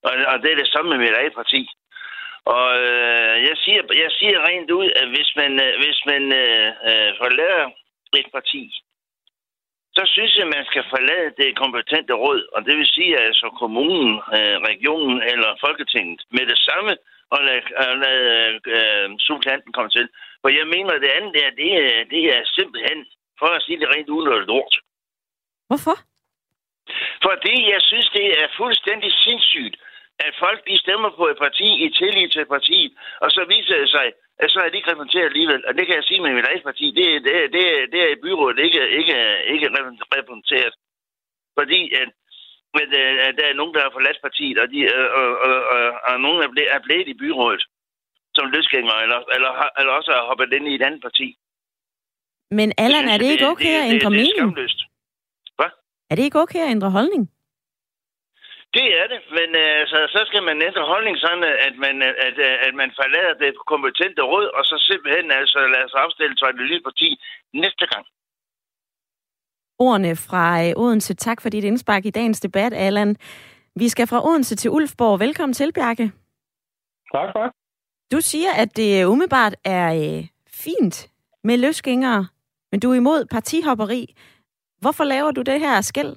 Og, 0.06 0.12
og 0.32 0.36
det 0.42 0.50
er 0.52 0.58
det 0.62 0.68
samme 0.72 0.88
med 0.90 0.98
mit 0.98 1.18
eget 1.20 1.34
parti. 1.40 1.62
Og 2.54 2.66
øh, 2.86 3.34
jeg, 3.48 3.56
siger, 3.64 3.80
jeg 4.04 4.10
siger 4.18 4.46
rent 4.48 4.70
ud, 4.70 4.88
at 5.00 5.08
hvis 5.14 5.30
man, 5.40 5.52
øh, 5.66 5.72
hvis 5.82 5.98
man 6.10 6.22
øh, 6.42 6.68
øh, 6.88 7.10
forlader 7.20 7.66
et 8.20 8.28
parti, 8.36 8.62
så 9.96 10.02
synes 10.14 10.32
jeg, 10.38 10.46
man 10.56 10.64
skal 10.70 10.84
forlade 10.94 11.30
det 11.40 11.58
kompetente 11.62 12.12
råd, 12.24 12.42
og 12.54 12.60
det 12.66 12.74
vil 12.78 12.86
sige 12.96 13.18
altså 13.28 13.46
kommunen, 13.62 14.12
øh, 14.36 14.56
regionen 14.70 15.18
eller 15.30 15.50
Folketinget 15.64 16.20
med 16.36 16.44
det 16.52 16.58
samme, 16.68 16.92
og 17.34 17.40
lade, 17.46 17.62
og 17.82 17.96
lade 18.04 18.60
øh, 18.76 19.08
supplanten 19.28 19.72
komme 19.72 19.90
til. 19.90 20.06
For 20.42 20.48
jeg 20.58 20.66
mener, 20.74 21.02
det 21.04 21.16
andet 21.16 21.32
der, 21.38 21.48
det, 21.60 21.70
er, 21.84 22.04
det 22.14 22.22
er 22.36 22.42
simpelthen 22.58 22.98
for 23.40 23.50
at 23.56 23.62
sige 23.62 23.80
det 23.80 23.88
rent 23.94 24.08
unødigt 24.08 24.50
ord. 24.60 24.74
Hvorfor? 25.68 25.96
Fordi 27.26 27.56
jeg 27.74 27.82
synes, 27.90 28.08
det 28.18 28.26
er 28.42 28.56
fuldstændig 28.60 29.12
sindssygt, 29.12 29.76
at 30.18 30.32
folk 30.44 30.60
de 30.68 30.78
stemmer 30.84 31.10
på 31.18 31.24
et 31.32 31.38
parti 31.44 31.68
i 31.86 31.88
tillid 31.98 32.28
til 32.28 32.44
partiet, 32.54 32.92
og 33.24 33.30
så 33.30 33.42
viser 33.54 33.76
det 33.82 33.90
sig, 33.96 34.06
at 34.42 34.50
så 34.50 34.58
er 34.60 34.68
de 34.68 34.76
ikke 34.76 34.90
repræsenteret 34.90 35.30
alligevel. 35.30 35.62
Og 35.68 35.72
det 35.76 35.86
kan 35.86 35.96
jeg 35.96 36.04
sige 36.04 36.20
med 36.22 36.34
mit 36.34 36.48
eget 36.50 36.64
parti, 36.68 36.86
det, 36.98 37.06
det, 37.26 37.34
det, 37.54 37.64
det 37.92 38.00
er 38.06 38.10
i 38.12 38.22
byrådet 38.24 38.58
ikke, 38.66 38.82
ikke, 39.00 39.16
ikke 39.54 39.68
repræsenteret. 40.16 40.74
Fordi 41.58 41.80
at, 42.00 42.08
at, 42.82 42.90
at 43.26 43.34
der 43.38 43.46
er 43.48 43.58
nogen, 43.60 43.74
der 43.74 43.82
har 43.82 43.92
forladt 43.96 44.18
partiet, 44.26 44.58
og, 44.58 44.68
de, 44.72 44.78
og, 45.20 45.28
og, 45.46 45.56
og, 45.74 45.82
og 46.08 46.20
nogen 46.20 46.42
er 46.42 46.50
blevet, 46.52 46.70
er 46.76 46.80
blevet 46.86 47.08
i 47.08 47.14
byrådet 47.14 47.64
som 48.36 48.50
løsgængere, 48.54 49.02
eller, 49.04 49.20
eller, 49.34 49.52
eller 49.78 49.92
også 49.98 50.10
har 50.16 50.24
hoppet 50.30 50.52
ind 50.52 50.68
i 50.68 50.74
et 50.74 50.82
andet 50.82 51.02
parti. 51.06 51.28
Men 52.50 52.72
Allan, 52.78 53.08
er 53.08 53.18
det 53.18 53.28
ikke 53.34 53.48
okay 53.54 53.72
det, 53.72 53.82
at 53.82 53.88
ændre 53.94 54.10
det, 54.10 54.18
mening? 54.20 54.56
Det 54.56 54.64
er 54.64 54.86
Hvad? 55.58 55.70
Er 56.10 56.14
det 56.16 56.22
ikke 56.22 56.40
okay 56.44 56.60
at 56.66 56.70
ændre 56.70 56.90
holdning? 56.90 57.22
Det 58.76 58.88
er 59.00 59.06
det, 59.12 59.20
men 59.38 59.48
øh, 59.64 59.80
så, 59.90 59.98
så 60.14 60.20
skal 60.28 60.42
man 60.48 60.56
ændre 60.68 60.84
holdning 60.92 61.16
sådan, 61.24 61.44
at 61.66 61.74
man, 61.84 61.96
at, 62.26 62.36
at 62.66 62.74
man 62.80 62.90
forlader 62.98 63.34
det 63.42 63.50
kompetente 63.72 64.22
råd, 64.32 64.46
og 64.58 64.62
så 64.70 64.76
simpelthen 64.88 65.30
altså 65.40 65.58
lader 65.74 65.88
sig 65.90 66.00
opstille 66.06 66.34
til 66.36 66.46
et 66.46 66.68
lille 66.70 66.82
parti 66.88 67.08
næste 67.62 67.86
gang. 67.92 68.04
Ordene 69.78 70.16
fra 70.16 70.44
øh, 70.64 70.72
Odense. 70.82 71.14
Tak 71.14 71.40
for 71.40 71.48
dit 71.48 71.64
indspark 71.64 72.04
i 72.06 72.10
dagens 72.10 72.40
debat, 72.40 72.72
Allan. 72.74 73.16
Vi 73.76 73.88
skal 73.88 74.06
fra 74.06 74.26
Odense 74.28 74.56
til 74.56 74.70
Ulfborg. 74.70 75.20
Velkommen 75.20 75.54
til, 75.54 75.72
Bjarke. 75.72 76.12
Tak 77.14 77.28
for 77.34 77.54
Du 78.12 78.20
siger, 78.20 78.52
at 78.62 78.76
det 78.76 79.04
umiddelbart 79.04 79.54
er 79.64 79.86
øh, 79.94 80.24
fint 80.48 81.10
med 81.44 81.56
løsgængere, 81.58 82.26
men 82.70 82.80
du 82.80 82.90
er 82.90 82.94
imod 82.94 83.26
partihopperi. 83.26 84.14
Hvorfor 84.80 85.04
laver 85.04 85.30
du 85.30 85.42
det 85.42 85.60
her 85.60 85.80
skæld? 85.80 86.16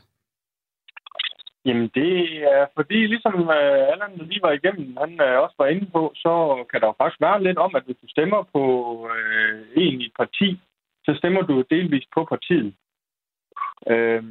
Jamen, 1.66 1.88
det 1.96 2.44
er 2.54 2.66
fordi, 2.76 3.08
ligesom 3.08 3.36
øh, 3.58 3.92
Allan 3.92 4.18
lige 4.18 4.42
var 4.42 4.52
igennem, 4.52 4.98
han 4.98 5.22
øh, 5.22 5.40
også 5.44 5.56
var 5.60 5.68
inde 5.68 5.86
på, 5.96 6.12
så 6.16 6.34
kan 6.72 6.82
der 6.82 6.88
jo 6.88 6.96
faktisk 6.98 7.22
være 7.22 7.44
lidt 7.44 7.58
om, 7.58 7.76
at 7.76 7.84
hvis 7.86 7.98
du 8.02 8.08
stemmer 8.10 8.44
på 8.54 8.64
øh, 9.14 9.62
en 9.76 10.02
i 10.02 10.06
et 10.06 10.14
parti, 10.18 10.60
så 11.06 11.12
stemmer 11.20 11.42
du 11.42 11.64
delvis 11.70 12.06
på 12.16 12.26
partiet. 12.26 12.74
Øh, 13.88 14.24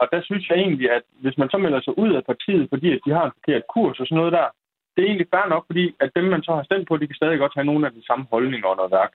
og 0.00 0.08
der 0.12 0.20
synes 0.22 0.48
jeg 0.48 0.58
egentlig, 0.58 0.90
at 0.90 1.02
hvis 1.22 1.38
man 1.38 1.50
så 1.50 1.58
melder 1.58 1.80
sig 1.80 1.98
ud 1.98 2.12
af 2.14 2.24
partiet, 2.24 2.68
fordi 2.68 2.92
at 2.92 3.00
de 3.06 3.10
har 3.10 3.24
en 3.24 3.36
forkert 3.38 3.64
kurs 3.74 4.00
og 4.00 4.06
sådan 4.06 4.18
noget 4.18 4.32
der, 4.32 4.46
det 4.92 5.02
er 5.02 5.06
egentlig 5.08 5.32
fair 5.34 5.48
nok, 5.48 5.64
fordi 5.66 5.94
at 6.00 6.10
dem, 6.16 6.24
man 6.24 6.42
så 6.42 6.52
har 6.54 6.64
stemt 6.64 6.88
på, 6.88 6.96
de 6.96 7.06
kan 7.06 7.20
stadig 7.20 7.38
godt 7.38 7.54
have 7.56 7.70
nogle 7.70 7.86
af 7.86 7.92
de 7.92 8.06
samme 8.06 8.26
holdninger 8.30 8.68
under 8.68 8.88
værk. 8.88 9.12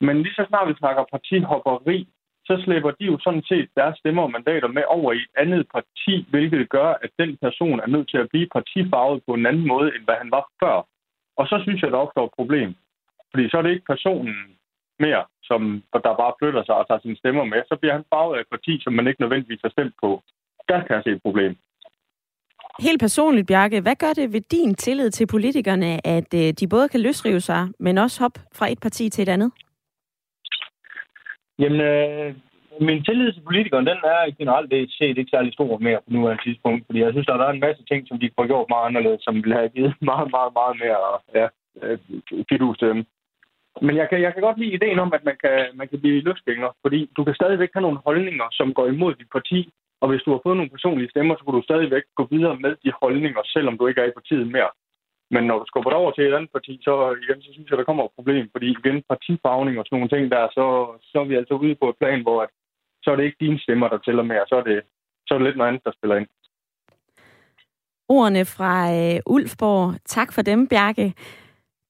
Men 0.00 0.22
lige 0.22 0.34
så 0.34 0.44
snart 0.48 0.68
vi 0.68 0.74
snakker 0.78 1.04
partihopperi, 1.14 2.08
så 2.48 2.54
slæber 2.64 2.90
de 2.90 3.04
jo 3.04 3.18
sådan 3.24 3.44
set 3.50 3.68
deres 3.76 3.98
stemmer 3.98 4.22
og 4.22 4.30
mandater 4.30 4.68
med 4.68 4.82
over 4.88 5.12
i 5.12 5.16
et 5.16 5.34
andet 5.42 5.66
parti, 5.74 6.14
hvilket 6.30 6.68
gør, 6.68 6.90
at 7.04 7.10
den 7.18 7.30
person 7.44 7.80
er 7.80 7.86
nødt 7.94 8.08
til 8.10 8.18
at 8.18 8.30
blive 8.32 8.48
partifarvet 8.56 9.22
på 9.26 9.32
en 9.34 9.46
anden 9.46 9.66
måde, 9.66 9.88
end 9.94 10.04
hvad 10.04 10.18
han 10.22 10.30
var 10.30 10.44
før. 10.62 10.76
Og 11.40 11.44
så 11.50 11.56
synes 11.64 11.82
jeg, 11.82 11.90
der 11.90 12.04
opstår 12.04 12.24
et 12.26 12.38
problem. 12.40 12.74
Fordi 13.30 13.48
så 13.48 13.56
er 13.58 13.62
det 13.62 13.70
ikke 13.70 13.92
personen 13.94 14.36
mere, 14.98 15.24
som 15.42 15.60
der 15.92 16.14
bare 16.22 16.38
flytter 16.40 16.62
sig 16.64 16.74
og 16.74 16.86
tager 16.86 17.00
sine 17.02 17.16
stemmer 17.16 17.44
med. 17.44 17.60
Så 17.68 17.76
bliver 17.80 17.94
han 17.98 18.04
farvet 18.12 18.36
af 18.36 18.40
et 18.40 18.50
parti, 18.54 18.72
som 18.80 18.92
man 18.92 19.06
ikke 19.06 19.20
nødvendigvis 19.20 19.64
har 19.64 19.70
stemt 19.76 19.94
på. 20.02 20.22
Der 20.68 20.78
kan 20.84 20.96
jeg 20.96 21.02
se 21.04 21.10
et 21.10 21.22
problem. 21.22 21.56
Helt 22.80 23.00
personligt, 23.00 23.46
Bjarke, 23.46 23.80
hvad 23.80 23.96
gør 23.96 24.12
det 24.12 24.32
ved 24.32 24.40
din 24.40 24.74
tillid 24.74 25.10
til 25.10 25.26
politikerne, 25.26 26.06
at 26.06 26.34
øh, 26.34 26.52
de 26.60 26.68
både 26.68 26.88
kan 26.88 27.00
løsrive 27.00 27.40
sig, 27.40 27.68
men 27.78 27.98
også 27.98 28.22
hoppe 28.22 28.40
fra 28.54 28.70
et 28.72 28.80
parti 28.80 29.10
til 29.10 29.22
et 29.22 29.28
andet? 29.28 29.52
Jamen, 31.58 31.80
øh, 31.80 32.34
min 32.80 33.04
tillid 33.04 33.32
til 33.32 33.46
politikerne, 33.48 33.90
den 33.90 34.00
er 34.04 34.36
generelt 34.38 34.70
det 34.70 34.92
set 34.98 35.18
ikke 35.18 35.34
særlig 35.34 35.52
stor 35.52 35.78
mere 35.78 36.00
på 36.04 36.10
nuværende 36.10 36.42
tidspunkt, 36.42 36.86
fordi 36.86 36.98
jeg 37.00 37.12
synes, 37.12 37.26
der 37.26 37.34
er 37.34 37.50
en 37.52 37.66
masse 37.66 37.82
ting, 37.84 38.08
som 38.08 38.18
de 38.20 38.30
får 38.36 38.46
gjort 38.46 38.68
meget 38.68 38.86
anderledes, 38.86 39.22
som 39.24 39.34
ville 39.34 39.56
have 39.60 39.68
givet 39.68 39.94
meget, 40.10 40.28
meget, 40.36 40.52
meget 40.60 40.76
mere 40.84 41.00
ja, 41.38 41.46
øh, 41.82 41.98
fidus 42.48 42.78
til 42.78 42.88
dem. 42.88 43.04
Men 43.86 43.96
jeg 43.96 44.08
kan, 44.08 44.20
jeg 44.22 44.32
kan 44.32 44.42
godt 44.42 44.58
lide 44.58 44.76
ideen 44.78 44.98
om, 44.98 45.12
at 45.16 45.24
man 45.24 45.36
kan, 45.44 45.58
man 45.74 45.88
kan 45.88 46.00
blive 46.00 46.20
løsgænger, 46.20 46.70
fordi 46.82 47.10
du 47.16 47.24
kan 47.24 47.34
stadigvæk 47.34 47.70
have 47.72 47.86
nogle 47.86 48.04
holdninger, 48.06 48.46
som 48.52 48.74
går 48.74 48.86
imod 48.86 49.14
dit 49.14 49.30
parti, 49.32 49.60
og 50.00 50.08
hvis 50.08 50.22
du 50.22 50.30
har 50.30 50.40
fået 50.42 50.56
nogle 50.56 50.74
personlige 50.76 51.10
stemmer, 51.10 51.34
så 51.34 51.44
kan 51.44 51.54
du 51.54 51.62
stadigvæk 51.62 52.02
gå 52.16 52.28
videre 52.30 52.56
med 52.64 52.72
de 52.84 52.92
holdninger, 53.02 53.42
selvom 53.44 53.78
du 53.78 53.86
ikke 53.86 54.00
er 54.00 54.08
i 54.08 54.18
partiet 54.18 54.48
mere. 54.56 54.70
Men 55.34 55.44
når 55.44 55.58
du 55.58 55.64
skubber 55.66 55.90
det 55.90 55.98
over 56.02 56.12
til 56.12 56.24
et 56.24 56.34
andet 56.34 56.52
parti, 56.56 56.72
så, 56.82 56.94
igen, 57.22 57.42
så 57.42 57.50
synes 57.52 57.70
jeg, 57.70 57.78
der 57.78 57.88
kommer 57.88 58.04
et 58.04 58.16
problem. 58.18 58.48
Fordi 58.52 58.66
igen, 58.70 59.02
partifarvning 59.12 59.78
og 59.78 59.84
sådan 59.84 59.96
nogle 59.98 60.12
ting 60.12 60.24
der, 60.34 60.44
så, 60.56 60.64
så 61.10 61.16
er 61.20 61.28
vi 61.30 61.34
altså 61.40 61.54
ude 61.54 61.74
på 61.74 61.88
et 61.88 61.98
plan, 62.00 62.22
hvor 62.22 62.42
at, 62.42 62.50
så 63.02 63.10
er 63.10 63.16
det 63.16 63.24
ikke 63.24 63.44
dine 63.44 63.58
stemmer, 63.60 63.88
der 63.88 63.98
tæller 63.98 64.22
mere. 64.22 64.44
Så 64.48 64.54
er 64.60 64.64
det, 64.70 64.78
så 65.26 65.30
er 65.34 65.38
det 65.38 65.46
lidt 65.46 65.56
noget 65.56 65.68
andet, 65.70 65.84
der 65.84 65.92
spiller 65.98 66.16
ind. 66.16 66.28
Ordene 68.08 68.44
fra 68.44 68.72
øh, 68.98 69.20
Ulfborg. 69.26 69.94
Tak 70.04 70.32
for 70.32 70.42
dem, 70.42 70.68
Bjarke. 70.68 71.14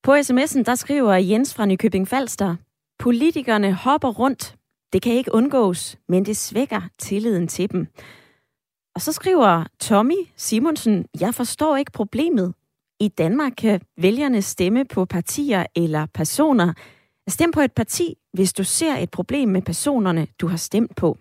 På 0.02 0.12
sms'en, 0.12 0.62
der 0.62 0.74
skriver 0.74 1.14
Jens 1.14 1.54
fra 1.56 1.66
Nykøbing 1.66 2.08
Falster, 2.08 2.56
politikerne 2.98 3.72
hopper 3.72 4.08
rundt. 4.08 4.56
Det 4.92 5.02
kan 5.02 5.12
ikke 5.12 5.34
undgås, 5.34 5.98
men 6.08 6.24
det 6.24 6.36
svækker 6.36 6.80
tilliden 6.98 7.48
til 7.48 7.72
dem. 7.72 7.86
Og 8.94 9.00
så 9.00 9.12
skriver 9.12 9.64
Tommy 9.80 10.20
Simonsen, 10.36 11.06
jeg 11.20 11.34
forstår 11.34 11.76
ikke 11.76 11.92
problemet. 11.92 12.54
I 13.00 13.08
Danmark 13.08 13.52
kan 13.58 13.80
vælgerne 13.96 14.42
stemme 14.42 14.84
på 14.84 15.04
partier 15.04 15.66
eller 15.76 16.06
personer. 16.14 16.72
Stem 17.28 17.52
på 17.52 17.60
et 17.60 17.72
parti, 17.72 18.14
hvis 18.32 18.52
du 18.52 18.64
ser 18.64 18.96
et 18.96 19.10
problem 19.10 19.48
med 19.48 19.62
personerne, 19.62 20.26
du 20.40 20.46
har 20.46 20.56
stemt 20.56 20.96
på. 20.96 21.18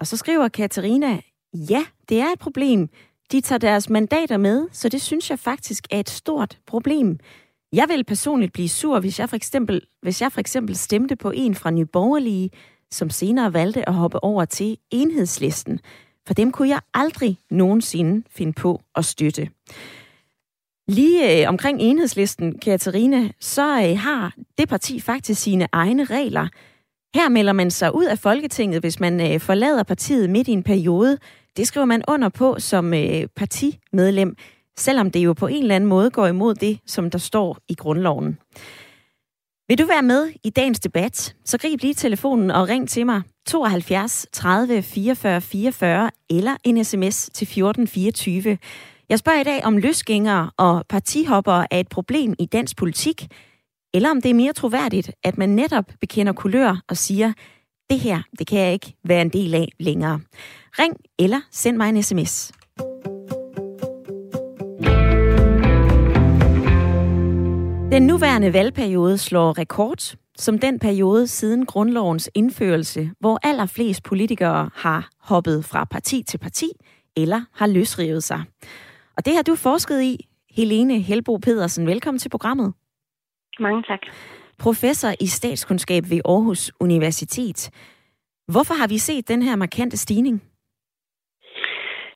Og 0.00 0.06
så 0.06 0.16
skriver 0.16 0.48
Katarina, 0.48 1.20
ja, 1.54 1.84
det 2.08 2.20
er 2.20 2.32
et 2.32 2.38
problem. 2.38 2.88
De 3.32 3.40
tager 3.40 3.58
deres 3.58 3.90
mandater 3.90 4.36
med, 4.36 4.68
så 4.72 4.88
det 4.88 5.02
synes 5.02 5.30
jeg 5.30 5.38
faktisk 5.38 5.86
er 5.90 6.00
et 6.00 6.10
stort 6.10 6.58
problem. 6.66 7.18
Jeg 7.72 7.88
vil 7.88 8.04
personligt 8.04 8.52
blive 8.52 8.68
sur, 8.68 9.00
hvis 9.00 9.18
jeg 9.18 9.28
for 9.28 9.36
eksempel, 9.36 9.82
hvis 10.02 10.22
jeg 10.22 10.32
for 10.32 10.40
eksempel 10.40 10.76
stemte 10.76 11.16
på 11.16 11.30
en 11.34 11.54
fra 11.54 11.70
Nye 11.70 11.86
Borgerlige, 11.86 12.50
som 12.90 13.10
senere 13.10 13.52
valgte 13.52 13.88
at 13.88 13.94
hoppe 13.94 14.24
over 14.24 14.44
til 14.44 14.78
enhedslisten. 14.90 15.80
For 16.26 16.34
dem 16.34 16.52
kunne 16.52 16.68
jeg 16.68 16.80
aldrig 16.94 17.38
nogensinde 17.50 18.24
finde 18.30 18.52
på 18.52 18.80
at 18.94 19.04
støtte. 19.04 19.48
Lige 20.88 21.42
øh, 21.42 21.48
omkring 21.48 21.80
enhedslisten, 21.80 22.58
Katarina, 22.58 23.28
så 23.40 23.62
øh, 23.62 23.98
har 23.98 24.34
det 24.58 24.68
parti 24.68 25.00
faktisk 25.00 25.42
sine 25.42 25.68
egne 25.72 26.04
regler. 26.04 26.48
Her 27.14 27.28
melder 27.28 27.52
man 27.52 27.70
sig 27.70 27.94
ud 27.94 28.04
af 28.04 28.18
Folketinget, 28.18 28.80
hvis 28.80 29.00
man 29.00 29.32
øh, 29.32 29.40
forlader 29.40 29.82
partiet 29.82 30.30
midt 30.30 30.48
i 30.48 30.52
en 30.52 30.62
periode. 30.62 31.18
Det 31.56 31.66
skriver 31.66 31.84
man 31.84 32.02
under 32.08 32.28
på 32.28 32.56
som 32.58 32.94
øh, 32.94 33.26
partimedlem. 33.36 34.36
selvom 34.78 35.10
det 35.10 35.20
jo 35.20 35.32
på 35.32 35.46
en 35.46 35.62
eller 35.62 35.76
anden 35.76 35.88
måde 35.88 36.10
går 36.10 36.26
imod 36.26 36.54
det, 36.54 36.78
som 36.86 37.10
der 37.10 37.18
står 37.18 37.58
i 37.68 37.74
grundloven. 37.74 38.38
Vil 39.68 39.78
du 39.78 39.86
være 39.86 40.02
med 40.02 40.32
i 40.44 40.50
dagens 40.50 40.80
debat, 40.80 41.34
så 41.44 41.58
grib 41.58 41.82
lige 41.82 41.94
telefonen 41.94 42.50
og 42.50 42.68
ring 42.68 42.88
til 42.88 43.06
mig 43.06 43.22
72 43.46 44.26
30 44.32 44.82
44 44.82 45.40
44 45.40 46.10
eller 46.30 46.56
en 46.64 46.84
sms 46.84 47.30
til 47.34 47.44
1424. 47.44 48.58
Jeg 49.08 49.18
spørger 49.18 49.40
i 49.40 49.44
dag, 49.44 49.64
om 49.64 49.76
løsgængere 49.76 50.50
og 50.56 50.84
partihoppere 50.88 51.66
er 51.70 51.80
et 51.80 51.88
problem 51.88 52.34
i 52.38 52.46
dansk 52.46 52.76
politik, 52.76 53.26
eller 53.94 54.10
om 54.10 54.22
det 54.22 54.30
er 54.30 54.34
mere 54.34 54.52
troværdigt, 54.52 55.10
at 55.24 55.38
man 55.38 55.48
netop 55.48 55.84
bekender 56.00 56.32
kulør 56.32 56.82
og 56.88 56.96
siger, 56.96 57.32
det 57.90 58.00
her, 58.00 58.22
det 58.38 58.46
kan 58.46 58.58
jeg 58.58 58.72
ikke 58.72 58.94
være 59.04 59.22
en 59.22 59.28
del 59.28 59.54
af 59.54 59.68
længere. 59.80 60.20
Ring 60.78 60.96
eller 61.18 61.40
send 61.50 61.76
mig 61.76 61.88
en 61.88 62.02
sms. 62.02 62.52
Den 67.92 68.02
nuværende 68.06 68.52
valgperiode 68.52 69.18
slår 69.18 69.58
rekord 69.58 70.14
som 70.38 70.58
den 70.58 70.78
periode 70.78 71.26
siden 71.26 71.66
grundlovens 71.66 72.30
indførelse, 72.34 73.10
hvor 73.20 73.38
allerflest 73.42 74.02
politikere 74.02 74.70
har 74.74 75.10
hoppet 75.20 75.64
fra 75.64 75.84
parti 75.84 76.22
til 76.22 76.38
parti 76.38 76.70
eller 77.16 77.42
har 77.54 77.66
løsrevet 77.66 78.24
sig. 78.24 78.42
Og 79.18 79.24
det 79.24 79.34
har 79.36 79.42
du 79.42 79.54
forsket 79.56 80.02
i, 80.02 80.16
Helene 80.56 80.98
Helbo 81.00 81.36
Pedersen. 81.36 81.86
Velkommen 81.86 82.18
til 82.18 82.28
programmet. 82.28 82.74
Mange 83.60 83.82
tak. 83.82 84.00
Professor 84.58 85.08
i 85.20 85.26
statskundskab 85.26 86.02
ved 86.10 86.20
Aarhus 86.24 86.72
Universitet. 86.80 87.70
Hvorfor 88.52 88.74
har 88.74 88.88
vi 88.88 88.98
set 88.98 89.28
den 89.28 89.42
her 89.42 89.56
markante 89.56 89.96
stigning? 89.96 90.42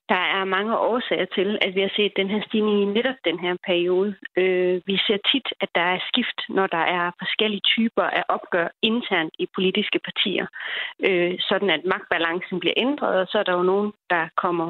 Der 0.09 0.23
er 0.37 0.45
mange 0.45 0.77
årsager 0.77 1.25
til, 1.37 1.49
at 1.61 1.75
vi 1.75 1.81
har 1.81 1.93
set 1.95 2.13
den 2.15 2.29
her 2.29 2.41
stigning 2.47 2.81
i 2.81 2.85
netop 2.85 3.19
den 3.25 3.39
her 3.39 3.55
periode. 3.67 4.15
Øh, 4.37 4.81
vi 4.85 4.95
ser 5.07 5.17
tit, 5.31 5.47
at 5.63 5.69
der 5.75 5.85
er 5.93 5.99
skift, 6.09 6.39
når 6.49 6.67
der 6.67 6.83
er 6.99 7.11
forskellige 7.21 7.67
typer 7.75 8.03
af 8.03 8.23
opgør 8.29 8.67
internt 8.81 9.33
i 9.39 9.45
politiske 9.55 9.99
partier. 10.07 10.45
Øh, 11.07 11.33
sådan 11.49 11.69
at 11.69 11.81
magtbalancen 11.93 12.59
bliver 12.59 12.77
ændret, 12.77 13.15
og 13.21 13.27
så 13.27 13.37
er 13.39 13.43
der 13.43 13.55
jo 13.59 13.63
nogen, 13.63 13.91
der 14.09 14.23
kommer 14.43 14.69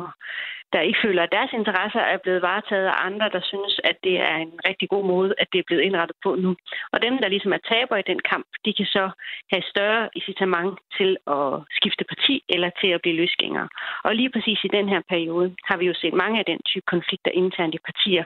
der 0.74 0.82
ikke 0.88 1.04
føler, 1.06 1.24
at 1.24 1.36
deres 1.38 1.54
interesser 1.54 2.04
er 2.14 2.18
blevet 2.24 2.42
varetaget 2.42 2.88
af 2.88 2.98
andre, 3.08 3.30
der 3.36 3.42
synes, 3.52 3.74
at 3.84 3.98
det 4.04 4.16
er 4.30 4.36
en 4.36 4.54
rigtig 4.68 4.90
god 4.90 5.06
måde, 5.14 5.34
at 5.38 5.48
det 5.54 5.60
er 5.60 5.68
blevet 5.68 5.84
indrettet 5.88 6.18
på 6.24 6.36
nu. 6.36 6.56
Og 6.94 7.02
dem, 7.02 7.18
der 7.22 7.28
ligesom 7.28 7.54
er 7.54 7.62
taber 7.72 7.98
i 7.98 8.10
den 8.12 8.20
kamp, 8.32 8.48
de 8.66 8.74
kan 8.74 8.86
så 8.86 9.06
have 9.52 9.64
større 9.74 10.10
incitament 10.16 10.80
til 10.98 11.18
at 11.38 11.48
skifte 11.78 12.04
parti 12.12 12.36
eller 12.50 12.70
til 12.82 12.90
at 12.96 13.02
blive 13.02 13.20
løsgængere. 13.22 13.68
Og 14.04 14.16
lige 14.16 14.32
præcis 14.36 14.60
i 14.64 14.76
den 14.78 14.90
her 14.90 15.02
periode 15.10 15.56
har 15.70 15.78
vi 15.78 15.86
jo 15.86 15.94
set 15.94 16.14
mange 16.14 16.40
af 16.40 16.46
den 16.46 16.60
type 16.70 16.86
konflikter 16.94 17.32
internt 17.32 17.76
i 17.76 17.86
partier. 17.90 18.24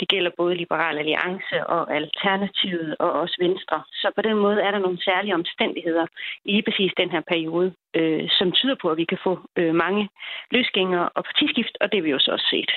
Det 0.00 0.08
gælder 0.08 0.30
både 0.36 0.54
Liberal 0.54 0.98
Alliance 0.98 1.66
og 1.66 1.94
Alternativet 1.96 2.96
og 2.98 3.10
også 3.12 3.36
Venstre. 3.40 3.82
Så 3.92 4.10
på 4.16 4.22
den 4.22 4.36
måde 4.44 4.60
er 4.60 4.70
der 4.70 4.78
nogle 4.78 5.02
særlige 5.08 5.34
omstændigheder 5.34 6.06
i 6.44 6.50
lige 6.52 6.68
præcis 6.68 6.92
den 6.96 7.10
her 7.10 7.22
periode, 7.32 7.72
øh, 7.98 8.22
som 8.38 8.52
tyder 8.52 8.76
på, 8.82 8.86
at 8.90 8.96
vi 8.96 9.04
kan 9.04 9.18
få 9.26 9.32
øh, 9.56 9.74
mange 9.74 10.08
løsgængere 10.50 11.08
og 11.16 11.24
partiskift, 11.24 11.74
og 11.80 11.86
det 11.90 11.96
har 11.98 12.02
vi 12.02 12.10
jo 12.10 12.18
så 12.18 12.30
også 12.30 12.48
set. 12.50 12.72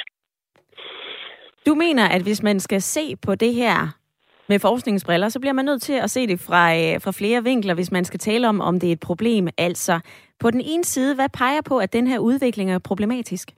Du 1.68 1.74
mener, 1.76 2.06
at 2.10 2.22
hvis 2.22 2.44
man 2.44 2.60
skal 2.60 2.82
se 2.82 3.16
på 3.16 3.36
det 3.36 3.54
her 3.54 3.78
med 4.50 4.60
forskningsbriller, 4.60 5.30
så 5.30 5.40
bliver 5.40 5.54
man 5.54 5.66
nødt 5.66 5.82
til 5.82 5.94
at 5.94 6.10
se 6.10 6.28
det 6.28 6.40
fra, 6.40 6.76
øh, 6.76 7.02
fra 7.02 7.12
flere 7.12 7.44
vinkler, 7.44 7.74
hvis 7.74 7.92
man 7.92 8.06
skal 8.06 8.20
tale 8.20 8.50
om, 8.50 8.62
om 8.62 8.80
det 8.80 8.88
er 8.88 8.94
et 8.94 9.00
problem. 9.00 9.48
Altså, 9.58 10.00
på 10.40 10.52
den 10.52 10.62
ene 10.62 10.84
side, 10.84 11.16
hvad 11.16 11.30
peger 11.30 11.62
på, 11.62 11.78
at 11.78 11.94
den 11.94 12.08
her 12.08 12.20
udvikling 12.20 12.72
er 12.72 12.80
problematisk? 12.80 13.52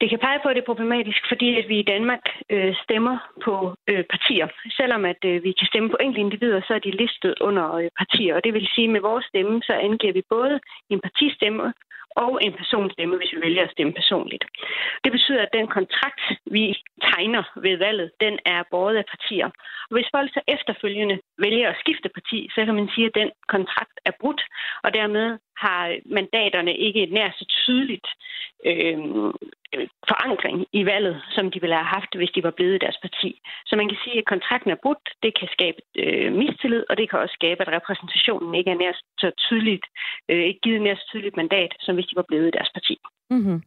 Det 0.00 0.08
kan 0.10 0.18
pege 0.18 0.40
på, 0.42 0.48
at 0.48 0.56
det 0.56 0.62
er 0.62 0.72
problematisk, 0.72 1.22
fordi 1.28 1.48
at 1.60 1.68
vi 1.68 1.78
i 1.78 1.88
Danmark 1.92 2.24
øh, 2.50 2.74
stemmer 2.84 3.16
på 3.44 3.74
øh, 3.90 4.04
partier. 4.12 4.48
Selvom 4.80 5.04
at 5.04 5.22
øh, 5.24 5.44
vi 5.44 5.52
kan 5.52 5.66
stemme 5.66 5.90
på 5.90 5.96
enkelte 6.00 6.20
individer, 6.20 6.60
så 6.66 6.74
er 6.74 6.78
de 6.78 6.90
listet 6.90 7.34
under 7.40 7.74
øh, 7.74 7.88
partier. 7.98 8.34
Og 8.34 8.44
det 8.44 8.54
vil 8.54 8.68
sige, 8.74 8.88
at 8.88 8.92
med 8.92 9.00
vores 9.00 9.24
stemme, 9.24 9.62
så 9.62 9.72
angiver 9.72 10.12
vi 10.12 10.22
både 10.30 10.60
en 10.90 11.00
partistemme 11.00 11.72
og 12.16 12.32
en 12.44 12.52
personstemme, 12.52 13.16
hvis 13.16 13.32
vi 13.34 13.40
vælger 13.40 13.62
at 13.64 13.74
stemme 13.74 13.92
personligt. 13.92 14.44
Det 15.04 15.12
betyder, 15.12 15.42
at 15.42 15.56
den 15.58 15.66
kontrakt, 15.68 16.22
vi 16.46 16.64
tegner 17.08 17.42
ved 17.56 17.76
valget, 17.76 18.10
den 18.20 18.38
er 18.44 18.62
båret 18.70 18.96
af 18.96 19.06
partier. 19.14 19.48
Og 19.88 19.92
hvis 19.96 20.12
folk 20.16 20.30
så 20.32 20.40
efterfølgende 20.48 21.20
vælger 21.38 21.68
at 21.70 21.80
skifte 21.82 22.08
parti, 22.08 22.48
så 22.54 22.64
kan 22.64 22.74
man 22.74 22.88
sige, 22.94 23.06
at 23.06 23.14
den 23.14 23.30
kontrakt 23.48 23.96
er 24.04 24.12
brudt, 24.20 24.42
og 24.84 24.94
dermed 24.94 25.38
har 25.56 25.96
mandaterne 26.06 26.76
ikke 26.76 27.02
et 27.02 27.12
nær 27.12 27.30
så 27.38 27.44
tydeligt 27.48 28.08
øh, 28.66 28.98
forankring 30.10 30.66
i 30.72 30.86
valget, 30.86 31.16
som 31.34 31.50
de 31.50 31.60
ville 31.60 31.76
have 31.76 31.94
haft, 31.96 32.16
hvis 32.16 32.30
de 32.34 32.42
var 32.42 32.54
blevet 32.56 32.74
i 32.74 32.84
deres 32.84 32.98
parti. 33.02 33.40
Så 33.66 33.76
man 33.76 33.88
kan 33.88 33.98
sige, 34.04 34.18
at 34.18 34.30
kontrakten 34.32 34.70
er 34.70 34.82
brudt, 34.82 35.04
det 35.22 35.38
kan 35.38 35.48
skabe 35.56 35.78
øh, 36.02 36.32
mistillid, 36.32 36.84
og 36.90 36.96
det 36.96 37.10
kan 37.10 37.18
også 37.18 37.34
skabe, 37.40 37.60
at 37.62 37.72
repræsentationen 37.76 38.54
ikke 38.54 38.70
er 38.70 38.80
nær 38.82 38.92
så 39.18 39.30
tydeligt, 39.46 39.86
øh, 40.30 40.44
ikke 40.48 40.60
givet 40.60 40.82
nær 40.82 40.94
så 40.94 41.06
tydeligt 41.10 41.36
mandat, 41.36 41.72
som 41.80 41.94
hvis 41.94 42.05
de 42.10 42.16
var 42.16 42.24
blevet 42.28 42.48
i 42.48 42.50
deres 42.50 42.70
parti. 42.74 42.98
Mm-hmm. 43.30 43.62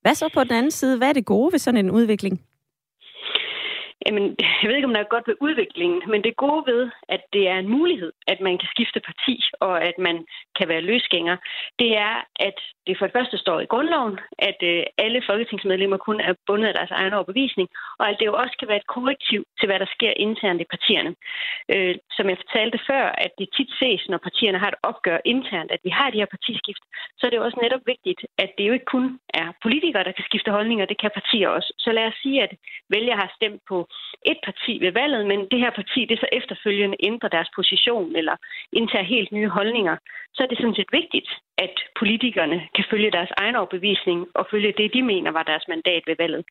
Hvad 0.00 0.14
så 0.14 0.30
på 0.34 0.44
den 0.44 0.52
anden 0.52 0.70
side? 0.70 0.98
Hvad 0.98 1.08
er 1.08 1.12
det 1.12 1.26
gode 1.26 1.52
ved 1.52 1.58
sådan 1.58 1.84
en 1.84 1.90
udvikling? 1.90 2.44
Jamen, 4.06 4.24
jeg 4.60 4.66
ved 4.68 4.76
ikke, 4.76 4.88
om 4.90 4.94
der 4.94 5.02
er 5.02 5.14
godt 5.14 5.28
ved 5.28 5.36
udviklingen, 5.46 6.02
men 6.12 6.24
det 6.24 6.42
gode 6.46 6.62
ved, 6.72 6.90
at 7.08 7.22
det 7.32 7.48
er 7.48 7.58
en 7.58 7.68
mulighed, 7.68 8.12
at 8.32 8.40
man 8.40 8.58
kan 8.58 8.68
skifte 8.74 9.00
parti, 9.00 9.34
og 9.60 9.74
at 9.88 9.96
man 9.98 10.16
kan 10.58 10.68
være 10.68 10.86
løsgænger, 10.90 11.36
det 11.78 11.90
er, 11.96 12.14
at 12.48 12.58
det 12.86 12.98
for 12.98 13.06
det 13.06 13.16
første 13.18 13.38
står 13.38 13.60
i 13.60 13.70
grundloven, 13.72 14.18
at 14.38 14.58
øh, 14.62 14.82
alle 14.98 15.20
folketingsmedlemmer 15.28 15.96
kun 15.96 16.20
er 16.20 16.34
bundet 16.46 16.68
af 16.68 16.74
deres 16.74 16.90
egen 16.90 17.12
overbevisning, 17.12 17.68
og 17.98 18.08
at 18.08 18.16
det 18.18 18.26
jo 18.26 18.34
også 18.42 18.54
kan 18.58 18.68
være 18.68 18.82
et 18.82 18.92
korrektiv 18.94 19.40
til, 19.58 19.66
hvad 19.66 19.78
der 19.78 19.94
sker 19.96 20.12
internt 20.16 20.60
i 20.60 20.70
partierne. 20.74 21.12
Øh, 21.74 21.94
som 22.16 22.28
jeg 22.28 22.38
fortalte 22.42 22.78
før, 22.90 23.04
at 23.24 23.32
det 23.38 23.48
tit 23.56 23.70
ses, 23.80 24.02
når 24.08 24.18
partierne 24.28 24.58
har 24.58 24.68
et 24.68 24.82
opgør 24.90 25.18
internt, 25.24 25.70
at 25.72 25.80
vi 25.84 25.90
har 25.98 26.10
de 26.10 26.20
her 26.22 26.32
partiskift, 26.34 26.82
så 27.18 27.22
er 27.26 27.30
det 27.30 27.36
jo 27.36 27.44
også 27.44 27.60
netop 27.62 27.84
vigtigt, 27.86 28.20
at 28.38 28.50
det 28.58 28.68
jo 28.68 28.72
ikke 28.72 28.92
kun 28.96 29.18
er 29.34 29.48
politikere, 29.62 30.04
der 30.04 30.12
kan 30.12 30.28
skifte 30.30 30.50
holdninger, 30.50 30.84
det 30.86 31.00
kan 31.00 31.10
partier 31.14 31.48
også. 31.48 31.70
Så 31.78 31.92
lad 31.92 32.06
os 32.06 32.18
sige, 32.22 32.42
at 32.42 32.52
vælgere 32.88 33.16
har 33.22 33.32
stemt 33.38 33.62
på 33.68 33.76
et 34.32 34.38
parti 34.44 34.72
ved 34.84 34.92
valget, 34.92 35.26
men 35.26 35.40
det 35.50 35.58
her 35.64 35.70
parti 35.70 36.00
det 36.04 36.18
så 36.18 36.28
efterfølgende 36.32 36.96
ændrer 37.00 37.28
deres 37.28 37.50
position 37.56 38.16
eller 38.16 38.36
indtager 38.72 39.04
helt 39.04 39.32
nye 39.32 39.48
holdninger, 39.48 39.96
så 40.34 40.42
er 40.42 40.46
det 40.46 40.58
sådan 40.58 40.78
set 40.78 40.92
vigtigt, 40.92 41.28
at 41.58 41.74
politikerne 41.98 42.58
kan 42.74 42.84
følge 42.90 43.10
deres 43.10 43.32
egen 43.36 43.56
overbevisning 43.56 44.18
og 44.34 44.46
følge 44.50 44.74
det, 44.78 44.94
de 44.94 45.02
mener 45.02 45.30
var 45.30 45.42
deres 45.42 45.64
mandat 45.68 46.02
ved 46.06 46.16
valget. 46.18 46.44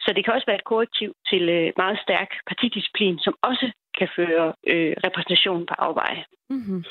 Så 0.00 0.12
det 0.16 0.24
kan 0.24 0.34
også 0.34 0.46
være 0.46 0.60
et 0.60 0.70
korrektiv 0.72 1.10
til 1.30 1.42
øh, 1.48 1.72
meget 1.76 1.98
stærk 2.04 2.30
partidisciplin, 2.48 3.18
som 3.18 3.34
også 3.42 3.66
kan 3.98 4.08
føre 4.16 4.52
øh, 4.66 4.94
repræsentation 5.04 5.66
på 5.66 5.74
afveje. 5.78 6.24
Mm-hmm. 6.50 6.84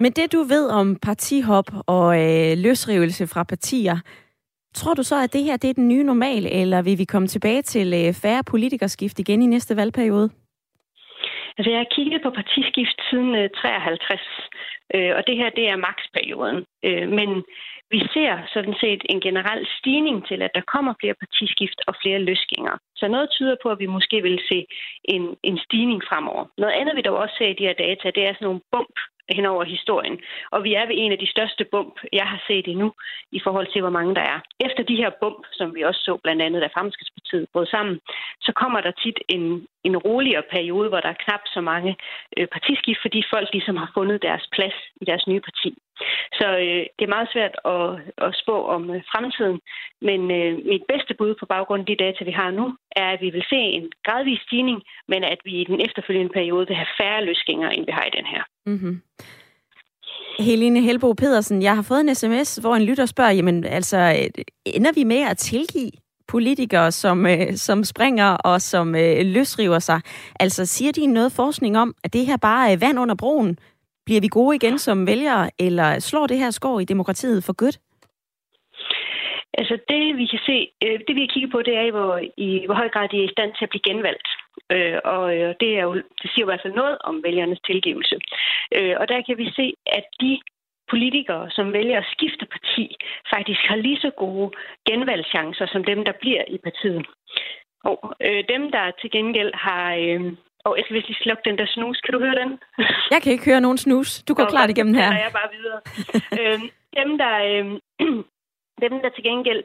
Men 0.00 0.12
det 0.12 0.32
du 0.32 0.38
ved 0.38 0.70
om 0.70 0.96
partihop 0.96 1.68
og 1.86 2.08
øh, 2.22 2.58
løsrivelse 2.58 3.26
fra 3.26 3.42
partier, 3.42 3.96
Tror 4.74 4.94
du 4.94 5.02
så, 5.02 5.16
at 5.24 5.32
det 5.32 5.44
her 5.44 5.56
det 5.56 5.70
er 5.70 5.74
den 5.74 5.88
nye 5.88 6.04
normal, 6.04 6.46
eller 6.46 6.82
vil 6.82 6.98
vi 6.98 7.04
komme 7.04 7.28
tilbage 7.28 7.62
til 7.62 7.88
øh, 8.00 8.14
færre 8.22 8.44
politikerskift 8.44 9.18
igen 9.18 9.42
i 9.42 9.46
næste 9.46 9.76
valgperiode? 9.76 10.30
Altså, 11.58 11.70
jeg 11.70 11.78
har 11.78 11.94
kigget 11.96 12.20
på 12.22 12.30
partiskift 12.30 12.98
siden 13.10 13.34
øh, 13.34 13.50
53, 13.50 14.20
øh, 14.94 15.12
og 15.16 15.22
det 15.26 15.36
her 15.40 15.50
det 15.58 15.64
er 15.68 15.84
maksperioden. 15.88 16.58
Øh, 16.86 17.08
men 17.18 17.28
vi 17.94 18.00
ser 18.14 18.32
sådan 18.54 18.76
set 18.82 19.02
en 19.12 19.20
generel 19.26 19.62
stigning 19.78 20.26
til, 20.28 20.38
at 20.42 20.52
der 20.54 20.70
kommer 20.74 20.92
flere 21.00 21.16
partiskift 21.22 21.78
og 21.88 21.94
flere 22.02 22.20
løsgængere. 22.28 22.78
Så 22.96 23.08
noget 23.08 23.30
tyder 23.30 23.56
på, 23.62 23.68
at 23.70 23.78
vi 23.78 23.86
måske 23.86 24.22
vil 24.22 24.40
se 24.50 24.66
en, 25.04 25.36
en 25.42 25.58
stigning 25.58 26.02
fremover. 26.08 26.44
Noget 26.58 26.74
andet, 26.74 26.96
vi 26.96 27.02
dog 27.02 27.16
også 27.16 27.34
ser 27.38 27.48
i 27.48 27.58
de 27.58 27.66
her 27.68 27.78
data, 27.86 28.10
det 28.10 28.22
er 28.24 28.34
sådan 28.34 28.46
nogle 28.46 28.60
bump 28.72 28.94
hen 29.30 29.46
over 29.46 29.64
historien. 29.64 30.20
Og 30.50 30.64
vi 30.64 30.74
er 30.74 30.86
ved 30.86 30.96
en 30.98 31.12
af 31.12 31.18
de 31.18 31.30
største 31.30 31.64
bump, 31.64 31.94
jeg 32.12 32.26
har 32.26 32.40
set 32.46 32.68
endnu, 32.68 32.92
i 33.32 33.40
forhold 33.44 33.66
til, 33.72 33.80
hvor 33.80 33.90
mange 33.90 34.14
der 34.14 34.20
er. 34.34 34.40
Efter 34.66 34.82
de 34.82 34.96
her 34.96 35.10
bump, 35.20 35.46
som 35.52 35.74
vi 35.74 35.82
også 35.82 36.00
så 36.00 36.18
blandt 36.24 36.42
andet, 36.42 36.62
da 36.62 36.68
Fremskridspartiet 36.74 37.46
brød 37.52 37.66
sammen, 37.66 38.00
så 38.40 38.52
kommer 38.52 38.80
der 38.80 38.90
tit 38.90 39.18
en, 39.28 39.66
en 39.84 39.96
roligere 39.96 40.42
periode, 40.50 40.88
hvor 40.88 41.00
der 41.00 41.08
er 41.08 41.22
knap 41.24 41.40
så 41.46 41.60
mange 41.60 41.96
øh, 42.36 42.46
partiskift, 42.46 43.00
fordi 43.02 43.22
folk 43.34 43.48
ligesom 43.52 43.76
har 43.76 43.90
fundet 43.94 44.22
deres 44.22 44.48
plads 44.52 44.76
i 45.00 45.04
deres 45.04 45.26
nye 45.26 45.40
parti. 45.40 45.70
Så 46.38 46.46
øh, 46.64 46.84
det 46.96 47.04
er 47.04 47.16
meget 47.16 47.28
svært 47.32 47.54
at, 47.74 47.88
at 48.26 48.36
spå 48.42 48.56
om 48.66 48.90
øh, 48.94 49.02
fremtiden, 49.12 49.60
men 50.08 50.20
øh, 50.38 50.52
mit 50.72 50.84
bedste 50.92 51.14
bud 51.14 51.34
på 51.40 51.46
baggrund 51.46 51.80
af 51.80 51.86
de 51.86 52.02
data, 52.04 52.24
vi 52.24 52.30
har 52.30 52.50
nu, 52.50 52.76
er, 52.96 53.08
at 53.14 53.20
vi 53.20 53.30
vil 53.30 53.44
se 53.52 53.56
en 53.56 53.86
gradvis 54.04 54.40
stigning, 54.46 54.82
men 55.08 55.24
at 55.24 55.38
vi 55.44 55.52
i 55.60 55.64
den 55.64 55.80
efterfølgende 55.80 56.32
periode 56.32 56.66
vil 56.66 56.76
have 56.76 56.92
færre 57.00 57.24
løsgængere, 57.24 57.76
end 57.76 57.86
vi 57.86 57.92
har 57.92 58.04
i 58.04 58.16
den 58.18 58.26
her. 58.26 58.42
Mm-hmm. 58.66 59.02
Helene 60.38 60.80
Helbo 60.80 61.12
Pedersen, 61.12 61.62
jeg 61.62 61.74
har 61.74 61.82
fået 61.82 62.00
en 62.00 62.14
sms, 62.14 62.56
hvor 62.56 62.74
en 62.76 62.82
lytter 62.82 63.06
spørger, 63.06 63.30
jamen 63.30 63.64
altså, 63.64 63.98
øh, 63.98 64.44
ender 64.66 64.92
vi 64.94 65.04
med 65.04 65.20
at 65.30 65.38
tilgive 65.38 65.90
politikere, 66.28 66.92
som, 66.92 67.26
øh, 67.26 67.56
som 67.56 67.84
springer 67.84 68.26
og 68.26 68.62
som 68.62 68.94
øh, 68.94 69.26
løsriver 69.26 69.78
sig? 69.78 70.00
Altså, 70.40 70.66
siger 70.66 70.92
de 70.92 71.06
noget 71.06 71.32
forskning 71.32 71.78
om, 71.78 71.94
at 72.04 72.12
det 72.12 72.26
her 72.26 72.36
bare 72.36 72.72
er 72.72 72.76
vand 72.76 72.98
under 72.98 73.14
broen? 73.14 73.58
Bliver 74.06 74.20
vi 74.20 74.28
gode 74.28 74.56
igen 74.56 74.78
som 74.78 75.06
vælgere, 75.06 75.50
eller 75.58 75.98
slår 75.98 76.26
det 76.26 76.38
her 76.38 76.50
skår 76.50 76.80
i 76.80 76.84
demokratiet 76.84 77.44
for 77.44 77.52
godt? 77.52 77.78
Altså 79.58 79.74
det, 79.88 80.16
vi 80.20 80.26
kan 80.32 80.42
se, 80.48 80.56
øh, 80.84 80.98
det 81.06 81.14
vi 81.16 81.20
har 81.24 81.32
kigget 81.34 81.52
på, 81.52 81.62
det 81.62 81.74
er, 81.76 81.86
i 81.86 81.94
hvor, 81.96 82.20
i 82.36 82.48
hvor 82.66 82.74
høj 82.74 82.88
grad 82.88 83.08
de 83.08 83.18
er 83.18 83.28
i 83.28 83.34
stand 83.36 83.50
til 83.52 83.64
at 83.64 83.72
blive 83.72 83.88
genvalgt. 83.88 84.28
Øh, 84.74 84.98
og 85.04 85.24
øh, 85.36 85.54
det, 85.60 85.70
er 85.78 85.82
jo, 85.88 85.94
det 86.20 86.28
siger 86.30 86.44
jo 86.44 86.46
i 86.46 86.50
hvert 86.50 86.64
fald 86.64 86.80
noget 86.82 86.96
om 87.08 87.22
vælgernes 87.26 87.60
tilgivelse. 87.70 88.16
Øh, 88.76 88.94
og 89.00 89.08
der 89.08 89.22
kan 89.26 89.38
vi 89.38 89.46
se, 89.58 89.66
at 89.86 90.04
de 90.20 90.32
politikere, 90.90 91.50
som 91.50 91.72
vælger 91.72 91.98
at 91.98 92.10
skifte 92.14 92.46
parti, 92.54 92.96
faktisk 93.34 93.60
har 93.68 93.76
lige 93.76 94.00
så 94.04 94.10
gode 94.10 94.50
genvalgschancer 94.88 95.66
som 95.66 95.84
dem, 95.84 96.04
der 96.04 96.12
bliver 96.20 96.44
i 96.48 96.58
partiet. 96.66 97.06
Og 97.84 97.98
øh, 98.26 98.44
dem, 98.52 98.62
der 98.74 98.84
til 99.00 99.10
gengæld 99.10 99.52
har... 99.54 99.94
Øh, 99.94 100.32
og 100.66 100.76
jeg 100.76 100.84
skal 100.84 100.96
vist 100.96 101.08
lige 101.08 101.22
slukke 101.22 101.42
den 101.48 101.58
der 101.58 101.66
snus. 101.66 102.00
Kan 102.00 102.14
du 102.14 102.20
høre 102.20 102.38
den? 102.42 102.50
Jeg 103.10 103.22
kan 103.22 103.32
ikke 103.32 103.44
høre 103.50 103.60
nogen 103.60 103.78
snus. 103.78 104.22
Du 104.22 104.34
går 104.34 104.44
klart 104.44 104.70
igennem 104.70 104.94
her. 104.94 105.12
jeg 105.12 105.32
bare 105.40 105.50
videre. 105.56 105.80
øh, 106.40 106.60
dem, 106.98 107.18
der, 107.18 107.34
øh, 107.50 107.66
dem, 108.82 108.94
der 109.02 109.10
til 109.12 109.24
gengæld 109.30 109.62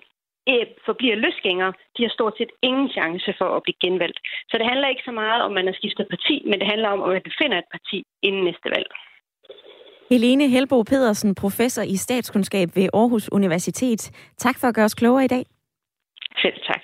øh, 0.49 0.65
forbliver 0.87 1.15
løsgængere, 1.25 1.73
de 1.95 2.01
har 2.05 2.11
stort 2.17 2.35
set 2.37 2.51
ingen 2.69 2.89
chance 2.97 3.29
for 3.39 3.49
at 3.57 3.63
blive 3.65 3.81
genvalgt. 3.85 4.19
Så 4.49 4.53
det 4.59 4.65
handler 4.71 4.87
ikke 4.87 5.07
så 5.09 5.13
meget 5.21 5.41
om, 5.45 5.51
man 5.51 5.67
har 5.69 5.75
skiftet 5.79 6.05
parti, 6.15 6.35
men 6.49 6.59
det 6.59 6.67
handler 6.73 6.89
om, 6.89 6.99
at 7.01 7.09
man 7.09 7.21
finder 7.41 7.57
et 7.59 7.69
parti 7.75 7.97
inden 8.27 8.43
næste 8.49 8.69
valg. 8.75 8.89
Helene 10.11 10.47
Helbo 10.49 10.83
Pedersen, 10.83 11.35
professor 11.35 11.83
i 11.83 11.95
statskundskab 11.95 12.67
ved 12.75 12.87
Aarhus 12.93 13.29
Universitet. 13.31 14.01
Tak 14.37 14.59
for 14.59 14.67
at 14.67 14.75
gøre 14.75 14.85
os 14.85 14.95
klogere 14.95 15.25
i 15.25 15.27
dag. 15.27 15.45
Selv 16.41 16.57
tak. 16.69 16.83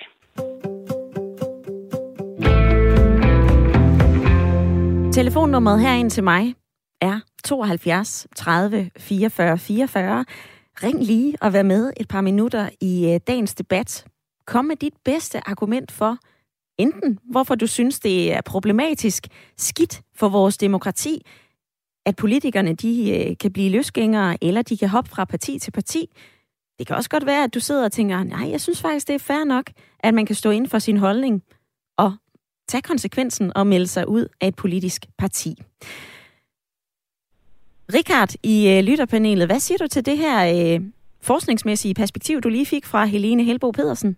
Telefonnummeret 5.13 5.81
herind 5.81 6.09
til 6.09 6.23
mig 6.23 6.53
er 7.01 7.19
72 7.43 8.27
30 8.35 8.89
44 8.99 9.57
44. 9.57 10.25
Ring 10.83 11.03
lige 11.03 11.35
og 11.41 11.53
vær 11.53 11.63
med 11.63 11.93
et 11.97 12.07
par 12.07 12.21
minutter 12.21 12.69
i 12.81 13.13
øh, 13.13 13.19
dagens 13.27 13.55
debat. 13.55 14.05
Kom 14.47 14.65
med 14.65 14.75
dit 14.75 14.93
bedste 15.05 15.49
argument 15.49 15.91
for, 15.91 16.17
enten 16.77 17.19
hvorfor 17.31 17.55
du 17.55 17.67
synes, 17.67 17.99
det 17.99 18.33
er 18.33 18.41
problematisk, 18.41 19.27
skidt 19.57 20.01
for 20.15 20.29
vores 20.29 20.57
demokrati, 20.57 21.25
at 22.05 22.15
politikerne 22.15 22.73
de 22.73 23.11
øh, 23.11 23.37
kan 23.37 23.53
blive 23.53 23.69
løsgængere, 23.69 24.37
eller 24.41 24.61
de 24.61 24.77
kan 24.77 24.89
hoppe 24.89 25.09
fra 25.09 25.25
parti 25.25 25.59
til 25.59 25.71
parti. 25.71 26.09
Det 26.79 26.87
kan 26.87 26.95
også 26.95 27.09
godt 27.09 27.25
være, 27.25 27.43
at 27.43 27.53
du 27.53 27.59
sidder 27.59 27.85
og 27.85 27.91
tænker, 27.91 28.23
nej, 28.23 28.51
jeg 28.51 28.61
synes 28.61 28.81
faktisk, 28.81 29.07
det 29.07 29.13
er 29.13 29.19
fair 29.19 29.43
nok, 29.43 29.71
at 29.99 30.13
man 30.13 30.25
kan 30.25 30.35
stå 30.35 30.49
ind 30.49 30.67
for 30.67 30.79
sin 30.79 30.97
holdning 30.97 31.43
og 31.97 32.13
tage 32.67 32.81
konsekvensen 32.81 33.57
og 33.57 33.67
melde 33.67 33.87
sig 33.87 34.07
ud 34.07 34.27
af 34.41 34.47
et 34.47 34.55
politisk 34.55 35.05
parti. 35.17 35.55
Richard 37.93 38.31
i 38.43 38.55
øh, 38.73 38.83
lytterpanelet, 38.83 39.47
hvad 39.47 39.59
siger 39.59 39.77
du 39.77 39.87
til 39.87 40.05
det 40.05 40.17
her 40.17 40.37
øh, 40.55 40.81
forskningsmæssige 41.21 41.93
perspektiv, 41.93 42.41
du 42.41 42.49
lige 42.49 42.65
fik 42.65 42.85
fra 42.85 43.05
Helene 43.05 43.43
Helbo 43.43 43.71
Pedersen? 43.71 44.17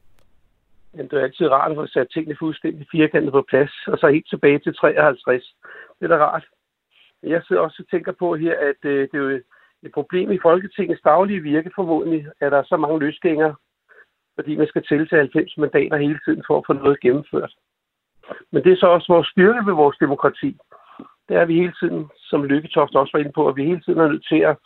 Jamen, 0.93 1.09
det 1.09 1.19
er 1.19 1.23
altid 1.23 1.47
rart 1.47 1.71
at 1.71 1.77
få 1.77 1.87
sat 1.87 2.07
tingene 2.13 2.35
fuldstændig 2.39 2.87
firkantet 2.91 3.31
på 3.31 3.45
plads, 3.49 3.71
og 3.87 3.97
så 3.97 4.07
helt 4.07 4.29
tilbage 4.29 4.59
til 4.59 4.73
53. 4.75 5.55
Det 5.99 6.05
er 6.05 6.07
da 6.07 6.25
rart. 6.25 6.45
Jeg 7.23 7.41
sidder 7.47 7.61
også 7.61 7.83
og 7.83 7.89
tænker 7.91 8.11
på 8.11 8.35
her, 8.35 8.53
at 8.69 8.81
øh, 8.89 9.07
det 9.11 9.17
er 9.17 9.23
jo 9.27 9.29
et 9.83 9.91
problem 9.93 10.31
i 10.31 10.39
Folketingets 10.41 11.01
daglige 11.01 11.39
virke 11.39 11.71
formodentlig, 11.75 12.25
at 12.41 12.51
der 12.51 12.57
er 12.57 12.63
så 12.67 12.77
mange 12.77 12.99
løsgængere, 12.99 13.55
fordi 14.35 14.55
man 14.55 14.67
skal 14.67 14.83
tælle 14.89 15.07
til 15.07 15.17
90 15.17 15.57
mandater 15.57 15.97
hele 15.97 16.19
tiden 16.25 16.43
for 16.47 16.57
at 16.57 16.63
få 16.67 16.73
noget 16.73 16.99
gennemført. 16.99 17.53
Men 18.51 18.63
det 18.63 18.71
er 18.71 18.77
så 18.79 18.87
også 18.87 19.13
vores 19.13 19.27
styrke 19.27 19.65
ved 19.65 19.73
vores 19.73 19.97
demokrati. 19.97 20.57
Det 21.29 21.37
er 21.37 21.45
vi 21.45 21.55
hele 21.55 21.73
tiden, 21.79 22.09
som 22.17 22.43
Lykketoft 22.43 22.95
også 22.95 23.11
var 23.13 23.19
inde 23.19 23.31
på, 23.31 23.47
at 23.47 23.55
vi 23.55 23.65
hele 23.65 23.81
tiden 23.81 23.99
er 23.99 24.07
nødt 24.07 24.27
til 24.27 24.39
at, 24.39 24.57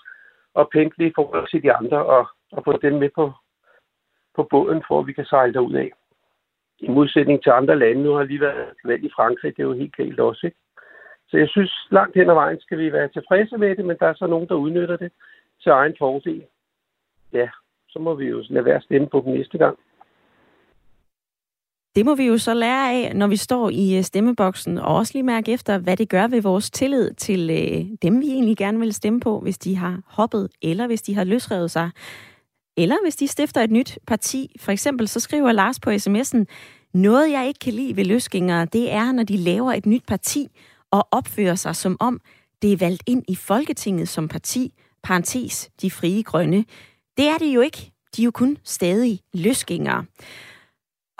at 0.60 0.70
pendle 0.70 1.08
i 1.08 1.12
forhold 1.16 1.48
til 1.50 1.64
de 1.64 1.74
andre 1.74 2.06
og, 2.06 2.28
og 2.52 2.64
få 2.64 2.78
dem 2.78 2.94
med 2.94 3.10
på, 3.16 3.32
på 4.36 4.44
båden, 4.44 4.84
for 4.88 5.00
at 5.00 5.08
vi 5.08 5.14
kan 5.14 5.26
sejle 5.26 5.54
derud 5.54 5.74
af. 5.74 5.92
I 6.80 6.88
modsætning 6.88 7.44
til 7.44 7.50
andre 7.50 7.80
lande, 7.80 8.04
nu 8.04 8.14
har 8.14 8.24
lige 8.24 8.42
været 8.42 8.74
valg 8.84 9.04
i 9.04 9.12
Frankrig, 9.16 9.58
det 9.58 9.64
er 9.64 9.68
jo 9.68 9.74
helt 9.74 9.96
galt 9.96 10.20
også, 10.20 10.46
ikke? 10.46 10.58
Så 11.30 11.38
jeg 11.38 11.50
synes, 11.50 11.88
langt 11.92 12.16
hen 12.16 12.30
ad 12.30 12.34
vejen 12.34 12.60
skal 12.60 12.78
vi 12.78 12.92
være 12.92 13.08
tilfredse 13.08 13.58
med 13.58 13.76
det, 13.76 13.86
men 13.86 13.98
der 14.00 14.08
er 14.08 14.14
så 14.14 14.28
nogen, 14.28 14.48
der 14.48 14.56
udnytter 14.56 14.98
det 14.98 15.12
til 15.64 15.70
egen 15.70 15.96
fordel. 16.00 16.46
Ja, 17.34 17.50
så 17.90 18.00
må 18.00 18.14
vi 18.16 18.26
jo 18.26 18.44
lade 18.50 18.66
være 18.66 18.76
at 18.76 18.84
stemme 18.84 19.10
på 19.10 19.22
dem 19.26 19.34
næste 19.34 19.58
gang. 19.58 19.80
Det 21.96 22.06
må 22.06 22.16
vi 22.16 22.24
jo 22.24 22.38
så 22.38 22.54
lære 22.54 22.92
af, 22.92 23.16
når 23.16 23.28
vi 23.28 23.36
står 23.36 23.70
i 23.70 23.98
øh, 23.98 24.04
stemmeboksen, 24.04 24.78
og 24.78 24.96
også 24.96 25.14
lige 25.14 25.24
mærke 25.24 25.52
efter, 25.52 25.78
hvad 25.78 25.98
det 25.98 26.10
gør 26.10 26.28
ved 26.28 26.42
vores 26.42 26.72
tillid 26.72 27.14
til 27.14 27.50
øh, 27.50 27.86
dem, 28.02 28.22
vi 28.22 28.30
egentlig 28.30 28.58
gerne 28.58 28.80
vil 28.80 28.94
stemme 28.94 29.20
på, 29.20 29.40
hvis 29.40 29.58
de 29.58 29.76
har 29.76 30.02
hoppet, 30.06 30.50
eller 30.62 30.88
hvis 30.88 31.02
de 31.02 31.16
har 31.16 31.24
løsrevet 31.24 31.72
sig, 31.72 31.90
eller 32.78 32.96
hvis 33.04 33.16
de 33.16 33.28
stifter 33.28 33.62
et 33.62 33.72
nyt 33.72 34.00
parti. 34.08 34.56
For 34.60 34.72
eksempel 34.72 35.08
så 35.08 35.20
skriver 35.20 35.52
Lars 35.52 35.80
på 35.80 35.90
sms'en, 35.90 36.46
noget 36.94 37.32
jeg 37.32 37.48
ikke 37.48 37.60
kan 37.60 37.74
lide 37.74 37.96
ved 37.96 38.06
løsgængere, 38.06 38.66
det 38.66 38.92
er, 38.92 39.12
når 39.12 39.24
de 39.24 39.38
laver 39.38 39.74
et 39.74 39.86
nyt 39.86 40.04
parti 40.08 40.48
og 40.92 41.08
opfører 41.12 41.56
sig 41.56 41.76
som 41.76 41.98
om, 42.00 42.22
det 42.62 42.74
er 42.74 42.78
valgt 42.78 43.04
ind 43.08 43.24
i 43.28 43.36
Folketinget 43.36 44.10
som 44.10 44.28
parti, 44.28 44.74
parentes, 45.04 45.70
de 45.82 45.92
frie 45.92 46.24
grønne. 46.24 46.66
Det 47.18 47.28
er 47.28 47.38
det 47.38 47.56
jo 47.56 47.62
ikke. 47.62 47.92
De 48.16 48.22
er 48.22 48.26
jo 48.26 48.32
kun 48.32 48.58
stadig 48.64 49.20
løsgængere. 49.34 50.06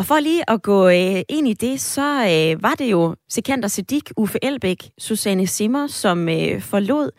Og 0.02 0.06
for 0.06 0.20
lige 0.20 0.50
at 0.50 0.62
gå 0.62 0.88
øh, 0.88 1.22
ind 1.30 1.48
i 1.48 1.54
det, 1.54 1.82
så 1.82 2.02
øh, 2.02 2.64
var 2.64 2.76
det 2.76 2.92
jo 2.92 3.16
Sekander 3.30 3.68
Sedik, 3.68 4.12
Uffe 4.18 4.40
Elbæk, 4.42 4.90
Susanne 4.98 5.48
Simmer, 5.48 5.88
som 5.88 6.30
øh, 6.30 6.62
forlod 6.62 7.12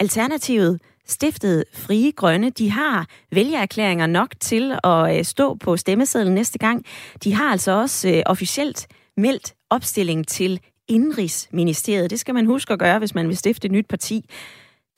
Alternativet, 0.00 0.80
stiftede 1.06 1.64
Frie 1.74 2.12
Grønne. 2.12 2.50
De 2.50 2.70
har 2.70 3.06
vælgererklæringer 3.32 4.06
nok 4.06 4.34
til 4.40 4.78
at 4.84 5.18
øh, 5.18 5.24
stå 5.24 5.54
på 5.54 5.76
stemmesedlen 5.76 6.34
næste 6.34 6.58
gang. 6.58 6.84
De 7.24 7.34
har 7.34 7.50
altså 7.52 7.72
også 7.72 8.08
øh, 8.08 8.22
officielt 8.26 8.86
meldt 9.16 9.54
opstilling 9.70 10.26
til 10.28 10.60
Indrigsministeriet. 10.88 12.10
Det 12.10 12.20
skal 12.20 12.34
man 12.34 12.46
huske 12.46 12.72
at 12.72 12.78
gøre, 12.78 12.98
hvis 12.98 13.14
man 13.14 13.28
vil 13.28 13.36
stifte 13.36 13.66
et 13.66 13.72
nyt 13.72 13.86
parti. 13.88 14.30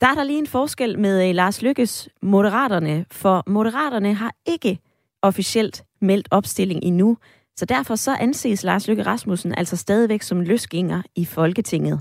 Der 0.01 0.07
er 0.07 0.15
der 0.15 0.23
lige 0.23 0.39
en 0.39 0.47
forskel 0.47 0.99
med 0.99 1.29
øh, 1.29 1.35
Lars 1.35 1.61
Lykkes 1.61 2.09
Moderaterne, 2.21 3.05
for 3.11 3.43
Moderaterne 3.47 4.13
har 4.13 4.31
ikke 4.45 4.79
officielt 5.21 5.83
meldt 6.05 6.27
opstilling 6.31 6.83
endnu. 6.83 7.17
Så 7.55 7.65
derfor 7.65 7.95
så 7.95 8.11
anses 8.19 8.63
Lars 8.63 8.87
Lykke 8.87 9.03
Rasmussen 9.03 9.51
altså 9.57 9.77
stadigvæk 9.77 10.21
som 10.21 10.41
løsgænger 10.41 11.01
i 11.15 11.25
Folketinget. 11.35 11.97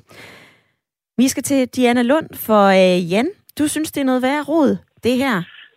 Vi 1.21 1.27
skal 1.29 1.43
til 1.43 1.69
Diana 1.77 2.03
Lund 2.03 2.29
for 2.47 2.65
øh, 2.81 3.13
Jan. 3.13 3.29
Du 3.59 3.65
synes, 3.69 3.93
det 3.93 4.01
er 4.01 4.11
noget 4.11 4.23
værre 4.23 4.45
rod, 4.51 4.71
det 5.05 5.15
her. 5.23 5.37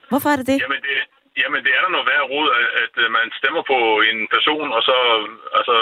Hvorfor 0.09 0.29
er 0.29 0.37
det 0.39 0.47
det? 0.51 0.57
Jamen, 0.63 0.81
det, 0.87 0.95
jamen, 1.41 1.61
det 1.65 1.71
er 1.77 1.81
der 1.83 1.91
noget 1.95 2.09
værre 2.11 2.29
rod, 2.33 2.47
at, 2.59 2.67
at 2.83 2.93
øh, 3.03 3.07
man 3.17 3.27
stemmer 3.39 3.63
på 3.71 3.77
en 4.09 4.19
person, 4.35 4.67
og 4.77 4.81
så 4.89 4.97
altså, 5.59 5.77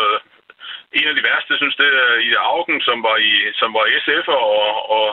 en 1.00 1.08
af 1.12 1.16
de 1.16 1.26
værste, 1.30 1.54
synes 1.62 1.76
det 1.82 1.90
er 2.06 2.12
Ida 2.28 2.42
Augen, 2.54 2.78
som 2.88 2.98
var, 3.08 3.18
i, 3.30 3.34
som 3.62 3.70
var 3.78 3.86
SF'er, 4.04 4.42
og, 4.60 4.72
og 4.98 5.08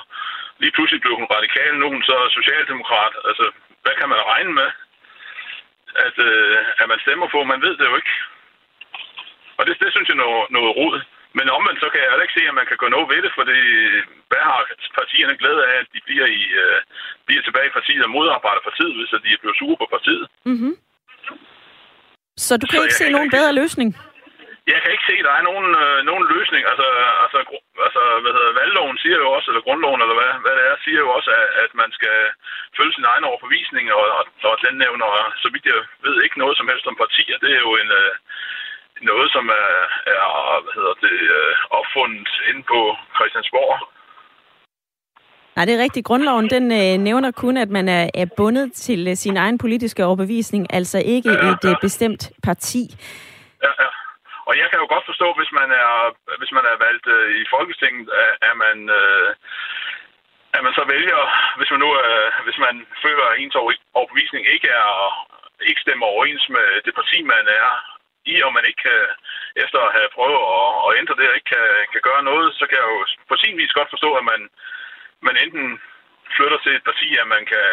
lige 0.62 0.74
pludselig 0.76 1.00
blev 1.02 1.14
hun 1.20 1.32
radikal, 1.36 1.72
nu 1.76 1.86
hun 1.94 2.02
så 2.10 2.16
socialdemokrat. 2.38 3.14
Altså, 3.28 3.44
hvad 3.82 3.94
kan 4.00 4.08
man 4.12 4.20
regne 4.32 4.52
med? 4.60 4.68
At, 6.06 6.16
øh, 6.28 6.58
at 6.80 6.86
man 6.92 7.00
stemmer 7.04 7.26
på. 7.34 7.38
Man 7.44 7.62
ved 7.66 7.74
det 7.78 7.86
jo 7.90 7.94
ikke. 8.00 8.14
Og 9.58 9.62
det, 9.66 9.74
det 9.82 9.90
synes 9.92 10.08
jeg 10.08 10.16
er 10.16 10.24
noget, 10.24 10.50
noget 10.56 10.72
rod. 10.80 10.96
Men 11.38 11.46
omvendt 11.56 11.80
så 11.80 11.88
kan 11.90 12.00
jeg 12.00 12.10
heller 12.10 12.26
ikke 12.26 12.38
se, 12.38 12.44
at 12.50 12.58
man 12.60 12.68
kan 12.70 12.80
gå 12.82 12.86
noget 12.94 13.08
ved 13.12 13.20
det, 13.26 13.32
fordi 13.38 13.58
hvad 14.30 14.42
har 14.48 14.60
partierne 15.00 15.34
glæde 15.40 15.60
af, 15.70 15.74
at 15.82 15.88
de 15.94 16.00
bliver, 16.06 16.26
i, 16.40 16.42
øh, 16.62 16.78
bliver 17.26 17.42
tilbage 17.42 17.68
i 17.68 17.76
partiet 17.78 18.06
og 18.06 18.10
modarbejder 18.16 18.62
partiet, 18.68 18.94
hvis 18.96 19.10
de 19.24 19.30
er 19.32 19.42
blevet 19.42 19.58
sure 19.60 19.76
på 19.80 19.86
partiet? 19.94 20.24
Mm-hmm. 20.50 20.74
Så 22.46 22.52
du 22.60 22.66
kan 22.66 22.78
så 22.78 22.82
ikke 22.84 23.00
se 23.02 23.10
nogen 23.16 23.30
bedre 23.30 23.52
løsning? 23.60 23.88
Jeg 24.70 24.78
kan 24.80 24.92
ikke 24.92 25.08
se, 25.08 25.16
at 25.20 25.26
der 25.28 25.34
er 25.36 25.48
nogen, 25.50 25.68
øh, 25.82 25.98
nogen 26.10 26.24
løsning. 26.34 26.62
Altså, 26.72 26.88
altså, 27.24 27.38
altså 27.86 28.02
hvad 28.22 28.32
hedder, 28.36 28.58
valgloven 28.60 28.96
siger 29.02 29.18
jo 29.24 29.28
også, 29.36 29.46
eller 29.50 29.66
grundloven, 29.66 30.00
eller 30.02 30.16
hvad, 30.20 30.32
hvad 30.44 30.54
det 30.58 30.64
er, 30.70 30.76
siger 30.84 31.00
jo 31.04 31.08
også, 31.16 31.30
at, 31.40 31.48
at 31.64 31.70
man 31.82 31.90
skal 31.98 32.16
følge 32.76 32.94
sin 32.94 33.10
egen 33.12 33.24
overforvisning, 33.28 33.86
og, 33.98 34.04
og, 34.18 34.24
og 34.50 34.56
den 34.64 34.74
nævner, 34.84 35.08
så 35.42 35.48
vidt 35.52 35.66
jeg 35.70 35.80
ved, 36.06 36.16
ikke 36.22 36.38
noget 36.42 36.56
som 36.56 36.68
helst 36.70 36.86
om 36.90 36.96
partier. 37.04 37.36
Det 37.44 37.50
er 37.56 37.62
jo 37.66 37.72
en, 37.82 37.90
øh, 38.00 38.12
noget, 39.10 39.28
som 39.36 39.44
er, 39.62 39.70
er 40.14 40.20
hvad 40.64 40.74
hedder 40.78 40.94
det, 41.06 41.16
øh, 41.38 41.54
opfundet 41.78 42.30
inde 42.48 42.62
på 42.72 42.80
Christiansborg. 43.16 43.72
Nej, 45.56 45.64
det 45.64 45.74
er 45.74 45.82
rigtigt. 45.82 46.06
Grundloven 46.06 46.50
den 46.50 46.66
øh, 46.80 46.94
nævner 47.08 47.30
kun, 47.30 47.56
at 47.56 47.70
man 47.70 47.88
er, 47.88 48.10
er 48.14 48.26
bundet 48.36 48.72
til 48.72 49.08
øh, 49.08 49.16
sin 49.16 49.36
egen 49.36 49.58
politiske 49.58 50.04
overbevisning, 50.04 50.74
altså 50.74 50.98
ikke 50.98 51.30
ja, 51.30 51.50
et 51.50 51.64
øh, 51.70 51.74
bestemt 51.80 52.30
parti. 52.42 52.82
Ja, 53.62 53.68
ja. 53.82 53.88
Og 54.48 54.52
jeg 54.60 54.66
kan 54.70 54.80
jo 54.82 54.86
godt 54.94 55.08
forstå, 55.10 55.28
hvis 55.38 55.52
man 55.60 55.70
er, 55.82 55.92
hvis 56.40 56.52
man 56.56 56.64
er 56.72 56.76
valgt 56.86 57.06
øh, 57.16 57.30
i 57.42 57.44
Folketinget, 57.54 58.06
at 58.48 58.54
man, 58.64 58.78
øh, 59.00 59.30
at 60.56 60.62
man 60.66 60.74
så 60.78 60.84
vælger, 60.94 61.20
hvis 61.58 61.70
man 61.72 61.80
nu 61.84 61.88
øh, 62.04 62.28
hvis 62.46 62.58
man 62.66 62.86
føler, 63.04 63.24
at 63.26 63.38
ens 63.38 63.56
overbevisning 63.98 64.42
ikke 64.54 64.68
er 64.68 64.90
ikke 65.68 65.84
stemmer 65.84 66.06
overens 66.06 66.48
med 66.48 66.66
det 66.86 66.94
parti, 66.94 67.18
man 67.22 67.44
er 67.60 67.68
i, 68.32 68.34
og 68.46 68.52
man 68.56 68.64
ikke 68.68 68.82
kan, 68.88 69.02
efter 69.64 69.78
at 69.86 69.94
have 69.96 70.14
prøvet 70.16 70.40
at, 70.56 70.68
at 70.86 70.90
ændre 71.00 71.18
det, 71.18 71.28
og 71.28 71.34
ikke 71.36 71.50
kan, 71.54 71.66
kan 71.92 72.02
gøre 72.08 72.22
noget, 72.30 72.48
så 72.58 72.64
kan 72.66 72.78
jeg 72.80 72.88
jo 72.94 72.98
på 73.30 73.36
sin 73.42 73.56
vis 73.60 73.76
godt 73.78 73.90
forstå, 73.94 74.10
at 74.20 74.24
man, 74.32 74.40
man 75.26 75.36
enten 75.44 75.66
flytter 76.36 76.58
til 76.62 76.72
et 76.74 76.84
parti, 76.90 77.08
at 77.22 77.28
man 77.34 77.44
kan 77.52 77.66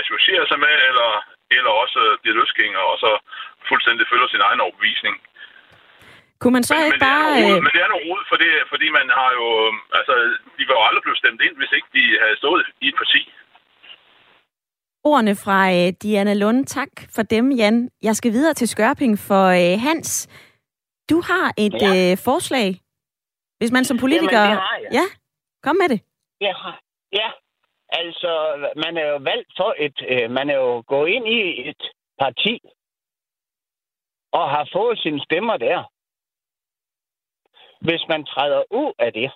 associere 0.00 0.44
sig 0.50 0.58
med, 0.66 0.74
eller, 0.90 1.10
eller 1.56 1.72
også 1.82 2.00
bliver 2.22 2.38
løsgænger, 2.40 2.82
og 2.90 2.96
så 3.04 3.10
fuldstændig 3.68 4.06
følger 4.10 4.28
sin 4.28 4.46
egen 4.48 4.60
overbevisning. 4.60 5.16
Kunne 6.40 6.54
man 6.56 6.64
så 6.68 6.74
men, 6.74 6.84
ikke 6.86 6.94
men 6.96 7.06
bare... 7.08 7.28
Det 7.30 7.38
er 7.38 7.46
noget, 7.48 7.56
øh, 7.58 7.62
men 7.64 7.70
det 7.74 7.80
er 7.84 7.88
noget 7.92 8.04
rod, 8.10 8.22
for 8.30 8.36
det, 8.42 8.50
fordi 8.72 8.86
man 8.98 9.06
har 9.18 9.30
jo... 9.38 9.46
øh, 9.66 9.72
Altså, 9.98 10.14
de 10.56 10.62
var 10.68 10.74
jo 10.78 10.84
aldrig 10.88 11.02
blevet 11.06 11.20
stemt 11.22 11.40
ind, 11.46 11.54
hvis 11.60 11.72
ikke 11.78 11.88
de 11.96 12.04
havde 12.22 12.36
stået 12.42 12.62
i 12.84 12.86
et 12.92 12.96
parti. 13.02 13.22
Ordene 15.12 15.34
fra 15.44 15.58
øh, 15.78 15.88
Diana 16.02 16.34
Lund. 16.42 16.60
Tak 16.78 16.92
for 17.14 17.22
dem, 17.22 17.46
Jan. 17.60 17.90
Jeg 18.02 18.16
skal 18.16 18.32
videre 18.32 18.54
til 18.54 18.68
Skørping 18.68 19.14
for 19.28 19.44
øh, 19.60 19.74
Hans. 19.86 20.10
Du 21.10 21.16
har 21.30 21.46
et 21.64 21.74
Ja. 21.82 22.12
øh, 22.12 22.18
forslag. 22.28 22.68
Hvis 23.58 23.72
man 23.72 23.84
som 23.84 23.98
politiker... 23.98 24.40
Jamen, 24.42 24.56
det 24.56 24.62
har 24.70 24.78
jeg. 24.82 24.90
Ja, 24.92 25.06
kom 25.62 25.76
med 25.76 25.88
det. 25.88 26.00
Ja, 26.40 26.54
ja. 27.12 27.28
Altså, 27.88 28.30
man 28.84 28.96
er 28.96 29.06
jo 29.12 29.16
valgt 29.16 29.50
for 29.56 29.74
et... 29.78 29.98
Øh, 30.12 30.30
man 30.30 30.50
er 30.50 30.54
jo 30.56 30.84
gået 30.86 31.08
ind 31.10 31.26
i 31.28 31.68
et 31.68 31.82
parti 32.22 32.60
og 34.32 34.50
har 34.50 34.68
fået 34.72 34.98
sine 34.98 35.20
stemmer 35.20 35.56
der. 35.56 35.78
Hvis 37.80 38.02
man 38.08 38.26
træder 38.26 38.62
ud 38.70 38.92
af 38.98 39.12
det, 39.12 39.32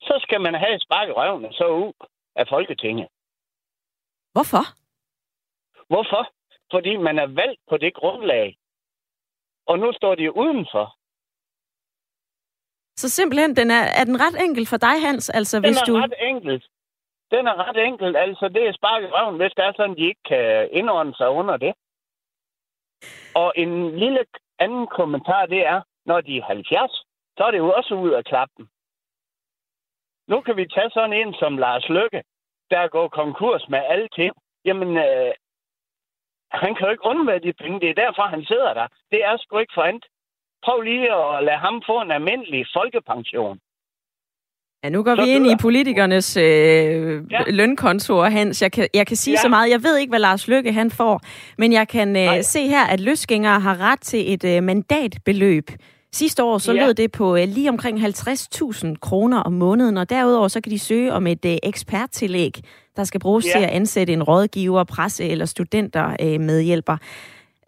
så 0.00 0.18
skal 0.22 0.40
man 0.40 0.54
have 0.54 0.74
et 0.74 0.82
spark 0.82 1.08
i 1.08 1.12
røven 1.12 1.44
og 1.44 1.52
så 1.52 1.66
ud 1.68 1.92
af 2.36 2.48
Folketinget. 2.48 3.08
Hvorfor? 4.32 4.64
Hvorfor? 5.88 6.22
Fordi 6.72 6.96
man 6.96 7.18
er 7.18 7.26
valgt 7.26 7.60
på 7.70 7.76
det 7.76 7.94
grundlag. 7.94 8.56
Og 9.66 9.78
nu 9.78 9.92
står 9.92 10.14
de 10.14 10.36
udenfor. 10.36 10.96
Så 12.96 13.08
simpelthen, 13.08 13.56
den 13.56 13.70
er, 13.70 13.84
er 14.00 14.04
den 14.04 14.20
ret 14.20 14.42
enkel 14.44 14.66
for 14.66 14.76
dig, 14.76 15.00
Hans? 15.06 15.30
Altså, 15.30 15.56
Den 15.56 15.64
hvis 15.64 15.76
er 15.80 15.84
du... 15.84 15.94
ret 15.96 16.14
enkelt. 16.20 16.64
Den 17.30 17.46
er 17.46 17.68
ret 17.68 17.86
enkelt. 17.86 18.16
Altså, 18.16 18.48
det 18.48 18.62
er 18.68 18.72
spark 18.72 19.02
i 19.02 19.06
røven, 19.06 19.36
hvis 19.36 19.52
det 19.56 19.64
er 19.64 19.72
sådan, 19.76 19.96
de 19.96 20.08
ikke 20.10 20.22
kan 20.28 20.68
indordne 20.72 21.14
sig 21.14 21.28
under 21.28 21.56
det. 21.56 21.74
Og 23.34 23.52
en 23.56 23.98
lille 23.98 24.24
anden 24.58 24.86
kommentar, 24.86 25.46
det 25.46 25.66
er, 25.66 25.82
når 26.06 26.20
de 26.20 26.38
er 26.38 26.42
70, 26.42 27.05
så 27.36 27.44
er 27.44 27.50
det 27.50 27.58
jo 27.58 27.72
også 27.78 27.94
ud 27.94 28.10
af 28.10 28.24
klappen. 28.24 28.64
Nu 30.28 30.40
kan 30.40 30.56
vi 30.56 30.66
tage 30.74 30.90
sådan 30.90 31.12
en 31.20 31.34
som 31.34 31.58
Lars 31.58 31.88
Løkke, 31.88 32.22
der 32.70 32.88
går 32.88 33.08
konkurs 33.08 33.64
med 33.68 33.80
alle 33.92 34.08
ting. 34.18 34.32
Jamen, 34.64 34.90
øh, 34.96 35.32
han 36.50 36.74
kan 36.74 36.86
jo 36.86 36.90
ikke 36.90 37.08
undvære 37.12 37.44
de 37.46 37.52
penge. 37.62 37.80
Det 37.80 37.90
er 37.90 38.02
derfor, 38.04 38.22
han 38.22 38.44
sidder 38.44 38.74
der. 38.74 38.86
Det 39.10 39.20
er 39.24 39.36
sgu 39.36 39.58
ikke 39.58 39.76
for 39.76 39.82
andet. 39.82 40.04
Prøv 40.64 40.80
lige 40.80 41.14
at 41.14 41.44
lade 41.44 41.58
ham 41.58 41.82
få 41.86 42.00
en 42.00 42.10
almindelig 42.10 42.66
folkepension. 42.76 43.58
Ja, 44.84 44.88
nu 44.88 45.02
går 45.02 45.14
Så 45.14 45.22
vi 45.22 45.30
ind 45.30 45.46
i 45.46 45.56
politikernes 45.62 46.36
øh, 46.36 46.42
ja. 47.30 47.42
lønkontor, 47.46 48.24
Hans. 48.24 48.62
Jeg 48.62 48.72
kan, 48.72 48.88
jeg 48.94 49.06
kan 49.06 49.16
sige 49.16 49.32
ja. 49.32 49.38
Ja. 49.38 49.42
så 49.42 49.48
meget. 49.48 49.70
Jeg 49.70 49.82
ved 49.82 49.96
ikke, 49.98 50.10
hvad 50.10 50.20
Lars 50.20 50.48
Lykke 50.48 50.72
han 50.72 50.90
får, 50.90 51.20
men 51.58 51.72
jeg 51.72 51.88
kan 51.88 52.16
øh, 52.16 52.42
se 52.42 52.66
her, 52.68 52.84
at 52.86 53.00
løsgængere 53.00 53.60
har 53.60 53.80
ret 53.80 54.00
til 54.00 54.32
et 54.32 54.44
øh, 54.44 54.62
mandatbeløb. 54.62 55.70
Sidste 56.20 56.42
år 56.44 56.58
så 56.58 56.72
ja. 56.72 56.80
Ja. 56.80 56.86
lød 56.86 56.94
det 56.94 57.12
på 57.12 57.36
øh, 57.36 57.44
lige 57.56 57.68
omkring 57.68 57.98
50.000 57.98 58.94
kroner 59.06 59.38
om 59.48 59.52
måneden, 59.52 59.96
og 59.96 60.10
derudover 60.10 60.48
så 60.48 60.60
kan 60.60 60.72
de 60.72 60.78
søge 60.78 61.12
om 61.12 61.26
et 61.26 61.44
øh, 61.44 61.56
eksperttillæg, 61.62 62.52
der 62.96 63.04
skal 63.04 63.20
bruges 63.20 63.44
ja. 63.46 63.50
Ja. 63.50 63.58
til 63.58 63.64
at 63.64 63.70
ansætte 63.70 64.12
en 64.12 64.22
rådgiver, 64.22 64.84
presse 64.84 65.24
eller 65.24 65.46
studenter 65.46 66.16
øh, 66.20 66.40
medhjælper. 66.40 66.96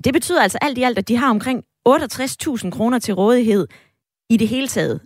Det 0.04 0.12
betyder 0.12 0.42
altså 0.42 0.58
alt 0.62 0.78
i 0.78 0.82
alt, 0.82 0.98
at 0.98 1.08
de 1.08 1.16
har 1.16 1.30
omkring 1.30 1.64
68.000 1.88 2.70
kroner 2.70 2.98
til 2.98 3.14
rådighed 3.14 3.66
i 4.30 4.36
det 4.36 4.48
hele 4.48 4.68
taget. 4.68 5.00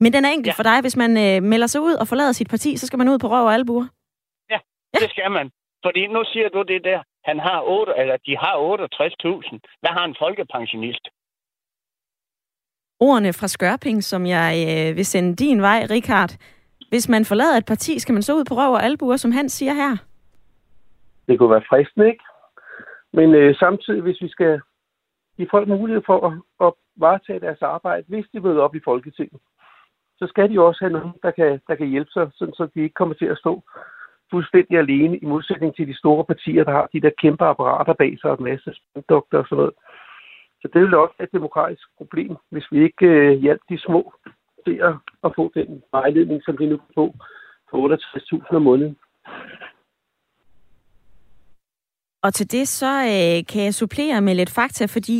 Men 0.00 0.12
den 0.12 0.24
er 0.24 0.28
enkelt 0.28 0.46
ja. 0.46 0.52
Ja. 0.52 0.58
for 0.58 0.62
dig. 0.62 0.80
Hvis 0.80 0.96
man 0.96 1.10
øh, 1.24 1.42
melder 1.42 1.66
sig 1.66 1.80
ud 1.80 1.94
og 1.94 2.08
forlader 2.08 2.32
sit 2.32 2.50
parti, 2.50 2.76
så 2.76 2.86
skal 2.86 2.98
man 2.98 3.08
ud 3.08 3.18
på 3.18 3.28
røv 3.28 3.44
og 3.44 3.54
albuer. 3.54 3.86
Ja, 4.50 4.58
det 4.94 5.10
skal 5.10 5.30
man. 5.30 5.50
Fordi 5.84 6.06
nu 6.06 6.20
siger 6.32 6.48
du 6.48 6.62
det 6.62 6.80
der, 6.84 7.00
han 7.24 7.38
har 7.40 7.58
8, 7.62 7.92
eller 8.00 8.16
de 8.26 8.36
har 8.44 8.54
68.000. 8.56 9.58
Hvad 9.82 9.92
har 9.98 10.04
en 10.04 10.16
folkepensionist? 10.22 11.04
Ordene 13.00 13.32
fra 13.32 13.48
Skørping, 13.48 14.04
som 14.04 14.26
jeg 14.26 14.52
øh, 14.68 14.96
vil 14.96 15.06
sende 15.06 15.36
din 15.36 15.62
vej, 15.62 15.86
Richard. 15.90 16.30
Hvis 16.88 17.08
man 17.08 17.24
forlader 17.24 17.56
et 17.56 17.66
parti, 17.66 17.98
skal 17.98 18.12
man 18.12 18.22
så 18.22 18.32
ud 18.34 18.44
på 18.44 18.54
røv 18.54 18.72
og 18.72 18.82
albuer, 18.82 19.16
som 19.16 19.32
han 19.32 19.48
siger 19.48 19.74
her. 19.74 19.96
Det 21.28 21.38
kunne 21.38 21.50
være 21.50 21.68
fristende, 21.70 22.06
ikke? 22.06 22.24
Men 23.12 23.34
øh, 23.34 23.54
samtidig, 23.54 24.02
hvis 24.02 24.22
vi 24.22 24.28
skal 24.28 24.60
give 25.36 25.48
folk 25.50 25.68
mulighed 25.68 26.02
for 26.06 26.18
at, 26.28 26.32
at 26.66 26.72
varetage 26.96 27.40
deres 27.40 27.62
arbejde, 27.62 28.04
hvis 28.08 28.26
de 28.32 28.40
møder 28.40 28.62
op 28.62 28.74
i 28.74 28.80
Folketinget, 28.84 29.40
så 30.18 30.26
skal 30.26 30.50
de 30.50 30.60
også 30.60 30.80
have 30.84 30.92
nogen, 30.92 31.12
der 31.22 31.30
kan, 31.30 31.60
der 31.68 31.74
kan 31.74 31.86
hjælpe 31.86 32.10
sig, 32.10 32.30
sådan, 32.34 32.54
så 32.54 32.68
de 32.74 32.80
ikke 32.82 32.98
kommer 33.00 33.14
til 33.14 33.26
at 33.26 33.38
stå 33.38 33.62
fuldstændig 34.30 34.78
alene, 34.78 35.18
i 35.18 35.26
modsætning 35.26 35.76
til 35.76 35.88
de 35.88 35.96
store 35.98 36.24
partier, 36.24 36.64
der 36.64 36.72
har 36.72 36.88
de 36.92 37.00
der 37.00 37.10
kæmpe 37.22 37.44
apparater 37.44 37.92
bag 37.92 38.18
sig, 38.20 38.30
og 38.30 38.38
en 38.38 38.44
masse 38.44 38.70
spændokter 38.74 39.38
og 39.38 39.46
sådan 39.48 39.56
noget. 39.56 39.74
Så 40.62 40.68
det 40.72 40.80
ville 40.80 40.98
også 40.98 41.14
være 41.18 41.28
et 41.28 41.32
demokratisk 41.38 41.86
problem, 41.96 42.36
hvis 42.50 42.66
vi 42.72 42.84
ikke 42.84 43.06
øh, 43.06 43.38
hjælper 43.38 43.64
de 43.68 43.78
små 43.78 44.14
til 44.66 44.76
at, 44.88 44.94
at 45.24 45.32
få 45.36 45.50
den 45.54 45.82
vejledning, 45.92 46.42
som 46.44 46.56
de 46.56 46.66
nu 46.66 46.76
kan 46.76 46.94
få 46.94 47.14
på 47.70 47.76
68.000 47.86 48.56
om 48.56 48.62
måneden. 48.62 48.96
Og 52.22 52.34
til 52.34 52.52
det 52.52 52.68
så 52.68 52.92
øh, 53.12 53.46
kan 53.46 53.64
jeg 53.64 53.74
supplere 53.74 54.20
med 54.20 54.34
lidt 54.34 54.50
fakta, 54.50 54.86
fordi 54.86 55.18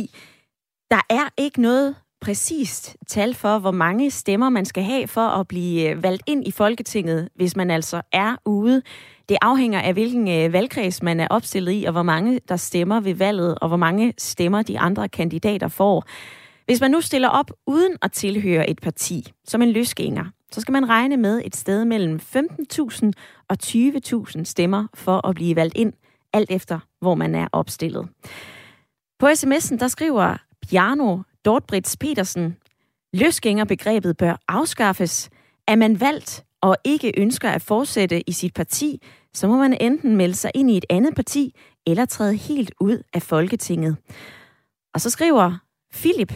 der 0.91 1.01
er 1.09 1.33
ikke 1.37 1.61
noget 1.61 1.95
præcist 2.21 2.97
tal 3.07 3.33
for, 3.33 3.59
hvor 3.59 3.71
mange 3.71 4.11
stemmer 4.11 4.49
man 4.49 4.65
skal 4.65 4.83
have 4.83 5.07
for 5.07 5.27
at 5.39 5.47
blive 5.47 5.89
øh, 5.89 6.03
valgt 6.03 6.23
ind 6.27 6.47
i 6.47 6.51
Folketinget, 6.51 7.29
hvis 7.35 7.55
man 7.55 7.71
altså 7.71 8.01
er 8.11 8.35
ude. 8.45 8.81
Det 9.31 9.37
afhænger 9.41 9.81
af, 9.81 9.93
hvilken 9.93 10.27
øh, 10.27 10.53
valgkreds 10.53 11.03
man 11.03 11.19
er 11.19 11.27
opstillet 11.29 11.71
i, 11.71 11.83
og 11.83 11.91
hvor 11.91 12.03
mange 12.03 12.39
der 12.49 12.55
stemmer 12.55 12.99
ved 12.99 13.13
valget, 13.13 13.59
og 13.59 13.67
hvor 13.67 13.77
mange 13.77 14.13
stemmer 14.17 14.61
de 14.61 14.79
andre 14.79 15.09
kandidater 15.09 15.67
får. 15.67 16.05
Hvis 16.65 16.81
man 16.81 16.91
nu 16.91 17.01
stiller 17.01 17.29
op 17.29 17.51
uden 17.67 17.97
at 18.01 18.11
tilhøre 18.11 18.69
et 18.69 18.81
parti, 18.81 19.31
som 19.45 19.61
en 19.61 19.71
løsgænger, 19.71 20.25
så 20.51 20.61
skal 20.61 20.71
man 20.71 20.89
regne 20.89 21.17
med 21.17 21.41
et 21.45 21.55
sted 21.55 21.85
mellem 21.85 22.19
15.000 22.35 23.11
og 23.49 23.57
20.000 23.63 24.43
stemmer 24.43 24.87
for 24.93 25.27
at 25.27 25.35
blive 25.35 25.55
valgt 25.55 25.77
ind, 25.77 25.93
alt 26.33 26.51
efter 26.51 26.79
hvor 27.01 27.15
man 27.15 27.35
er 27.35 27.47
opstillet. 27.51 28.07
På 29.19 29.27
sms'en 29.27 29.77
der 29.77 29.87
skriver 29.87 30.37
Bjarno 30.69 31.19
Dortbrits 31.45 31.97
Petersen, 31.97 32.57
løsgængerbegrebet 33.13 34.17
bør 34.17 34.35
afskaffes. 34.47 35.29
Er 35.67 35.75
man 35.75 35.99
valgt 35.99 36.45
og 36.61 36.77
ikke 36.83 37.13
ønsker 37.17 37.49
at 37.49 37.61
fortsætte 37.61 38.29
i 38.29 38.31
sit 38.31 38.53
parti, 38.53 39.01
så 39.33 39.47
må 39.47 39.57
man 39.57 39.77
enten 39.81 40.17
melde 40.17 40.35
sig 40.35 40.51
ind 40.55 40.71
i 40.71 40.77
et 40.77 40.85
andet 40.89 41.15
parti, 41.15 41.55
eller 41.87 42.05
træde 42.05 42.35
helt 42.35 42.73
ud 42.79 43.03
af 43.13 43.21
Folketinget. 43.21 43.97
Og 44.93 45.01
så 45.01 45.09
skriver 45.09 45.57
Philip, 45.93 46.33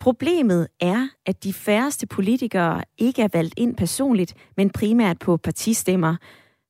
problemet 0.00 0.68
er, 0.80 1.08
at 1.26 1.44
de 1.44 1.52
færreste 1.52 2.06
politikere 2.06 2.82
ikke 2.98 3.22
er 3.22 3.28
valgt 3.32 3.54
ind 3.56 3.76
personligt, 3.76 4.34
men 4.56 4.70
primært 4.70 5.18
på 5.18 5.36
partistemmer. 5.36 6.16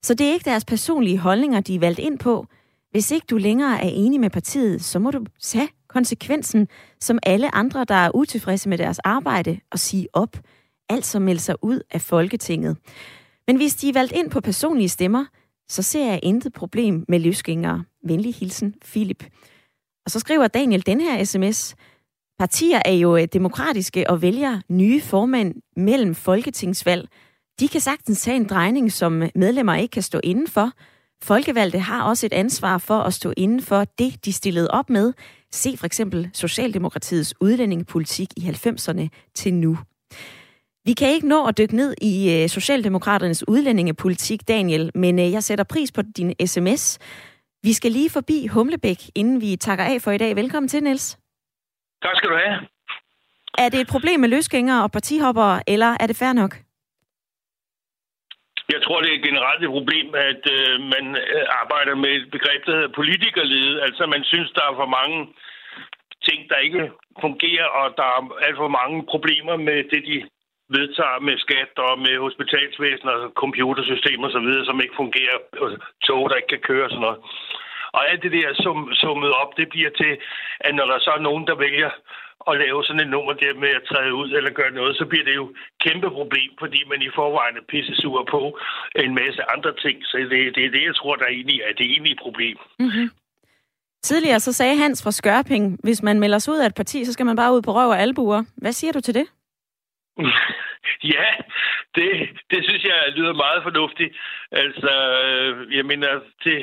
Så 0.03 0.15
det 0.15 0.27
er 0.29 0.33
ikke 0.33 0.51
deres 0.51 0.65
personlige 0.65 1.19
holdninger, 1.19 1.61
de 1.61 1.75
er 1.75 1.81
valgt 1.81 1.99
ind 1.99 2.19
på. 2.19 2.47
Hvis 2.91 3.11
ikke 3.11 3.27
du 3.31 3.37
længere 3.37 3.85
er 3.85 3.89
enig 3.89 4.21
med 4.21 4.31
partiet, 4.31 4.85
så 4.85 4.99
må 4.99 5.11
du 5.11 5.25
tage 5.41 5.69
konsekvensen, 5.89 6.69
som 7.01 7.19
alle 7.23 7.55
andre, 7.55 7.85
der 7.85 7.95
er 7.95 8.11
utilfredse 8.15 8.69
med 8.69 8.79
deres 8.79 8.99
arbejde, 8.99 9.61
og 9.71 9.79
sige 9.79 10.09
op. 10.13 10.37
Altså 10.91 11.19
melde 11.19 11.41
sig 11.41 11.55
ud 11.63 11.81
af 11.91 12.01
Folketinget. 12.01 12.77
Men 13.47 13.57
hvis 13.57 13.75
de 13.75 13.89
er 13.89 13.93
valgt 13.93 14.13
ind 14.13 14.31
på 14.31 14.41
personlige 14.41 14.89
stemmer, 14.89 15.25
så 15.69 15.83
ser 15.83 16.07
jeg 16.07 16.21
intet 16.23 16.53
problem 16.53 17.05
med 17.09 17.19
løsgængere. 17.19 17.85
Venlig 18.05 18.35
hilsen, 18.35 18.75
Philip. 18.85 19.25
Og 20.05 20.11
så 20.11 20.19
skriver 20.19 20.49
Daniel 20.49 20.87
den 20.87 21.01
her 21.01 21.25
sms. 21.25 21.75
Partier 22.39 22.83
er 22.85 22.93
jo 22.93 23.17
øh, 23.17 23.29
demokratiske 23.33 24.11
og 24.11 24.23
vælger 24.23 24.61
nye 24.69 25.01
formand 25.01 25.55
mellem 25.77 26.15
folketingsvalg. 26.15 27.09
De 27.61 27.69
kan 27.69 27.81
sagtens 27.81 28.23
tage 28.23 28.37
en 28.37 28.49
drejning, 28.49 28.93
som 28.93 29.23
øh, 29.23 29.29
medlemmer 29.35 29.75
ikke 29.75 29.93
kan 29.93 30.03
stå 30.03 30.21
inden 30.25 30.49
for. 30.49 30.73
Folkevalgte 31.23 31.79
har 31.79 32.03
også 32.03 32.27
et 32.27 32.33
ansvar 32.33 32.79
for 32.79 33.01
at 33.01 33.15
stå 33.15 33.33
inden 33.37 33.63
for 33.63 33.85
det, 33.85 34.25
de 34.25 34.33
stillede 34.33 34.71
op 34.71 34.91
med. 34.91 35.13
Se 35.53 35.77
for 35.77 35.87
eksempel 35.87 36.31
Socialdemokratiets 36.33 37.35
udlændingepolitik 37.41 38.29
i 38.37 38.41
90'erne 38.41 39.09
til 39.35 39.55
nu. 39.55 39.79
Vi 40.85 40.93
kan 40.93 41.09
ikke 41.09 41.29
nå 41.29 41.47
at 41.47 41.59
dykke 41.59 41.77
ned 41.77 41.95
i 42.03 42.15
øh, 42.35 42.49
Socialdemokraternes 42.49 43.49
udlændingepolitik, 43.49 44.41
Daniel, 44.49 44.91
men 44.95 45.19
øh, 45.19 45.33
jeg 45.33 45.43
sætter 45.43 45.65
pris 45.65 45.93
på 45.93 46.03
din 46.17 46.47
sms. 46.47 46.99
Vi 47.63 47.73
skal 47.73 47.93
lige 47.93 48.11
forbi 48.11 48.47
Humlebæk, 48.47 49.01
inden 49.15 49.41
vi 49.41 49.57
takker 49.57 49.85
af 49.85 50.01
for 50.05 50.11
i 50.11 50.19
dag. 50.19 50.37
Velkommen 50.37 50.69
til, 50.69 50.83
Niels. 50.83 51.19
Tak 52.03 52.17
skal 52.17 52.31
du 52.31 52.37
have. 52.45 52.57
Er 53.59 53.69
det 53.69 53.81
et 53.81 53.93
problem 53.95 54.21
med 54.21 54.29
løsgængere 54.29 54.83
og 54.83 54.93
partihoppere, 54.93 55.63
eller 55.73 55.91
er 56.01 56.07
det 56.07 56.17
fair 56.17 56.33
nok? 56.33 56.53
Jeg 58.75 58.81
tror, 58.83 59.01
det 59.01 59.11
er 59.15 59.27
generelt 59.29 59.63
et 59.65 59.77
problem, 59.79 60.07
at 60.31 60.43
øh, 60.57 60.81
man 60.95 61.05
øh, 61.35 61.45
arbejder 61.63 61.95
med 62.05 62.13
et 62.21 62.31
begreb, 62.37 62.61
der 62.67 62.75
hedder 62.77 62.99
politikerlede. 63.01 63.83
Altså, 63.83 64.07
man 64.07 64.25
synes, 64.25 64.51
der 64.57 64.65
er 64.71 64.75
for 64.83 64.91
mange 64.99 65.19
ting, 66.27 66.39
der 66.51 66.57
ikke 66.67 66.83
fungerer, 67.21 67.67
og 67.79 67.87
der 67.99 68.07
er 68.17 68.21
alt 68.47 68.59
for 68.63 68.69
mange 68.81 68.99
problemer 69.13 69.57
med 69.57 69.79
det, 69.93 70.03
de 70.11 70.17
vedtager 70.77 71.21
med 71.29 71.37
skat 71.45 71.73
og 71.87 71.93
med 72.07 72.15
hospitalsvæsen 72.27 73.09
og 73.15 73.21
computersystemer 73.43 74.29
og 74.39 74.43
videre, 74.47 74.65
som 74.69 74.81
ikke 74.85 75.01
fungerer, 75.03 75.39
og 75.63 75.69
tog, 76.07 76.23
der 76.31 76.37
ikke 76.37 76.53
kan 76.55 76.67
køre 76.71 76.85
og 76.87 76.91
sådan 76.91 77.07
noget. 77.07 77.21
Og 77.97 78.01
alt 78.11 78.23
det 78.23 78.33
der 78.33 78.49
sum, 78.63 78.81
summet 79.03 79.33
op, 79.43 79.51
det 79.59 79.69
bliver 79.75 79.91
til, 79.91 80.13
at 80.67 80.75
når 80.75 80.87
der 80.93 80.99
så 80.99 81.11
er 81.19 81.27
nogen, 81.29 81.45
der 81.47 81.57
vælger 81.67 81.91
at 82.51 82.59
lave 82.65 82.85
sådan 82.85 83.03
et 83.05 83.15
nummer 83.15 83.33
der 83.33 83.55
med 83.65 83.73
at 83.79 83.87
træde 83.91 84.15
ud 84.21 84.31
eller 84.39 84.51
gøre 84.51 84.73
noget, 84.81 84.97
så 84.97 85.05
bliver 85.11 85.25
det 85.25 85.35
jo 85.41 85.47
kæmpe 85.85 86.09
problem, 86.19 86.51
fordi 86.63 86.81
man 86.93 87.03
i 87.03 87.11
forvejen 87.15 87.57
er 87.57 87.69
pisse 87.69 87.95
sur 88.03 88.25
på 88.35 88.59
en 89.05 89.15
masse 89.15 89.43
andre 89.55 89.73
ting. 89.85 89.97
Så 90.05 90.17
det, 90.17 90.55
det 90.57 90.65
er 90.65 90.71
det, 90.77 90.85
jeg 90.89 90.97
tror, 90.97 91.15
der 91.17 91.27
egentlig 91.27 91.61
er 91.69 91.73
det 91.79 91.87
egentlige 91.93 92.19
problem. 92.25 92.57
Mm-hmm. 92.79 93.11
Tidligere 94.03 94.41
så 94.41 94.53
sagde 94.53 94.77
Hans 94.77 95.03
fra 95.03 95.11
Skørping, 95.11 95.79
hvis 95.83 96.03
man 96.03 96.21
melder 96.21 96.39
sig 96.39 96.55
ud 96.55 96.59
af 96.59 96.67
et 96.67 96.75
parti, 96.75 97.05
så 97.05 97.13
skal 97.13 97.27
man 97.27 97.37
bare 97.37 97.55
ud 97.55 97.63
på 97.63 97.73
røv 97.73 97.89
og 97.89 98.01
albuer. 98.01 98.45
Hvad 98.57 98.73
siger 98.73 98.93
du 98.93 99.01
til 99.01 99.15
det? 99.15 99.27
ja, 101.15 101.29
det, 101.97 102.11
det 102.51 102.61
synes 102.65 102.85
jeg 102.85 103.13
lyder 103.17 103.33
meget 103.45 103.63
fornuftigt. 103.63 104.13
Altså, 104.53 104.93
øh, 105.25 105.77
jeg 105.77 105.85
mener, 105.87 106.09
det, 106.45 106.57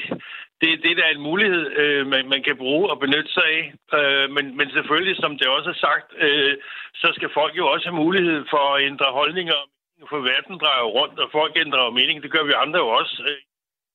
det, 0.62 0.70
det 0.84 0.98
der 0.98 1.06
er 1.06 1.16
en 1.16 1.28
mulighed, 1.30 1.64
øh, 1.82 2.08
man, 2.08 2.30
man 2.34 2.44
kan 2.44 2.58
bruge 2.58 2.90
og 2.92 3.00
benytte 3.00 3.32
sig 3.34 3.46
af. 3.58 3.64
Øh, 3.98 4.28
men, 4.36 4.58
men 4.58 4.68
selvfølgelig, 4.76 5.16
som 5.24 5.38
det 5.38 5.48
også 5.48 5.70
er 5.70 5.80
sagt, 5.88 6.08
øh, 6.26 6.54
så 7.02 7.08
skal 7.16 7.30
folk 7.34 7.58
jo 7.58 7.68
også 7.74 7.86
have 7.90 8.02
mulighed 8.06 8.46
for 8.50 8.64
at 8.76 8.84
ændre 8.84 9.06
holdninger. 9.20 9.60
For 10.10 10.20
verden 10.32 10.58
drejer 10.64 10.84
rundt, 10.98 11.20
og 11.20 11.30
folk 11.32 11.54
ændrer 11.56 11.90
mening. 12.00 12.24
Det 12.24 12.32
gør 12.32 12.44
vi 12.44 12.54
andre 12.64 12.80
jo 12.80 12.88
også. 12.88 13.24
Øh. 13.28 13.38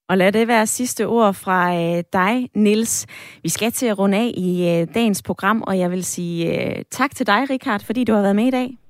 Og 0.08 0.18
lad 0.18 0.32
det 0.32 0.48
være 0.48 0.66
sidste 0.66 1.06
ord 1.06 1.34
fra 1.34 1.60
øh, 1.74 2.04
dig, 2.12 2.50
Nils. 2.54 3.06
Vi 3.42 3.48
skal 3.48 3.70
til 3.72 3.86
at 3.86 3.98
runde 3.98 4.18
af 4.18 4.30
i 4.36 4.50
øh, 4.70 4.94
dagens 4.94 5.22
program, 5.22 5.62
og 5.62 5.78
jeg 5.78 5.90
vil 5.90 6.04
sige 6.04 6.38
øh, 6.52 6.84
tak 6.90 7.10
til 7.10 7.26
dig, 7.26 7.50
Richard, 7.50 7.82
fordi 7.86 8.04
du 8.04 8.12
har 8.12 8.22
været 8.22 8.36
med 8.36 8.46
i 8.46 8.50
dag. 8.50 8.81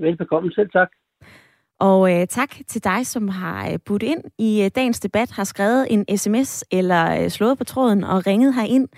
Velbekomme 0.00 0.52
selv, 0.52 0.70
tak. 0.70 0.88
Og 1.80 2.20
øh, 2.20 2.26
tak 2.26 2.50
til 2.68 2.84
dig, 2.84 3.06
som 3.06 3.28
har 3.28 3.70
øh, 3.70 3.78
budt 3.86 4.02
ind 4.02 4.20
i 4.38 4.62
øh, 4.64 4.70
dagens 4.74 5.00
debat, 5.00 5.30
har 5.30 5.44
skrevet 5.44 5.86
en 5.90 6.18
sms 6.18 6.64
eller 6.70 7.22
øh, 7.22 7.30
slået 7.30 7.58
på 7.58 7.64
tråden 7.64 8.04
og 8.04 8.26
ringet 8.26 8.54
herind. 8.54 8.88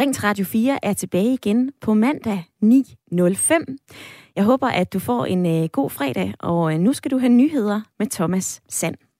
Ring 0.00 0.14
til 0.14 0.22
Radio 0.22 0.44
4 0.44 0.78
er 0.82 0.92
tilbage 0.92 1.32
igen 1.34 1.72
på 1.80 1.94
mandag 1.94 2.44
9.05. 2.64 4.32
Jeg 4.36 4.44
håber, 4.44 4.68
at 4.68 4.92
du 4.92 4.98
får 4.98 5.24
en 5.24 5.46
øh, 5.46 5.68
god 5.68 5.90
fredag, 5.90 6.34
og 6.38 6.74
øh, 6.74 6.80
nu 6.80 6.92
skal 6.92 7.10
du 7.10 7.18
have 7.18 7.32
nyheder 7.32 7.80
med 7.98 8.06
Thomas 8.06 8.62
Sand. 8.68 9.11